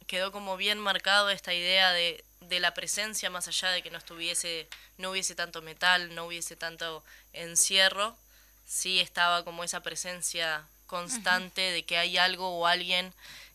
quedó 0.07 0.33
como 0.33 0.59
bien 0.59 0.79
marcado 0.79 1.31
esta 1.31 1.55
idea 1.55 1.93
de, 1.93 2.23
de 2.49 2.61
la 2.61 2.75
presencia 2.75 3.31
más 3.31 3.49
allá 3.49 3.71
de 3.71 3.83
que 3.83 3.91
no 3.91 3.99
estuviese 3.99 4.69
no 4.99 5.11
hubiese 5.11 5.35
tanto 5.35 5.63
metal 5.63 6.15
no 6.15 6.27
hubiese 6.27 6.57
tanto 6.57 7.05
encierro 7.33 8.17
sí 8.67 9.01
estaba 9.01 9.45
como 9.45 9.65
esa 9.65 9.81
presencia 9.81 10.65
constante 10.87 11.61
de 11.61 11.83
que 11.85 11.99
hay 11.99 12.17
algo 12.17 12.59
o 12.59 12.67
alguien 12.67 13.13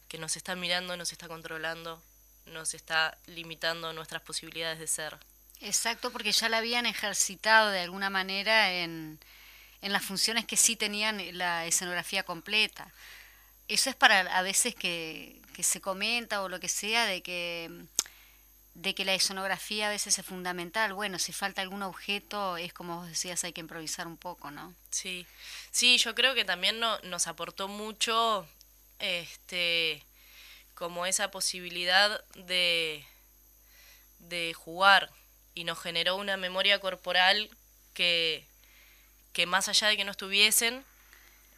que 0.07 0.17
nos 0.17 0.35
está 0.35 0.55
mirando 0.55 0.97
nos 0.97 1.11
está 1.11 1.27
controlando 1.27 2.01
nos 2.45 2.73
está 2.73 3.17
limitando 3.27 3.93
nuestras 3.93 4.23
posibilidades 4.23 4.79
de 4.79 4.87
ser. 4.87 5.17
Exacto 5.61 6.11
porque 6.11 6.31
ya 6.31 6.49
la 6.49 6.57
habían 6.57 6.87
ejercitado 6.87 7.69
de 7.69 7.81
alguna 7.81 8.09
manera 8.09 8.73
en 8.73 9.19
en 9.81 9.93
las 9.93 10.03
funciones 10.03 10.45
que 10.45 10.57
sí 10.57 10.75
tenían 10.75 11.37
la 11.37 11.65
escenografía 11.65 12.23
completa. 12.23 12.91
Eso 13.67 13.89
es 13.89 13.95
para 13.95 14.21
a 14.37 14.41
veces 14.41 14.75
que, 14.75 15.39
que 15.53 15.63
se 15.63 15.79
comenta 15.79 16.41
o 16.41 16.49
lo 16.49 16.59
que 16.59 16.67
sea 16.67 17.05
de 17.05 17.21
que 17.21 17.69
de 18.81 18.95
que 18.95 19.03
la 19.03 19.13
escenografía 19.13 19.87
a 19.87 19.91
veces 19.91 20.17
es 20.17 20.25
fundamental. 20.25 20.93
Bueno, 20.93 21.19
si 21.19 21.33
falta 21.33 21.61
algún 21.61 21.83
objeto, 21.83 22.55
es 22.55 22.71
como 22.71 22.97
vos 22.97 23.07
decías, 23.07 23.43
hay 23.43 23.51
que 23.51 23.59
improvisar 23.59 24.07
un 24.07 24.15
poco, 24.15 24.51
¿no? 24.51 24.73
Sí, 24.89 25.25
sí, 25.69 25.97
yo 25.97 26.15
creo 26.15 26.33
que 26.33 26.45
también 26.45 26.79
no, 26.79 26.97
nos 26.99 27.27
aportó 27.27 27.67
mucho 27.67 28.47
este 28.99 30.03
como 30.75 31.05
esa 31.05 31.29
posibilidad 31.29 32.23
de, 32.35 33.05
de 34.19 34.53
jugar 34.53 35.09
y 35.53 35.65
nos 35.65 35.77
generó 35.77 36.15
una 36.15 36.37
memoria 36.37 36.79
corporal 36.79 37.49
que, 37.93 38.45
que 39.33 39.45
más 39.45 39.67
allá 39.67 39.89
de 39.89 39.97
que 39.97 40.05
no 40.05 40.11
estuviesen, 40.11 40.85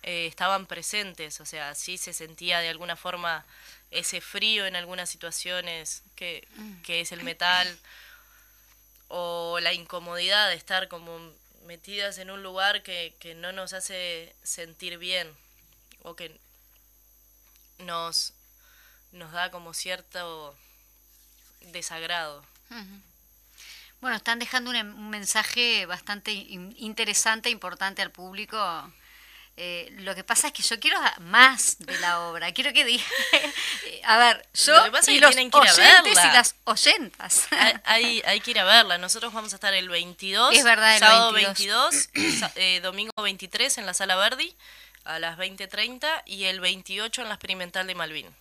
eh, 0.02 0.26
estaban 0.26 0.66
presentes, 0.66 1.40
o 1.40 1.46
sea, 1.46 1.76
sí 1.76 2.00
se 2.00 2.14
sentía 2.14 2.62
de 2.62 2.70
alguna 2.70 2.96
forma 2.96 3.46
ese 3.92 4.22
frío 4.22 4.66
en 4.66 4.76
algunas 4.76 5.10
situaciones 5.10 6.04
que, 6.16 6.48
mm. 6.56 6.82
que 6.82 7.02
es 7.02 7.12
el 7.12 7.24
metal 7.24 7.78
o 9.10 9.60
la 9.60 9.74
incomodidad 9.74 10.50
de 10.50 10.56
estar 10.56 10.88
como 10.88 11.20
metidas 11.66 12.18
en 12.18 12.32
un 12.32 12.42
lugar 12.42 12.84
que, 12.84 13.14
que 13.20 13.36
no 13.36 13.52
nos 13.52 13.74
hace 13.74 14.34
sentir 14.44 14.98
bien 14.98 15.30
o 16.04 16.16
que 16.16 16.40
nos, 17.80 18.34
nos 19.12 19.32
da 19.32 19.52
como 19.52 19.74
cierto 19.74 20.56
desagrado. 21.72 22.44
Bueno, 24.00 24.16
están 24.16 24.40
dejando 24.40 24.72
un, 24.72 25.10
mensaje 25.10 25.86
bastante 25.86 26.32
interesante, 26.32 27.50
importante 27.50 28.02
al 28.02 28.12
público 28.12 28.58
eh, 29.64 29.94
lo 30.00 30.16
que 30.16 30.24
pasa 30.24 30.48
es 30.48 30.54
que 30.54 30.64
yo 30.64 30.80
quiero 30.80 30.98
más 31.20 31.76
de 31.78 31.96
la 32.00 32.22
obra. 32.22 32.52
Quiero 32.52 32.74
que 32.74 32.84
diga. 32.84 33.04
a 34.06 34.18
ver, 34.18 34.48
yo 34.56 34.74
y 35.08 35.20
los 35.20 35.36
oyentes 35.36 36.18
y 36.18 36.28
las 36.34 36.56
oyentas. 36.64 37.46
hay, 37.84 38.24
hay, 38.26 38.40
que 38.40 38.50
ir 38.50 38.60
a 38.60 38.64
verla. 38.64 38.98
Nosotros 38.98 39.32
vamos 39.32 39.54
a 39.54 39.58
estar 39.58 39.72
el 39.76 39.88
22, 39.88 40.56
es 40.56 40.64
verdad, 40.64 40.96
el 40.96 41.00
sábado 41.00 41.32
22, 41.34 42.10
eh, 42.56 42.80
domingo 42.82 43.14
23 43.22 43.78
en 43.78 43.86
la 43.86 43.94
Sala 43.94 44.16
Verdi 44.16 44.52
a 45.04 45.20
las 45.20 45.38
20.30 45.38 46.24
y 46.26 46.46
el 46.46 46.60
28 46.60 47.22
en 47.22 47.28
la 47.28 47.36
Experimental 47.36 47.86
de 47.86 47.94
Malvin. 47.94 48.36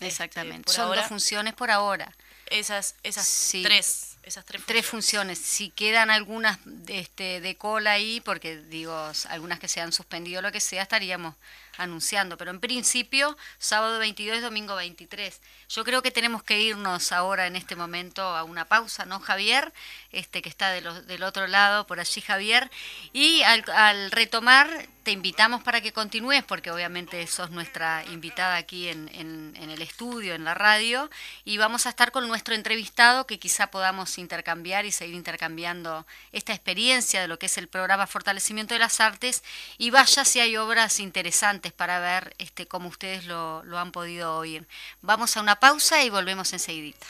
Exactamente. 0.00 0.72
Son 0.72 0.92
dos 0.92 1.06
funciones 1.06 1.54
por 1.54 1.70
ahora. 1.70 2.12
Esas, 2.46 2.96
esas 3.04 3.50
tres 3.62 4.05
esas 4.26 4.44
tres 4.44 4.84
funciones. 4.84 5.38
Si 5.38 5.70
quedan 5.70 6.10
algunas 6.10 6.58
este, 6.88 7.40
de 7.40 7.56
cola 7.56 7.92
ahí, 7.92 8.20
porque 8.20 8.56
digo, 8.56 8.92
algunas 9.28 9.60
que 9.60 9.68
se 9.68 9.80
han 9.80 9.92
suspendido 9.92 10.42
lo 10.42 10.50
que 10.50 10.58
sea, 10.58 10.82
estaríamos 10.82 11.36
anunciando. 11.78 12.36
Pero 12.36 12.50
en 12.50 12.58
principio, 12.58 13.36
sábado 13.58 14.00
22, 14.00 14.42
domingo 14.42 14.74
23. 14.74 15.40
Yo 15.68 15.84
creo 15.84 16.02
que 16.02 16.10
tenemos 16.10 16.42
que 16.42 16.60
irnos 16.60 17.12
ahora 17.12 17.46
en 17.46 17.54
este 17.54 17.76
momento 17.76 18.22
a 18.22 18.42
una 18.42 18.64
pausa, 18.64 19.04
¿no, 19.06 19.20
Javier? 19.20 19.72
Este 20.10 20.42
que 20.42 20.48
está 20.48 20.72
del 20.72 21.22
otro 21.22 21.46
lado, 21.46 21.86
por 21.86 22.00
allí, 22.00 22.20
Javier. 22.20 22.68
Y 23.12 23.42
al, 23.42 23.64
al 23.70 24.10
retomar 24.10 24.88
te 25.06 25.12
invitamos 25.12 25.62
para 25.62 25.80
que 25.80 25.92
continúes, 25.92 26.42
porque 26.42 26.72
obviamente 26.72 27.24
sos 27.28 27.52
nuestra 27.52 28.04
invitada 28.06 28.56
aquí 28.56 28.88
en, 28.88 29.08
el 29.56 29.80
estudio, 29.80 30.34
en 30.34 30.42
la 30.42 30.52
radio, 30.52 31.08
y 31.44 31.58
vamos 31.58 31.86
a 31.86 31.90
estar 31.90 32.10
con 32.10 32.26
nuestro 32.26 32.56
entrevistado 32.56 33.24
que 33.24 33.38
quizá 33.38 33.68
podamos 33.68 34.18
intercambiar 34.18 34.84
y 34.84 34.90
seguir 34.90 35.14
intercambiando 35.14 36.04
esta 36.32 36.52
experiencia 36.54 37.20
de 37.20 37.28
lo 37.28 37.38
que 37.38 37.46
es 37.46 37.56
el 37.56 37.68
programa 37.68 38.08
Fortalecimiento 38.08 38.74
de 38.74 38.80
las 38.80 39.00
Artes, 39.00 39.44
y 39.78 39.90
vaya 39.90 40.24
si 40.24 40.40
hay 40.40 40.56
obras 40.56 40.98
interesantes 40.98 41.72
para 41.72 42.00
ver 42.00 42.34
este, 42.38 42.66
cómo 42.66 42.88
ustedes 42.88 43.26
lo, 43.26 43.62
lo 43.62 43.78
han 43.78 43.92
podido 43.92 44.36
oír. 44.36 44.66
Vamos 45.02 45.36
a 45.36 45.40
una 45.40 45.60
pausa 45.60 46.02
y 46.02 46.10
volvemos 46.10 46.52
enseguidita. 46.52 47.06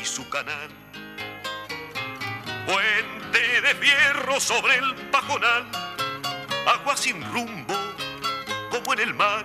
Y 0.00 0.04
su 0.06 0.26
canal, 0.30 0.70
puente 2.64 3.60
de 3.60 3.74
fierro 3.74 4.40
sobre 4.40 4.76
el 4.76 4.94
pajonal 5.10 5.92
agua 6.66 6.96
sin 6.96 7.22
rumbo, 7.32 7.74
como 8.70 8.92
en 8.94 9.00
el 9.00 9.14
mar. 9.14 9.44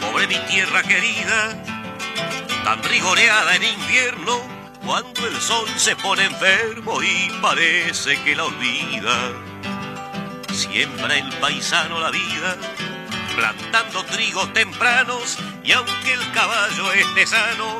Pobre 0.00 0.26
mi 0.26 0.38
tierra 0.48 0.82
querida, 0.82 1.67
tan 2.98 3.16
rigoreada 3.16 3.56
en 3.56 3.62
invierno, 3.64 4.40
cuando 4.84 5.26
el 5.26 5.40
sol 5.40 5.68
se 5.76 5.94
pone 5.96 6.24
enfermo 6.24 7.02
y 7.02 7.30
parece 7.40 8.20
que 8.22 8.34
la 8.34 8.44
olvida. 8.44 9.32
Siembra 10.52 11.16
el 11.16 11.28
paisano 11.38 12.00
la 12.00 12.10
vida, 12.10 12.56
plantando 13.36 14.04
trigos 14.04 14.52
tempranos, 14.52 15.38
y 15.62 15.72
aunque 15.72 16.12
el 16.12 16.32
caballo 16.32 16.92
esté 16.92 17.26
sano, 17.26 17.78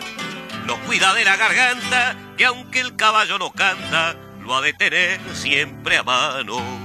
lo 0.67 0.79
cuida 0.81 1.15
de 1.15 1.25
la 1.25 1.37
garganta, 1.37 2.17
que 2.37 2.45
aunque 2.45 2.81
el 2.81 2.97
caballo 2.97 3.39
no 3.39 3.51
canta, 3.51 4.15
lo 4.41 4.57
ha 4.57 4.61
de 4.61 4.73
tener 4.73 5.21
siempre 5.35 5.99
a 5.99 6.03
mano. 6.03 6.78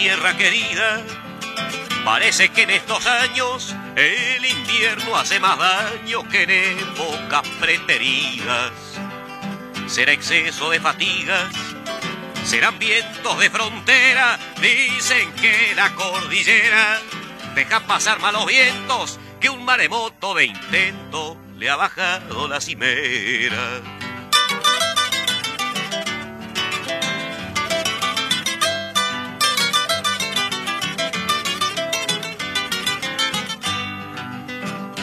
Tierra 0.00 0.34
querida, 0.34 1.02
parece 2.06 2.48
que 2.48 2.62
en 2.62 2.70
estos 2.70 3.06
años 3.06 3.76
el 3.96 4.42
invierno 4.46 5.14
hace 5.14 5.38
más 5.38 5.58
daño 5.58 6.26
que 6.26 6.44
en 6.44 6.50
épocas 6.50 7.46
preteridas. 7.60 8.72
Será 9.86 10.12
exceso 10.12 10.70
de 10.70 10.80
fatigas 10.80 11.54
serán 12.44 12.78
vientos 12.78 13.38
de 13.38 13.50
frontera. 13.50 14.38
Dicen 14.62 15.30
que 15.34 15.74
la 15.76 15.94
cordillera 15.94 16.98
deja 17.54 17.80
pasar 17.80 18.20
malos 18.20 18.46
vientos, 18.46 19.20
que 19.38 19.50
un 19.50 19.66
maremoto 19.66 20.34
de 20.34 20.46
intento 20.46 21.36
le 21.58 21.68
ha 21.68 21.76
bajado 21.76 22.48
la 22.48 22.58
cimera. 22.62 23.99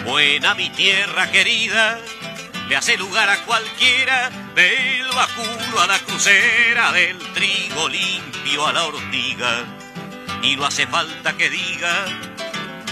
Buena 0.07 0.55
mi 0.55 0.69
tierra 0.69 1.29
querida, 1.31 1.99
le 2.69 2.77
hace 2.77 2.95
lugar 2.95 3.27
a 3.29 3.43
cualquiera, 3.43 4.29
del 4.55 5.05
vacuno 5.13 5.81
a 5.81 5.85
la 5.85 5.99
crucera, 5.99 6.93
del 6.93 7.17
trigo 7.33 7.89
limpio 7.89 8.65
a 8.67 8.71
la 8.71 8.85
ortiga. 8.85 9.65
Y 10.41 10.55
no 10.55 10.65
hace 10.65 10.87
falta 10.87 11.35
que 11.35 11.49
diga 11.49 12.05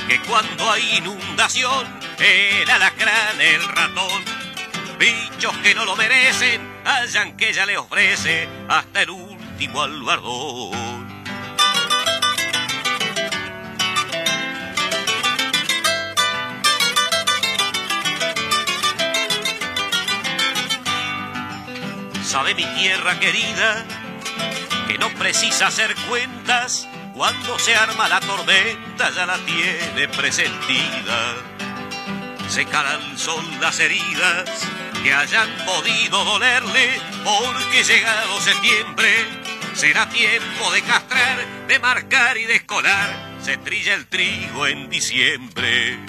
que 0.10 0.19
cuando 0.23 0.69
hay 0.69 0.97
inundación, 0.97 1.88
el 2.19 2.69
alacrán, 2.69 3.39
el 3.39 3.63
ratón, 3.63 4.21
bichos 4.99 5.56
que 5.60 5.73
no 5.73 5.86
lo 5.86 5.95
merecen, 5.95 6.69
hayan 6.84 7.38
que 7.38 7.51
ella 7.51 7.65
le 7.65 7.78
ofrece 7.78 8.49
hasta 8.67 9.04
el 9.04 9.12
último 9.12 9.82
albardón. 9.82 11.04
Sabe 22.35 22.53
mi 22.53 22.65
tierra 22.65 23.17
querida 23.17 23.85
que 24.89 24.97
no 24.97 25.07
precisa 25.11 25.67
hacer 25.67 25.95
cuentas 26.09 26.85
cuando 27.13 27.57
se 27.57 27.73
arma 27.73 28.09
la 28.09 28.19
tormenta 28.19 29.09
ya 29.11 29.25
la 29.25 29.37
tiene 29.37 30.09
presentida. 30.09 31.37
Secará 32.49 32.95
el 32.95 33.17
sol 33.17 33.41
las 33.61 33.79
heridas 33.79 34.49
que 35.01 35.13
hayan 35.13 35.49
podido 35.65 36.25
dolerle 36.25 36.99
porque 37.23 37.85
llegado 37.85 38.41
septiembre 38.41 39.15
será 39.73 40.09
tiempo 40.09 40.71
de 40.73 40.81
castrar, 40.81 41.37
de 41.69 41.79
marcar 41.79 42.35
y 42.35 42.43
de 42.43 42.55
escolar. 42.57 43.37
Se 43.41 43.55
trilla 43.55 43.93
el 43.93 44.07
trigo 44.07 44.67
en 44.67 44.89
diciembre. 44.89 45.99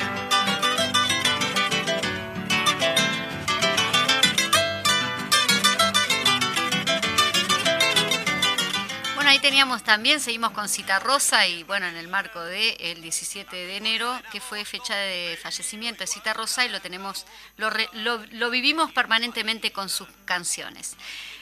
Ahí 9.36 9.42
teníamos 9.42 9.82
también, 9.82 10.18
seguimos 10.18 10.52
con 10.52 10.66
Cita 10.66 10.98
Rosa 10.98 11.46
y 11.46 11.62
bueno, 11.64 11.86
en 11.86 11.96
el 11.96 12.08
marco 12.08 12.40
del 12.40 12.74
el 12.80 13.02
17 13.02 13.54
de 13.54 13.76
enero, 13.76 14.18
que 14.32 14.40
fue 14.40 14.64
fecha 14.64 14.96
de 14.96 15.38
fallecimiento 15.42 16.00
de 16.00 16.06
Cita 16.06 16.32
Rosa 16.32 16.64
y 16.64 16.70
lo 16.70 16.80
tenemos, 16.80 17.26
lo, 17.58 17.68
lo 18.32 18.50
vivimos 18.50 18.92
permanentemente 18.92 19.72
con 19.72 19.90
sus 19.90 20.08
canciones. 20.24 20.96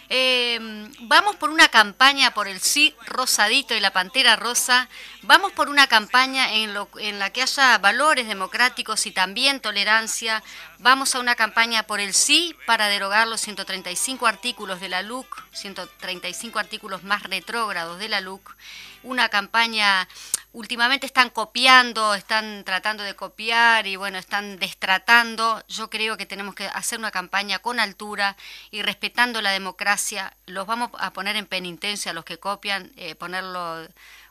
Eh, 0.09 0.59
vamos 1.01 1.37
por 1.37 1.51
una 1.51 1.69
campaña 1.69 2.35
por 2.35 2.47
el 2.47 2.61
sí 2.61 2.95
rosadito 3.07 3.75
y 3.75 3.81
la 3.81 3.93
pantera 3.93 4.37
rosa. 4.37 4.89
Vamos 5.23 5.53
por 5.53 5.69
una 5.69 5.87
campaña 5.87 6.53
en, 6.53 6.75
en 6.99 7.19
la 7.19 7.31
que 7.31 7.43
haya 7.43 7.79
valores 7.79 8.27
democráticos 8.27 9.07
y 9.07 9.13
también 9.13 9.61
tolerancia. 9.61 10.43
Vamos 10.79 11.15
a 11.15 11.21
una 11.21 11.35
campaña 11.35 11.85
por 11.85 12.01
el 12.01 12.13
sí 12.15 12.55
para 12.67 12.89
derogar 12.89 13.27
los 13.27 13.41
135 13.41 14.27
artículos 14.27 14.81
de 14.81 14.89
la 14.89 15.03
LUC, 15.03 15.43
135 15.53 16.59
artículos 16.59 17.03
más 17.03 17.23
retrógrados 17.23 17.99
de 17.99 18.09
la 18.09 18.21
LUC. 18.21 18.55
Una 19.03 19.29
campaña 19.29 20.09
últimamente 20.55 21.05
están 21.05 21.31
copiando, 21.31 22.15
están 22.15 22.65
tratando 22.65 23.03
de 23.03 23.15
copiar 23.15 23.87
y 23.87 23.97
bueno, 23.97 24.19
están 24.19 24.59
destratando. 24.59 25.63
Yo 25.69 25.91
creo 25.91 26.17
que 26.17 26.27
tenemos 26.27 26.55
que 26.55 26.67
hacer 26.67 26.99
una 26.99 27.11
campaña 27.11 27.59
con 27.59 27.81
altura 27.81 28.37
y 28.71 28.83
respetando 28.83 29.43
la 29.43 29.51
democracia. 29.51 30.33
Los 30.47 30.67
vamos 30.67 30.91
a 30.99 31.13
poner 31.13 31.37
en 31.37 31.47
penitencia 31.47 32.13
a 32.13 32.15
los 32.15 32.25
que 32.25 32.39
copian, 32.39 32.93
eh, 32.97 33.17
ponerlo, 33.17 33.87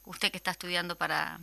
usted 0.05 0.31
que 0.31 0.37
está 0.37 0.51
estudiando 0.51 0.95
para 0.95 1.39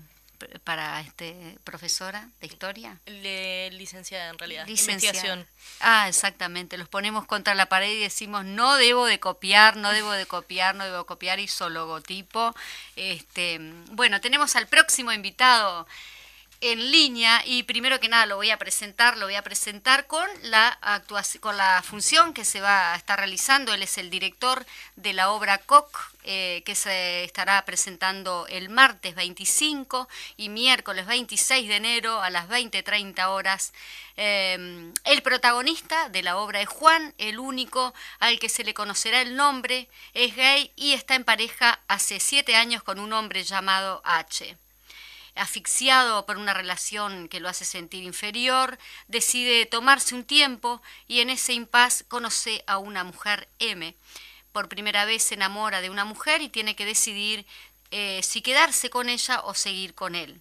para 0.65 1.01
este 1.01 1.59
profesora 1.65 2.29
de 2.41 2.47
historia? 2.47 2.99
licenciada 3.07 4.31
en 4.31 4.39
realidad. 4.39 4.67
Investigación. 4.67 5.47
Ah, 5.81 6.09
exactamente. 6.09 6.77
Los 6.79 6.89
ponemos 6.89 7.27
contra 7.27 7.55
la 7.55 7.67
pared 7.67 7.93
y 7.93 8.01
decimos 8.01 8.45
no 8.45 8.77
debo 8.77 9.07
de 9.07 9.21
copiar, 9.21 9.77
no 9.77 9.91
debo 9.91 10.13
de 10.13 10.27
copiar, 10.27 10.75
no 10.75 10.85
debo 10.85 10.99
de 10.99 11.05
copiar 11.05 11.41
hizo 11.41 11.69
logotipo. 11.69 12.55
Este, 12.97 13.59
bueno, 13.93 14.21
tenemos 14.21 14.57
al 14.57 14.67
próximo 14.67 15.13
invitado 15.13 15.87
en 16.61 16.91
línea 16.91 17.43
y 17.47 17.63
primero 17.63 18.01
que 18.01 18.09
nada 18.09 18.27
lo 18.27 18.37
voy 18.37 18.51
a 18.51 18.59
presentar, 18.59 19.17
lo 19.17 19.27
voy 19.27 19.35
a 19.35 19.43
presentar 19.43 20.07
con 20.07 20.29
la 20.43 20.69
actuación, 20.69 21.41
con 21.41 21.57
la 21.57 21.83
función 21.83 22.35
que 22.35 22.45
se 22.45 22.61
va 22.61 22.93
a 22.93 22.97
estar 22.97 23.19
realizando. 23.19 23.73
Él 23.73 23.83
es 23.83 23.97
el 23.97 24.11
director 24.11 24.67
de 24.97 25.15
la 25.15 25.31
obra 25.31 25.59
COC, 25.59 26.13
eh, 26.25 26.63
que 26.67 26.75
se 26.75 27.25
estará 27.25 27.65
presentando 27.65 28.47
el 28.49 28.69
martes 28.69 29.15
25 29.15 30.07
y 30.37 30.51
miércoles 30.51 31.07
26 31.07 31.67
de 31.67 31.77
enero 31.77 32.21
a 32.21 32.29
las 32.29 32.47
20.30 32.49 33.31
horas. 33.31 33.73
Em, 34.17 34.93
el 35.05 35.23
protagonista 35.23 36.11
de 36.11 36.23
la 36.23 36.37
obra 36.37 36.61
es 36.61 36.69
Juan, 36.69 37.15
el 37.17 37.39
único 37.39 37.95
al 38.19 38.39
que 38.39 38.51
se 38.51 38.65
le 38.65 38.75
conocerá 38.75 39.23
el 39.23 39.35
nombre, 39.35 39.89
es 40.13 40.37
gay 40.37 40.71
y 40.77 40.93
está 40.93 41.15
en 41.15 41.25
pareja 41.25 41.81
hace 41.89 42.21
siete 42.21 42.55
años 42.55 42.83
con 42.83 42.99
un 42.99 43.15
hombre 43.15 43.45
llamado 43.45 44.03
H 44.05 44.57
asfixiado 45.35 46.27
por 46.27 46.37
una 46.37 46.55
relación 46.55 47.29
que 47.29 47.41
lo 47.41 47.49
hace 47.49 47.65
sentir 47.65 48.05
inferior, 48.05 48.79
decide 49.09 49.67
tomarse 49.67 50.15
un 50.15 50.25
tiempo 50.25 50.83
y 51.09 51.21
en 51.21 51.31
ese 51.31 51.53
impas 51.53 52.05
conoce 52.09 52.65
a 52.67 52.79
una 52.79 53.05
mujer 53.05 53.49
M. 53.59 53.95
Por 54.53 54.69
primera 54.69 55.05
vez 55.05 55.23
se 55.23 55.35
enamora 55.35 55.81
de 55.81 55.91
una 55.91 56.05
mujer 56.05 56.43
y 56.43 56.49
tiene 56.49 56.75
que 56.75 56.85
decidir 56.85 57.47
eh, 57.91 58.21
si 58.23 58.43
quedarse 58.43 58.91
con 58.91 59.09
ella 59.09 59.41
o 59.43 59.55
seguir 59.55 59.95
con 59.95 60.15
él. 60.15 60.41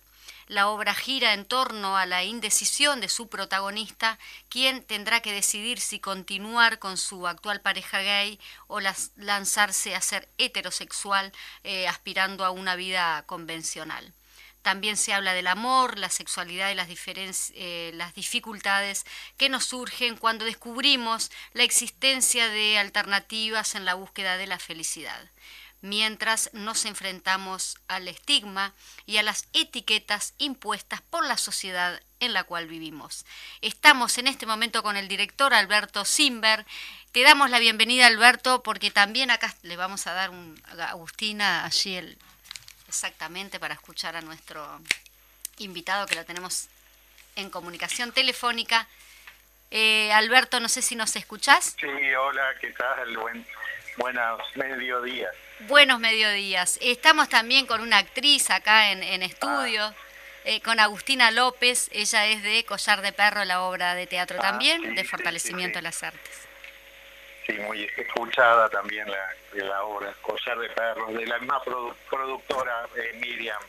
La 0.50 0.68
obra 0.68 0.96
gira 0.96 1.34
en 1.34 1.46
torno 1.46 1.96
a 1.96 2.08
la 2.08 2.24
indecisión 2.24 3.02
de 3.02 3.08
su 3.08 3.30
protagonista, 3.30 4.18
quien 4.50 4.84
tendrá 4.84 5.22
que 5.22 5.32
decidir 5.32 5.80
si 5.80 6.00
continuar 6.00 6.80
con 6.80 6.98
su 6.98 7.28
actual 7.28 7.62
pareja 7.62 8.00
gay 8.02 8.40
o 8.66 8.80
lanzarse 8.80 9.96
a 9.96 10.02
ser 10.02 10.28
heterosexual 10.40 11.32
eh, 11.64 11.88
aspirando 11.88 12.46
a 12.46 12.50
una 12.50 12.76
vida 12.76 13.24
convencional. 13.28 14.12
También 14.62 14.98
se 14.98 15.14
habla 15.14 15.34
del 15.34 15.48
amor, 15.48 15.98
la 15.98 16.10
sexualidad 16.10 16.72
y 16.72 16.76
las, 16.76 16.90
eh, 17.56 17.92
las 17.94 18.14
dificultades 18.14 19.06
que 19.38 19.50
nos 19.50 19.66
surgen 19.66 20.18
cuando 20.18 20.46
descubrimos 20.46 21.32
la 21.54 21.64
existencia 21.64 22.50
de 22.50 22.78
alternativas 22.78 23.76
en 23.76 23.86
la 23.86 23.94
búsqueda 23.94 24.38
de 24.38 24.48
la 24.48 24.60
felicidad 24.60 25.30
mientras 25.82 26.50
nos 26.54 26.86
enfrentamos 26.86 27.78
al 27.88 28.08
estigma 28.08 28.74
y 29.06 29.18
a 29.18 29.24
las 29.24 29.48
etiquetas 29.54 30.34
impuestas 30.38 31.02
por 31.02 31.26
la 31.26 31.38
sociedad 31.38 32.02
en 32.20 32.34
la 32.34 32.44
cual 32.44 32.68
vivimos. 32.68 33.26
Estamos 33.62 34.18
en 34.18 34.28
este 34.28 34.46
momento 34.46 34.84
con 34.84 34.98
el 34.98 35.08
director 35.08 35.54
Alberto 35.54 36.04
Simber. 36.04 36.66
Te 37.12 37.24
damos 37.24 37.50
la 37.50 37.60
bienvenida, 37.60 38.08
Alberto, 38.08 38.62
porque 38.62 38.92
también 38.92 39.32
acá 39.32 39.56
le 39.62 39.78
vamos 39.78 40.06
a 40.08 40.14
dar 40.14 40.32
un, 40.32 40.62
a 40.78 40.90
Agustina 40.90 41.66
allí 41.66 41.96
el, 41.96 42.18
exactamente 42.90 43.60
para 43.60 43.76
escuchar 43.76 44.16
a 44.16 44.22
nuestro 44.22 44.82
invitado 45.60 46.08
que 46.08 46.16
lo 46.16 46.26
tenemos 46.26 46.68
en 47.36 47.50
comunicación 47.50 48.12
telefónica. 48.12 48.88
Eh, 49.72 50.12
Alberto, 50.12 50.60
no 50.60 50.68
sé 50.68 50.82
si 50.82 50.96
nos 50.96 51.16
escuchás. 51.16 51.76
Sí, 51.80 51.88
hola, 52.16 52.56
¿qué 52.60 52.72
tal? 52.72 53.16
Buen, 53.16 53.46
buenos 53.98 54.42
mediodías. 54.56 55.32
Buenos 55.68 56.00
mediodías. 56.00 56.80
Estamos 56.82 57.30
también 57.30 57.68
con 57.68 57.82
una 57.82 58.00
actriz 58.00 58.50
acá 58.50 58.92
en, 58.92 59.22
estudio, 59.22 59.84
ah. 59.84 59.96
eh, 60.46 60.60
con 60.62 60.80
Agustina 60.80 61.30
López. 61.30 61.90
Ella 61.92 62.26
es 62.26 62.42
de 62.42 62.66
Collar 62.66 63.02
de 63.04 63.12
Perro, 63.12 63.46
la 63.46 63.62
obra 63.62 63.94
de 63.94 64.08
teatro 64.08 64.38
ah, 64.40 64.42
también, 64.42 64.96
de 64.96 65.04
fortalecimiento 65.04 65.78
de 65.78 65.84
las 65.84 66.02
artes. 66.02 66.49
Sí, 67.50 67.58
muy 67.60 67.90
escuchada 67.98 68.70
también 68.70 69.10
la, 69.10 69.66
la 69.66 69.84
obra, 69.84 70.14
Collar 70.22 70.60
de 70.60 70.70
Perro, 70.70 71.08
de 71.08 71.26
la 71.26 71.40
misma 71.40 71.60
productora 71.64 72.88
eh, 72.96 73.18
Miriam 73.20 73.62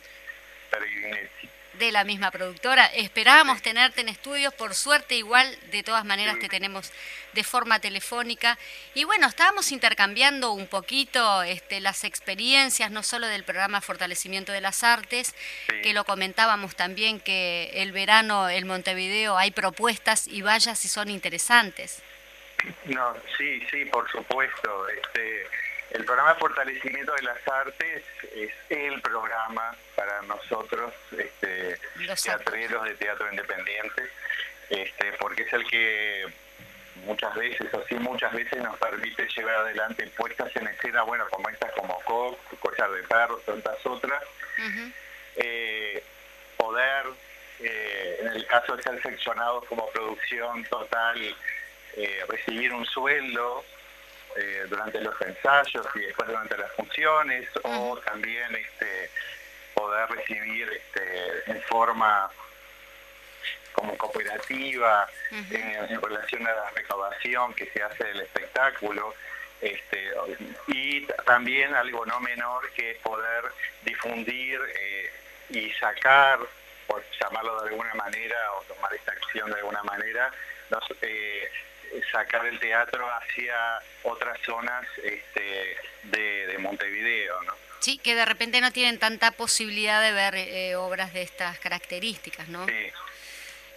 Peregrinetti 0.69 1.49
de 1.73 1.91
la 1.91 2.03
misma 2.03 2.31
productora. 2.31 2.85
Esperábamos 2.85 3.61
tenerte 3.61 4.01
en 4.01 4.09
estudios, 4.09 4.53
por 4.53 4.75
suerte 4.75 5.15
igual, 5.15 5.57
de 5.71 5.83
todas 5.83 6.05
maneras 6.05 6.37
te 6.39 6.47
tenemos 6.47 6.91
de 7.33 7.43
forma 7.43 7.79
telefónica. 7.79 8.57
Y 8.93 9.03
bueno, 9.03 9.27
estábamos 9.27 9.71
intercambiando 9.71 10.51
un 10.51 10.67
poquito 10.67 11.41
este, 11.43 11.79
las 11.79 12.03
experiencias, 12.03 12.91
no 12.91 13.03
solo 13.03 13.27
del 13.27 13.43
programa 13.43 13.81
Fortalecimiento 13.81 14.51
de 14.51 14.61
las 14.61 14.83
Artes, 14.83 15.33
que 15.81 15.93
lo 15.93 16.03
comentábamos 16.03 16.75
también 16.75 17.19
que 17.19 17.71
el 17.73 17.91
verano 17.91 18.49
en 18.49 18.67
Montevideo 18.67 19.37
hay 19.37 19.51
propuestas 19.51 20.27
y 20.27 20.41
vaya 20.41 20.75
si 20.75 20.87
son 20.87 21.09
interesantes. 21.09 22.03
No, 22.85 23.15
sí, 23.37 23.65
sí, 23.69 23.85
por 23.85 24.09
supuesto. 24.09 24.87
Este, 24.89 25.47
el 25.91 26.05
programa 26.05 26.33
de 26.33 26.39
fortalecimiento 26.39 27.13
de 27.13 27.23
las 27.23 27.47
artes 27.47 28.03
es 28.33 28.51
el 28.69 29.01
programa 29.01 29.75
para 29.95 30.21
nosotros, 30.23 30.93
este, 31.17 31.77
teatreros 32.23 32.83
de 32.85 32.95
teatro 32.95 33.29
independiente, 33.29 34.09
este, 34.69 35.13
porque 35.19 35.43
es 35.43 35.53
el 35.53 35.67
que 35.67 36.25
muchas 37.05 37.33
veces, 37.35 37.73
o 37.73 37.83
sí 37.87 37.95
muchas 37.95 38.31
veces 38.33 38.61
nos 38.61 38.77
permite 38.77 39.27
llevar 39.27 39.55
adelante 39.55 40.07
puestas 40.15 40.55
en 40.55 40.67
escena, 40.67 41.03
bueno, 41.03 41.25
como 41.29 41.49
estas 41.49 41.71
como 41.73 41.99
COC, 42.01 42.59
Collar 42.59 42.91
de 42.91 43.03
Perros, 43.03 43.43
tantas 43.45 43.85
otras, 43.85 44.23
eh, 45.35 46.03
poder, 46.57 47.05
eh, 47.59 48.17
en 48.21 48.27
el 48.27 48.45
caso 48.47 48.75
de 48.75 48.83
ser 48.83 49.01
seccionados 49.01 49.65
como 49.65 49.89
producción 49.89 50.63
total, 50.65 51.35
eh, 51.97 52.23
recibir 52.27 52.73
un 52.73 52.85
sueldo, 52.85 53.63
eh, 54.37 54.65
durante 54.69 55.01
los 55.01 55.19
ensayos 55.21 55.85
y 55.95 55.99
después 55.99 56.27
durante 56.29 56.57
las 56.57 56.71
funciones, 56.71 57.49
o 57.63 57.97
también 58.05 58.55
este, 58.55 59.09
poder 59.73 60.09
recibir 60.09 60.69
este, 60.69 61.51
en 61.51 61.61
forma 61.63 62.29
como 63.73 63.97
cooperativa 63.97 65.07
en, 65.31 66.01
relación 66.01 66.47
a 66.47 66.53
la 66.53 66.69
recaudación 66.71 67.53
que 67.53 67.65
se 67.71 67.83
hace 67.83 68.03
del 68.05 68.21
espectáculo. 68.21 69.13
Este, 69.59 70.11
y 70.67 71.05
también 71.25 71.75
algo 71.75 72.05
no 72.05 72.19
menor 72.19 72.71
que 72.71 72.91
es 72.91 72.97
poder 72.99 73.43
difundir 73.83 74.59
eh, 74.75 75.11
y 75.49 75.71
sacar, 75.73 76.39
por 76.87 77.03
llamarlo 77.19 77.61
de 77.61 77.69
alguna 77.69 77.93
manera, 77.95 78.37
o 78.53 78.63
tomar 78.63 78.93
esta 78.93 79.11
acción 79.11 79.51
de 79.51 79.57
alguna 79.57 79.83
manera, 79.83 80.31
los, 80.69 80.83
eh, 81.01 81.51
sacar 82.11 82.45
el 82.45 82.59
teatro 82.59 83.07
hacia 83.09 83.81
otras 84.03 84.39
zonas 84.45 84.85
este, 85.03 85.77
de, 86.03 86.57
Montevideo, 86.59 87.41
¿no? 87.43 87.53
Sí, 87.79 87.97
que 87.97 88.13
de 88.13 88.25
repente 88.25 88.61
no 88.61 88.71
tienen 88.71 88.99
tanta 88.99 89.31
posibilidad 89.31 90.01
de 90.01 90.11
ver 90.11 90.35
eh, 90.35 90.75
obras 90.75 91.11
de 91.13 91.23
estas 91.23 91.57
características, 91.59 92.47
¿no? 92.47 92.67
Sí. 92.67 92.91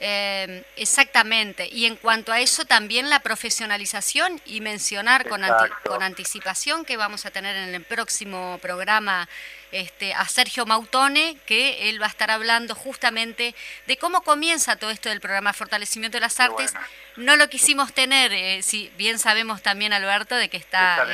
Eh, 0.01 0.65
exactamente. 0.77 1.67
Y 1.71 1.87
en 1.87 1.97
cuanto 1.97 2.33
a 2.33 2.41
eso, 2.41 2.67
también 2.67 3.09
la 3.09 3.21
profesionalización 3.21 4.41
y 4.45 4.61
mencionar 4.61 5.27
con, 5.27 5.43
con 5.85 6.03
anticipación 6.03 6.85
que 6.85 6.99
vamos 6.99 7.25
a 7.25 7.31
tener 7.31 7.57
en 7.57 7.75
el 7.75 7.83
próximo 7.83 8.59
programa 8.61 9.29
este, 9.75 10.15
a 10.15 10.25
Sergio 10.27 10.67
Mautone, 10.67 11.37
que 11.47 11.89
él 11.91 12.01
va 12.01 12.07
a 12.07 12.09
estar 12.09 12.31
hablando 12.31 12.77
justamente 12.77 13.55
de 13.87 13.97
cómo 13.97 14.23
comienza 14.23 14.77
todo 14.77 14.91
esto 14.91 15.09
del 15.09 15.21
programa 15.21 15.53
Fortalecimiento 15.53 16.17
de 16.17 16.21
las 16.21 16.39
Artes. 16.39 16.73
No 17.17 17.37
lo 17.37 17.49
quisimos 17.49 17.93
tener, 17.93 18.33
eh, 18.33 18.63
si 18.63 18.93
bien 18.97 19.19
sabemos 19.19 19.63
también, 19.63 19.93
Alberto, 19.93 20.37
de 20.37 20.49
que 20.49 20.57
está, 20.57 21.05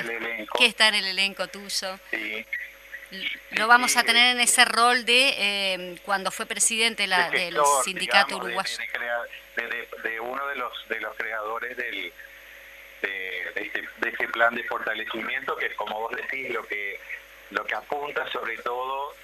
que 0.58 0.66
está 0.66 0.88
en 0.88 0.96
el 0.96 1.06
elenco 1.06 1.48
tuyo. 1.48 1.98
Sí. 2.11 2.46
Lo 3.52 3.66
vamos 3.66 3.96
a 3.96 4.02
tener 4.02 4.36
en 4.36 4.40
ese 4.40 4.64
rol 4.66 5.04
de 5.04 5.34
eh, 5.38 5.98
cuando 6.04 6.30
fue 6.30 6.44
presidente 6.44 7.06
la, 7.06 7.30
del 7.30 7.56
sindicato 7.84 8.36
uruguayo. 8.36 8.78
De, 9.56 10.20
uno 10.20 10.46
de 10.46 10.56
los, 10.56 10.88
de 10.88 11.00
los 11.00 11.16
creadores 11.16 11.76
del, 11.76 12.12
de, 13.02 13.52
ese, 13.56 13.88
de 13.98 14.08
ese 14.11 14.28
plan 14.28 14.54
de 14.54 14.64
fortalecimiento, 14.64 15.56
que 15.56 15.66
es 15.66 15.74
como 15.74 15.98
vos 15.98 16.12
decís, 16.14 16.50
lo 16.50 16.66
que 16.66 16.98
lo 17.51 17.64
que 17.64 17.74
apunta 17.74 18.30
sobre 18.30 18.57
todo 18.59 19.14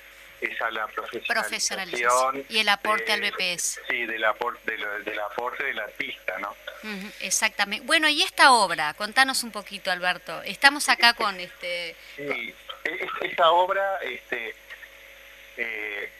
es 0.40 0.60
a 0.60 0.70
la 0.70 0.86
profesionalización, 0.88 2.44
y 2.48 2.58
el 2.58 2.68
aporte 2.68 3.12
al 3.12 3.20
BPS. 3.22 3.80
Sí, 3.88 4.04
del 4.04 4.24
aporte, 4.24 4.70
del, 4.70 5.18
aporte 5.18 5.64
del 5.64 5.78
artista, 5.78 6.38
¿no? 6.38 6.54
exactamente. 7.20 7.86
Bueno, 7.86 8.08
y 8.08 8.22
esta 8.22 8.52
obra, 8.52 8.92
contanos 8.94 9.42
un 9.44 9.50
poquito, 9.50 9.90
Alberto. 9.90 10.42
Estamos 10.42 10.88
acá 10.88 11.14
con 11.14 11.40
este... 11.40 11.96
Sí, 12.16 12.54
esta 13.22 13.50
obra, 13.50 13.98
este, 14.02 14.54
eh, 15.56 16.12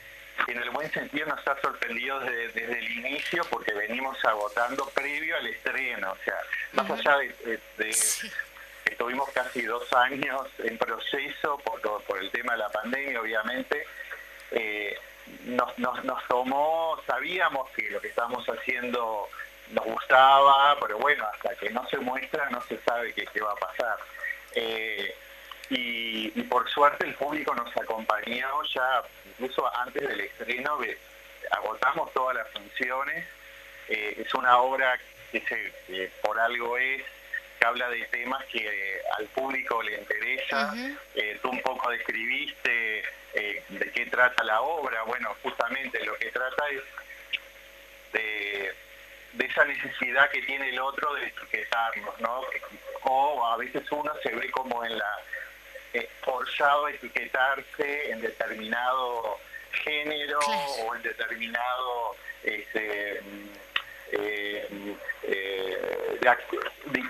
en 0.46 0.62
el 0.62 0.70
buen 0.70 0.90
sentido 0.92 1.26
nos 1.26 1.46
ha 1.46 1.60
sorprendido 1.60 2.20
desde, 2.20 2.78
el 2.78 2.90
inicio 2.98 3.44
porque 3.50 3.72
venimos 3.72 4.22
agotando 4.24 4.88
previo 4.90 5.36
al 5.36 5.46
estreno, 5.46 6.12
o 6.12 6.24
sea, 6.24 6.36
más 6.72 6.90
allá 6.90 7.18
de, 7.18 7.60
estuvimos 8.90 9.28
casi 9.30 9.62
dos 9.62 9.92
años 9.92 10.46
en 10.58 10.78
proceso 10.78 11.58
por, 11.58 11.80
por 12.02 12.18
el 12.18 12.30
tema 12.30 12.52
de 12.52 12.58
la 12.58 12.68
pandemia, 12.70 13.20
obviamente. 13.20 13.86
Eh, 14.50 14.96
nos, 15.44 15.78
nos, 15.78 16.28
tomó, 16.28 16.98
sabíamos 17.06 17.70
que 17.70 17.90
lo 17.90 18.00
que 18.00 18.08
estábamos 18.08 18.46
haciendo 18.46 19.28
nos 19.70 19.84
gustaba, 19.84 20.76
pero 20.80 20.98
bueno, 20.98 21.26
hasta 21.32 21.54
que 21.56 21.70
no 21.70 21.86
se 21.88 21.98
muestra 21.98 22.48
no 22.50 22.62
se 22.62 22.78
sabe 22.82 23.12
qué, 23.12 23.26
qué 23.32 23.40
va 23.40 23.52
a 23.52 23.56
pasar. 23.56 23.98
Eh, 24.54 25.14
y, 25.68 26.42
por 26.44 26.68
suerte 26.70 27.06
el 27.06 27.14
público 27.14 27.54
nos 27.54 27.76
acompañó 27.76 28.62
ya, 28.72 29.02
incluso 29.24 29.68
antes 29.76 30.08
del 30.08 30.20
estreno, 30.20 30.78
agotamos 31.50 32.12
todas 32.12 32.36
las 32.36 32.48
funciones. 32.50 33.26
Eh, 33.88 34.22
es 34.24 34.34
una 34.34 34.58
obra 34.58 34.98
que, 35.32 35.40
se, 35.40 36.12
por 36.22 36.38
algo 36.38 36.78
es 36.78 37.02
que 37.58 37.66
habla 37.66 37.88
de 37.88 38.04
temas 38.06 38.44
que 38.46 38.58
eh, 38.58 39.02
al 39.18 39.26
público 39.26 39.82
le 39.82 39.96
interesa. 39.96 40.74
Eh, 41.14 41.38
tú 41.42 41.50
un 41.50 41.60
poco 41.62 41.90
describiste 41.90 43.04
eh, 43.34 43.62
de 43.68 43.90
qué 43.92 44.06
trata 44.06 44.44
la 44.44 44.60
obra. 44.60 45.02
Bueno, 45.04 45.34
justamente 45.42 46.04
lo 46.04 46.16
que 46.16 46.30
trata 46.30 46.68
es 46.68 46.82
de, 48.12 48.74
esa 49.38 49.64
necesidad 49.64 50.30
que 50.30 50.42
tiene 50.42 50.70
el 50.70 50.80
otro 50.80 51.14
de 51.14 51.26
etiquetarnos, 51.26 52.20
¿no? 52.20 52.42
O 53.02 53.46
a 53.46 53.56
veces 53.56 53.84
uno 53.90 54.12
se 54.22 54.34
ve 54.34 54.50
como 54.50 54.84
en 54.84 54.98
la 54.98 55.18
forzado 56.22 56.86
a 56.86 56.90
etiquetarse 56.90 58.10
en 58.10 58.20
determinado 58.20 59.38
género 59.70 60.38
o 60.40 60.94
en 60.94 61.02
determinado 61.02 62.16
este, 62.42 63.22
de, 66.86 67.02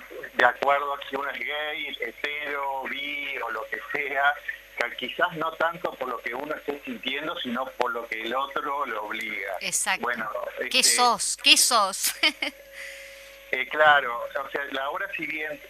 acuerdo 0.44 0.94
a 0.94 1.08
si 1.08 1.16
uno 1.16 1.30
es 1.30 1.38
gay, 1.38 1.96
hetero, 2.00 2.82
bi 2.84 3.38
o 3.38 3.50
lo 3.50 3.66
que 3.68 3.80
sea, 3.92 4.34
que 4.76 4.96
quizás 4.96 5.32
no 5.36 5.52
tanto 5.52 5.92
por 5.94 6.08
lo 6.08 6.20
que 6.20 6.34
uno 6.34 6.54
esté 6.54 6.80
sintiendo, 6.84 7.38
sino 7.40 7.66
por 7.70 7.92
lo 7.92 8.06
que 8.06 8.22
el 8.22 8.34
otro 8.34 8.84
lo 8.86 9.04
obliga. 9.04 9.56
Exacto. 9.60 10.02
Bueno, 10.02 10.30
¿Qué 10.70 10.80
este, 10.80 10.96
sos? 10.96 11.38
¿Qué 11.42 11.56
sos? 11.56 12.14
eh, 13.50 13.68
claro, 13.68 14.22
o 14.44 14.50
sea, 14.50 14.64
la 14.72 14.90
obra 14.90 15.08
si 15.16 15.26
bien 15.26 15.60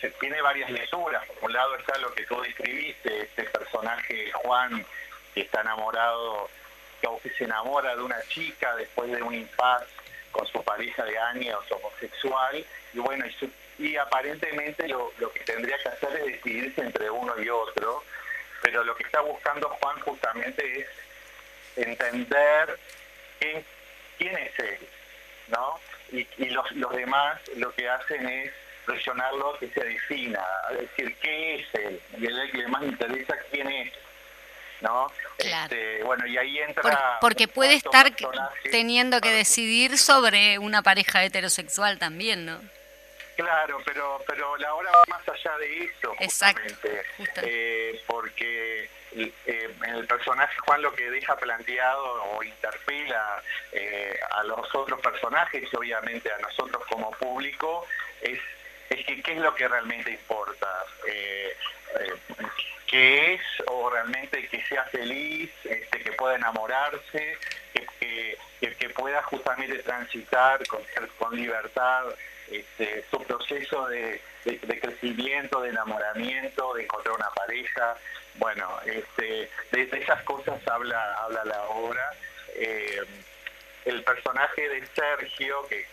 se 0.00 0.10
tiene 0.10 0.40
varias 0.40 0.70
lecturas, 0.70 1.26
por 1.40 1.50
un 1.50 1.52
lado 1.52 1.74
está 1.76 1.98
lo 1.98 2.12
que 2.14 2.24
tú 2.26 2.40
describiste, 2.42 3.22
este 3.22 3.44
personaje 3.44 4.30
Juan 4.32 4.84
que 5.34 5.40
está 5.40 5.62
enamorado, 5.62 6.48
que 7.22 7.30
se 7.30 7.44
enamora 7.44 7.96
de 7.96 8.02
una 8.02 8.20
chica 8.28 8.76
después 8.76 9.10
de 9.10 9.22
un 9.22 9.34
impasse 9.34 10.03
con 10.34 10.46
su 10.48 10.62
pareja 10.64 11.04
de 11.04 11.16
años 11.16 11.64
homosexual 11.70 12.64
y 12.92 12.98
bueno, 12.98 13.24
y, 13.78 13.96
aparentemente 13.96 14.88
lo, 14.88 15.12
que 15.32 15.40
tendría 15.40 15.78
que 15.78 15.88
hacer 15.88 16.16
es 16.16 16.24
decidirse 16.26 16.80
entre 16.80 17.08
uno 17.10 17.40
y 17.40 17.48
otro, 17.48 18.02
pero 18.60 18.84
lo 18.84 18.94
que 18.96 19.04
está 19.04 19.20
buscando 19.20 19.68
Juan 19.68 20.00
justamente 20.00 20.80
es 20.80 20.88
entender 21.76 22.78
quién, 23.38 23.64
es 24.18 24.58
él, 24.58 24.88
¿no? 25.48 25.80
Y, 26.12 26.26
los, 26.50 26.70
los 26.72 26.92
demás 26.94 27.40
lo 27.56 27.72
que 27.74 27.88
hacen 27.88 28.28
es 28.28 28.52
presionarlo 28.84 29.58
que 29.58 29.68
se 29.68 29.82
defina, 29.82 30.44
decir, 30.78 31.16
¿qué 31.20 31.54
es 31.56 31.74
él? 31.74 32.00
Y 32.18 32.26
a 32.26 32.28
él 32.28 32.50
le 32.52 32.68
más 32.68 32.82
interesa 32.82 33.36
quién 33.50 33.68
es, 33.70 33.92
¿no? 34.84 35.10
Claro. 35.38 35.74
Este, 35.74 36.04
bueno, 36.04 36.26
y 36.26 36.36
ahí 36.36 36.58
entra... 36.58 37.18
porque 37.20 37.48
puede 37.48 37.74
estar 37.74 38.12
teniendo 38.70 39.20
que 39.20 39.30
decidir 39.30 39.98
sobre 39.98 40.58
una 40.58 40.82
pareja 40.82 41.24
heterosexual 41.24 41.98
también, 41.98 42.44
¿no? 42.44 42.60
Claro, 43.36 43.78
pero 43.84 44.22
pero 44.28 44.56
la 44.58 44.74
obra 44.74 44.90
va 44.92 45.02
más 45.08 45.28
allá 45.28 45.58
de 45.58 45.84
eso, 45.84 46.14
justamente, 46.16 47.00
Exacto, 47.18 47.40
eh, 47.42 48.00
porque 48.06 48.88
eh, 49.16 49.74
el 49.88 50.06
personaje 50.06 50.56
Juan 50.64 50.82
lo 50.82 50.92
que 50.92 51.10
deja 51.10 51.34
planteado 51.36 52.22
o 52.26 52.42
interpela 52.44 53.42
eh, 53.72 54.16
a 54.30 54.44
los 54.44 54.72
otros 54.72 55.00
personajes 55.00 55.68
y 55.72 55.76
obviamente 55.76 56.30
a 56.30 56.38
nosotros 56.38 56.84
como 56.88 57.10
público 57.12 57.84
es, 58.20 58.38
es 58.90 59.04
que 59.04 59.20
qué 59.20 59.32
es 59.32 59.38
lo 59.38 59.52
que 59.52 59.66
realmente 59.66 60.12
importa. 60.12 60.68
Eh, 62.00 62.14
que 62.86 63.34
es 63.34 63.40
o 63.66 63.90
realmente 63.90 64.46
que 64.48 64.62
sea 64.66 64.84
feliz, 64.84 65.50
este, 65.64 66.00
que 66.00 66.12
pueda 66.12 66.36
enamorarse, 66.36 67.38
que, 67.72 68.38
que, 68.78 68.90
pueda 68.90 69.22
justamente 69.24 69.78
transitar 69.82 70.64
con, 70.68 70.80
con 71.18 71.34
libertad 71.34 72.04
este, 72.50 73.04
su 73.10 73.18
proceso 73.24 73.86
de, 73.88 74.20
crecimiento, 74.80 75.60
de 75.62 75.70
enamoramiento, 75.70 76.74
de 76.74 76.84
encontrar 76.84 77.16
una 77.16 77.30
pareja. 77.30 77.96
Bueno, 78.36 78.68
este, 78.84 79.50
de, 79.72 79.98
esas 79.98 80.22
cosas 80.22 80.60
habla, 80.68 81.14
habla 81.14 81.44
la 81.44 81.62
obra. 81.64 82.10
Eh, 82.54 83.00
el 83.84 84.02
personaje 84.02 84.68
de 84.68 84.86
Sergio, 84.86 85.66
que, 85.68 85.86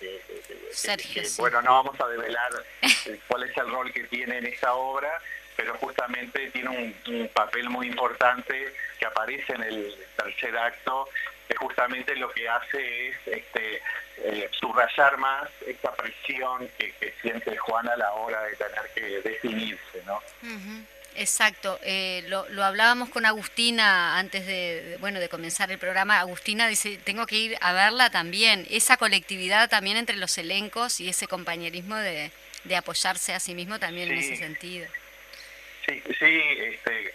bueno, 1.38 1.62
no 1.62 1.84
vamos 1.84 2.00
a 2.00 2.08
develar 2.08 2.52
cuál 3.28 3.44
es 3.44 3.58
el 3.58 3.70
rol 3.70 3.92
que 3.92 4.04
tiene 4.06 4.38
en 4.38 4.46
esa 4.46 4.74
obra, 4.74 5.22
pero 5.56 5.76
justamente 5.76 6.50
tiene 6.52 6.70
un, 6.70 7.30
papel 7.34 7.70
muy 7.70 7.88
importante 7.88 8.74
que 9.00 9.06
aparece 9.06 9.54
en 9.54 9.64
el 9.64 9.96
tercer 10.18 10.58
acto, 10.58 11.08
que 11.48 11.56
justamente 11.56 12.16
lo 12.16 12.32
que 12.32 12.48
hace 12.48 13.10
es 13.10 13.16
este, 13.26 13.82
eh, 14.18 14.50
subrayar 14.60 15.18
más 15.18 15.50
esta 15.66 15.94
presión 15.94 16.70
que, 16.78 16.92
siente 17.22 17.56
Juan 17.58 17.88
a 17.88 17.96
la 17.96 18.14
hora 18.14 18.42
de 18.44 18.56
tener 18.56 18.92
que 18.96 19.30
definirse, 19.30 20.04
¿no? 20.06 20.20
Exacto, 21.16 21.78
eh, 21.84 22.24
lo, 22.28 22.48
lo, 22.50 22.64
hablábamos 22.64 23.10
con 23.10 23.26
Agustina 23.26 24.18
antes 24.18 24.48
de, 24.48 24.98
bueno 25.02 25.20
de 25.20 25.30
comenzar 25.30 25.72
el 25.72 25.78
programa. 25.78 26.20
Agustina 26.20 26.68
dice 26.68 26.98
tengo 27.04 27.26
que 27.26 27.36
ir 27.36 27.58
a 27.62 27.74
verla 27.74 28.10
también. 28.10 28.66
Esa 28.70 28.98
colectividad 28.98 29.70
también 29.70 29.98
entre 29.98 30.16
los 30.16 30.38
elencos 30.38 31.00
y 31.02 31.10
ese 31.10 31.28
compañerismo 31.28 31.96
de, 31.96 32.32
de 32.64 32.76
apoyarse 32.76 33.34
a 33.34 33.40
sí 33.40 33.54
mismo 33.56 33.80
también 33.80 34.12
en 34.12 34.20
ese 34.20 34.38
sentido. 34.38 34.88
Sí, 35.86 36.04
sí, 36.20 36.42
este, 36.60 37.14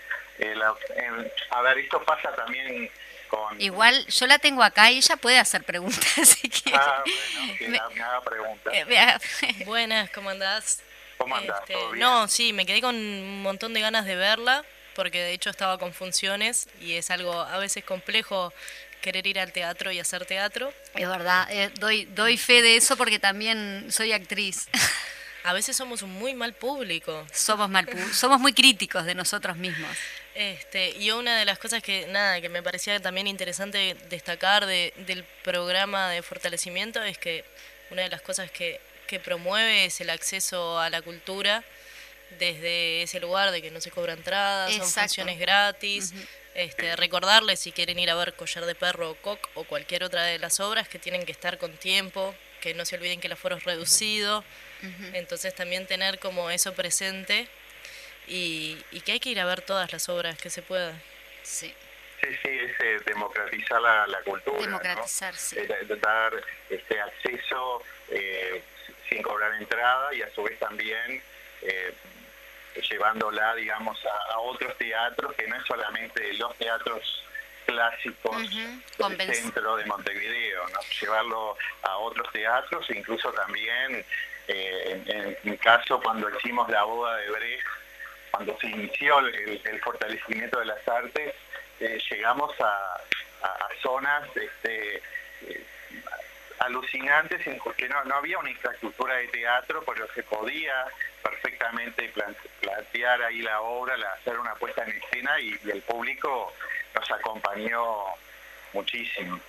a 1.51 1.63
ver, 1.63 1.79
esto 1.79 2.03
pasa 2.03 2.35
también 2.35 2.91
con... 3.29 3.61
Igual 3.61 4.07
yo 4.07 4.27
la 4.27 4.39
tengo 4.39 4.63
acá 4.63 4.91
y 4.91 4.99
ella 4.99 5.17
puede 5.17 5.39
hacer 5.39 5.65
preguntas 5.65 6.29
si 6.29 6.49
quiere. 6.49 6.79
Ah, 6.79 7.03
bueno, 7.05 7.59
que 7.59 7.69
me, 7.69 7.79
haga 7.79 8.21
preguntas. 8.23 8.75
Eh, 8.75 9.65
Buenas, 9.65 10.11
¿cómo 10.11 10.31
andás? 10.31 10.83
¿Cómo 11.17 11.37
andás? 11.37 11.61
Este, 11.61 11.75
no, 11.97 12.29
sí, 12.29 12.53
me 12.53 12.67
quedé 12.67 12.81
con 12.81 12.95
un 12.95 13.43
montón 13.43 13.73
de 13.73 13.81
ganas 13.81 14.05
de 14.05 14.17
verla, 14.17 14.65
porque 14.95 15.21
de 15.23 15.33
hecho 15.33 15.51
estaba 15.51 15.79
con 15.79 15.93
funciones 15.93 16.69
y 16.81 16.95
es 16.95 17.11
algo 17.11 17.41
a 17.41 17.59
veces 17.59 17.85
complejo 17.85 18.53
querer 19.01 19.27
ir 19.27 19.39
al 19.39 19.53
teatro 19.53 19.93
y 19.93 20.01
hacer 20.01 20.27
teatro. 20.27 20.73
Es 20.95 21.09
verdad, 21.09 21.47
eh, 21.51 21.71
doy, 21.79 22.07
doy 22.07 22.37
fe 22.37 22.63
de 22.63 22.77
eso 22.77 22.97
porque 22.97 23.19
también 23.19 23.87
soy 23.91 24.13
actriz. 24.13 24.69
a 25.47 25.53
veces 25.53 25.77
somos 25.77 26.03
un 26.03 26.11
muy 26.11 26.35
mal 26.35 26.55
público. 26.55 27.25
Somos 27.33 27.71
mal 27.71 27.87
somos 28.13 28.41
muy 28.41 28.53
críticos 28.53 29.05
de 29.05 29.15
nosotros 29.15 29.57
mismos. 29.57 29.97
Este, 30.35 30.91
y 30.99 31.13
una 31.13 31.39
de 31.39 31.45
las 31.45 31.59
cosas 31.61 31.85
que 31.85 32.09
nada 32.09 32.41
que 32.41 32.49
me 32.49 32.65
parecía 32.65 33.01
también 33.01 33.29
interesante 33.29 33.97
destacar 34.11 34.67
de, 34.67 34.93
del 35.07 35.23
programa 35.45 36.11
de 36.11 36.23
fortalecimiento 36.23 37.01
es 37.01 37.17
que 37.17 37.45
una 37.93 38.03
de 38.03 38.09
las 38.09 38.23
cosas 38.23 38.51
que, 38.51 38.81
que 39.07 39.21
promueve 39.21 39.85
es 39.85 40.01
el 40.01 40.11
acceso 40.11 40.81
a 40.81 40.91
la 40.91 41.01
cultura 41.01 41.63
desde 42.41 43.03
ese 43.03 43.21
lugar 43.21 43.53
de 43.53 43.63
que 43.63 43.71
no 43.71 43.81
se 43.81 43.93
cobra 43.93 44.15
entradas, 44.15 44.75
son 44.75 44.89
funciones 44.89 45.39
gratis. 45.39 46.13
este, 46.55 46.97
recordarles 46.97 47.61
si 47.61 47.71
quieren 47.71 48.01
ir 48.01 48.11
a 48.11 48.17
ver 48.17 48.35
Collar 48.35 48.67
de 48.67 48.75
Perro 48.75 49.11
o 49.11 49.15
Coq 49.15 49.39
o 49.55 49.63
cualquier 49.63 50.03
otra 50.03 50.25
de 50.25 50.41
las 50.41 50.59
obras 50.59 50.89
que 50.89 50.99
tienen 50.99 51.25
que 51.25 51.31
estar 51.31 51.57
con 51.57 51.71
tiempo, 51.77 52.35
que 52.61 52.75
no 52.75 52.85
se 52.85 52.97
olviden 52.97 53.21
que 53.21 53.29
el 53.29 53.35
aforo 53.35 53.57
es 53.57 53.63
reducido. 53.63 54.43
Entonces 55.13 55.55
también 55.55 55.87
tener 55.87 56.19
como 56.19 56.51
eso 56.51 56.75
presente 56.75 57.49
y, 58.27 58.77
que 59.05 59.13
hay 59.13 59.21
que 59.21 59.31
ir 59.31 59.41
a 59.41 59.45
ver 59.45 59.61
todas 59.63 59.93
las 59.93 60.09
obras 60.09 60.39
que 60.39 60.51
se 60.51 60.63
puedan. 60.63 61.01
Sí. 61.43 61.75
Sí, 62.21 62.29
sí, 62.43 62.49
es 62.49 62.81
eh, 62.81 62.99
democratizar 63.05 63.81
la, 63.81 64.19
cultura. 64.25 64.59
Democratizar, 64.59 65.35
sí. 65.37 65.59
Eh, 65.59 65.87
dar 66.01 66.33
este 66.71 66.99
acceso 66.99 67.83
eh, 68.09 68.63
sin 69.09 69.23
cobrar 69.23 69.55
entrada 69.55 70.15
y 70.15 70.23
a 70.23 70.31
su 70.31 70.43
vez 70.43 70.59
también 70.59 71.23
llevándola, 72.91 73.55
digamos, 73.55 73.99
a, 74.05 74.39
otros 74.39 74.77
teatros 74.79 75.35
que 75.35 75.47
no 75.49 75.57
es 75.57 75.67
solamente 75.67 76.33
los 76.35 76.55
teatros 76.57 77.25
clásicos 77.67 78.37
del 79.09 79.35
centro 79.35 79.77
de 79.77 79.85
Montevideo, 79.87 80.69
¿no? 80.69 80.79
llevarlo 81.01 81.57
a 81.83 81.97
otros 81.99 82.31
teatros, 82.33 82.89
incluso 82.91 83.33
también 83.33 84.05
eh, 84.49 85.03
en, 85.07 85.51
mi 85.51 85.57
caso, 85.59 86.01
cuando 86.01 86.29
hicimos 86.31 86.69
la 86.69 86.85
boda 86.85 87.17
de 87.17 87.31
Brecht, 87.31 87.67
cuando 88.31 88.59
se 88.59 88.69
inició 88.69 89.19
el, 89.21 89.81
fortalecimiento 89.81 90.59
de 90.59 90.67
las 90.67 90.89
artes, 90.89 91.35
eh, 91.81 91.99
llegamos 92.11 92.53
a, 92.61 93.01
zonas 93.83 94.25
este, 94.35 94.97
eh, 94.97 95.67
alucinantes 96.59 97.43
porque 97.63 97.89
no, 97.89 98.03
no 98.05 98.17
había 98.17 98.39
una 98.39 98.51
infraestructura 98.51 99.15
de 99.15 99.29
teatro, 99.29 99.85
pero 99.87 100.09
se 100.13 100.23
podía 100.25 100.87
perfectamente 101.23 102.13
plantear 102.61 103.23
ahí 103.23 103.43
la 103.43 103.61
obra, 103.61 103.95
hacer 104.15 104.39
una 104.39 104.55
puesta 104.55 104.85
en 104.85 104.97
escena 104.97 105.39
y 105.39 105.59
el 105.71 105.83
público 105.83 106.53
nos 106.95 107.11
acompañó 107.11 108.07
muchísimo. 108.73 109.41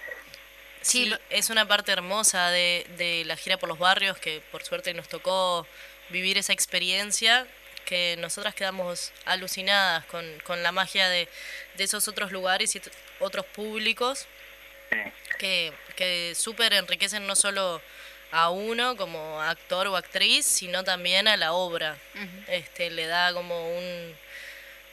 Sí, 0.87 1.13
es 1.29 1.49
una 1.49 1.67
parte 1.67 1.91
hermosa 1.91 2.49
de, 2.49 2.87
de 2.97 3.25
la 3.25 3.35
gira 3.35 3.57
por 3.57 3.67
los 3.67 3.77
barrios 3.77 4.17
que 4.19 4.41
por 4.53 4.63
suerte 4.63 4.93
nos 4.93 5.09
tocó 5.09 5.67
vivir 6.07 6.37
esa 6.37 6.53
experiencia 6.53 7.45
que 7.83 8.15
nosotras 8.19 8.55
quedamos 8.55 9.11
alucinadas 9.25 10.05
con, 10.05 10.25
con 10.45 10.63
la 10.63 10.71
magia 10.71 11.09
de, 11.09 11.27
de, 11.75 11.83
esos 11.83 12.07
otros 12.07 12.31
lugares 12.31 12.73
y 12.77 12.81
otros 13.19 13.45
públicos 13.47 14.27
que, 15.37 15.73
que 15.97 16.33
súper 16.35 16.71
enriquecen 16.71 17.27
no 17.27 17.35
solo 17.35 17.81
a 18.31 18.49
uno 18.49 18.95
como 18.95 19.41
actor 19.41 19.87
o 19.87 19.97
actriz, 19.97 20.45
sino 20.45 20.85
también 20.85 21.27
a 21.27 21.35
la 21.35 21.51
obra. 21.51 21.97
este 22.47 22.91
Le 22.91 23.07
da 23.07 23.33
como 23.33 23.77
un, 23.77 24.15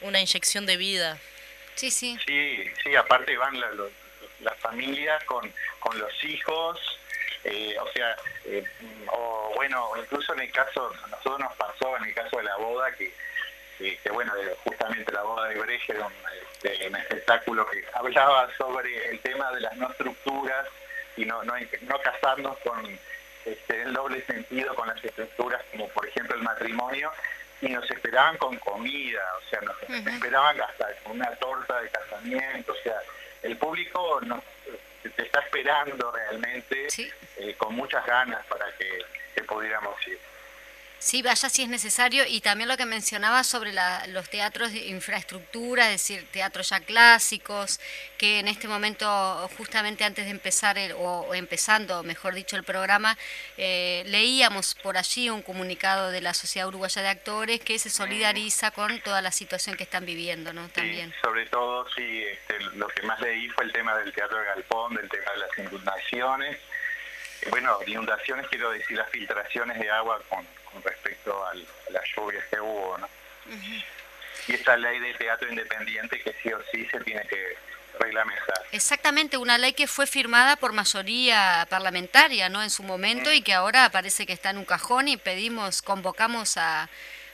una 0.01 0.21
inyección 0.21 0.67
de 0.67 0.77
vida. 0.77 1.19
Sí, 1.77 1.93
sí. 1.93 2.19
Sí, 2.27 2.65
sí 2.83 2.97
aparte 2.97 3.37
van 3.37 3.61
los 3.77 3.93
las 4.45 4.57
familias 4.59 5.23
con, 5.25 5.53
con 5.81 5.99
los 5.99 6.25
hijos, 6.25 6.99
eh, 7.45 7.77
o 7.81 7.89
sea, 7.93 8.17
eh, 8.47 8.65
o 9.13 9.53
bueno, 9.55 9.91
incluso 9.99 10.33
en 10.35 10.41
el 10.41 10.53
caso, 10.53 10.93
a 11.05 11.09
nosotros 11.09 11.41
nos 11.41 11.55
pasó 11.55 11.97
en 11.99 12.05
el 12.05 12.15
caso 12.15 12.39
de 12.39 12.45
la 12.45 12.57
boda, 12.57 12.93
que, 12.93 13.13
que, 13.79 14.11
bueno, 14.11 14.33
justamente 14.63 15.13
la 15.13 15.23
boda 15.23 15.49
de 15.49 15.61
Brecht 15.61 15.91
era 15.91 16.07
un, 16.07 16.13
este, 16.63 16.87
espectáculo 16.87 17.67
que 17.67 17.85
hablaba 17.93 18.49
sobre 18.57 19.11
el 19.11 19.21
tema 19.21 19.51
de 19.53 19.61
las 19.61 19.77
no 19.77 19.91
estructuras 19.91 20.67
y 21.17 21.25
no, 21.25 21.43
no, 21.45 21.55
no 21.83 21.99
casarnos 22.01 22.57
con 22.59 22.99
este, 23.45 23.83
el 23.83 23.93
doble 23.93 24.25
sentido 24.25 24.75
con 24.75 24.89
las 24.89 25.05
estructuras, 25.05 25.63
como 25.71 25.89
por 25.89 26.07
ejemplo 26.09 26.37
el 26.37 26.43
matrimonio, 26.43 27.13
y 27.61 27.69
nos 27.69 27.89
esperaban 27.91 28.37
con 28.39 28.57
comida, 28.59 29.23
o 29.39 29.51
sea, 29.51 29.61
nos 29.61 29.83
esperaban 29.83 30.61
hasta 30.61 30.89
con 31.03 31.13
una 31.13 31.31
torta 31.37 31.81
de 31.81 31.89
casamiento, 31.91 32.73
o 32.73 32.83
sea, 32.83 33.01
el 33.45 33.57
público 33.59 34.21
nos, 34.23 34.43
te 35.17 35.23
está 35.23 35.41
esperando 35.41 36.11
realmente 36.11 36.89
eh, 37.37 37.55
con 37.57 37.75
muchas 37.75 38.05
ganas 38.07 38.45
para 38.47 38.65
que, 38.77 38.99
que 39.35 39.43
pudiéramos 39.45 39.95
ir. 40.09 40.19
Sí, 41.05 41.21
vaya 41.21 41.51
si 41.51 41.63
es 41.63 41.69
necesario. 41.69 42.25
Y 42.27 42.41
también 42.41 42.67
lo 42.67 42.79
que 42.79 42.87
mencionaba 42.87 43.45
sobre 43.45 43.75
los 44.09 44.31
teatros 44.31 44.73
de 44.73 44.87
infraestructura, 44.87 45.85
es 45.85 46.01
decir, 46.01 46.27
teatros 46.33 46.71
ya 46.71 46.81
clásicos, 46.81 47.79
que 48.17 48.39
en 48.39 48.49
este 48.49 48.69
momento, 48.69 49.07
justamente 49.59 50.05
antes 50.05 50.25
de 50.25 50.31
empezar, 50.31 50.79
el, 50.79 50.95
o, 50.97 51.35
empezando, 51.35 52.03
mejor 52.05 52.33
dicho, 52.33 52.57
el 52.57 52.65
programa, 52.65 53.19
eh, 53.59 54.03
leíamos 54.07 54.75
por 54.77 54.97
allí 54.97 55.29
un 55.29 55.43
comunicado 55.43 56.11
de 56.11 56.23
la 56.23 56.33
Sociedad 56.33 56.69
Uruguaya 56.69 57.03
de 57.03 57.09
Actores 57.09 57.61
que 57.61 57.79
se 57.79 57.91
solidariza 57.91 58.71
con 58.71 58.99
toda 59.01 59.21
la 59.21 59.31
situación 59.31 59.77
que 59.77 59.83
están 59.83 60.07
viviendo, 60.07 60.55
¿no? 60.55 60.71
También. 60.71 61.13
sobre 61.23 61.45
todo, 61.47 61.87
sí, 61.95 62.23
este, 62.23 62.59
lo 62.77 62.89
que 62.89 63.03
más 63.03 63.21
leí 63.21 63.51
fue 63.51 63.65
el 63.65 63.73
tema 63.73 63.95
del 63.99 64.11
Teatro 64.11 64.39
de 64.39 64.47
Galpón, 64.47 64.95
del 64.95 65.11
tema 65.11 65.33
de 65.33 65.39
las 65.39 65.59
inundaciones. 65.59 66.59
Bueno, 67.51 67.79
inundaciones 67.87 68.47
quiero 68.49 68.71
decir 68.71 68.97
las 68.97 69.11
filtraciones 69.11 69.79
de 69.79 69.91
agua 69.91 70.19
con 70.31 70.47
respecto 70.83 71.45
a 71.47 71.55
las 71.55 72.05
lluvias 72.17 72.45
que 72.51 72.61
hubo. 72.61 72.99
¿no? 72.99 73.09
y 74.49 74.55
esa 74.55 74.77
ley 74.77 74.99
de 74.99 75.15
teatro 75.15 75.49
independiente 75.49 76.21
que 76.21 76.35
sí 76.43 76.53
o 76.53 76.61
sí 76.71 76.87
se 76.91 77.01
tiene 77.01 77.27
que 77.27 77.57
reglamentar. 77.99 78.63
Exactamente, 78.73 79.37
una 79.37 79.57
ley 79.57 79.73
que 79.73 79.87
fue 79.87 80.07
firmada 80.07 80.57
por 80.57 80.73
mayoría 80.73 81.67
parlamentaria, 81.71 82.49
¿no? 82.49 82.63
En 82.63 82.71
su 82.71 82.83
momento 82.83 83.33
y 83.33 83.43
que 83.43 83.55
ahora 83.55 83.89
parece 83.91 84.27
que 84.27 84.33
está 84.33 84.51
en 84.51 84.59
un 84.59 84.65
cajón 84.65 85.09
y 85.09 85.17
pedimos, 85.17 85.81
convocamos 85.81 86.57
a, 86.57 86.89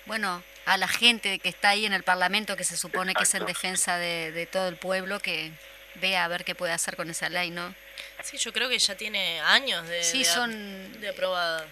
bueno, 0.06 0.42
a 0.66 0.76
la 0.76 0.88
gente 0.88 1.38
que 1.38 1.48
está 1.48 1.70
ahí 1.70 1.86
en 1.86 1.92
el 1.92 2.02
Parlamento 2.02 2.56
que 2.56 2.64
se 2.64 2.76
supone 2.76 3.14
que 3.14 3.22
es 3.22 3.34
en 3.34 3.46
defensa 3.46 3.96
de, 3.96 4.46
todo 4.52 4.68
el 4.68 4.76
pueblo 4.76 5.18
que 5.18 5.50
vea 5.96 6.24
a 6.24 6.28
ver 6.28 6.44
qué 6.44 6.54
puede 6.54 6.72
hacer 6.72 6.94
con 6.94 7.10
esa 7.10 7.28
ley, 7.28 7.50
¿no? 7.50 7.74
Sí, 8.22 8.36
yo 8.36 8.52
creo 8.52 8.68
que 8.68 8.78
ya 8.78 8.94
tiene 8.96 9.40
años 9.40 9.88
de, 9.88 10.04
sí, 10.04 10.24
son, 10.24 11.00
de 11.00 11.08
aprobada. 11.08 11.66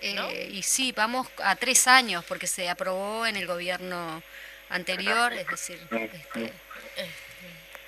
Eh, 0.00 0.48
y 0.52 0.62
sí, 0.62 0.92
vamos 0.92 1.28
a 1.42 1.56
tres 1.56 1.86
años 1.86 2.24
porque 2.24 2.46
se 2.46 2.68
aprobó 2.68 3.26
en 3.26 3.36
el 3.36 3.46
gobierno 3.46 4.22
anterior, 4.70 5.32
es 5.32 5.46
decir, 5.46 5.78
este, 5.90 6.44
eh, 6.96 7.10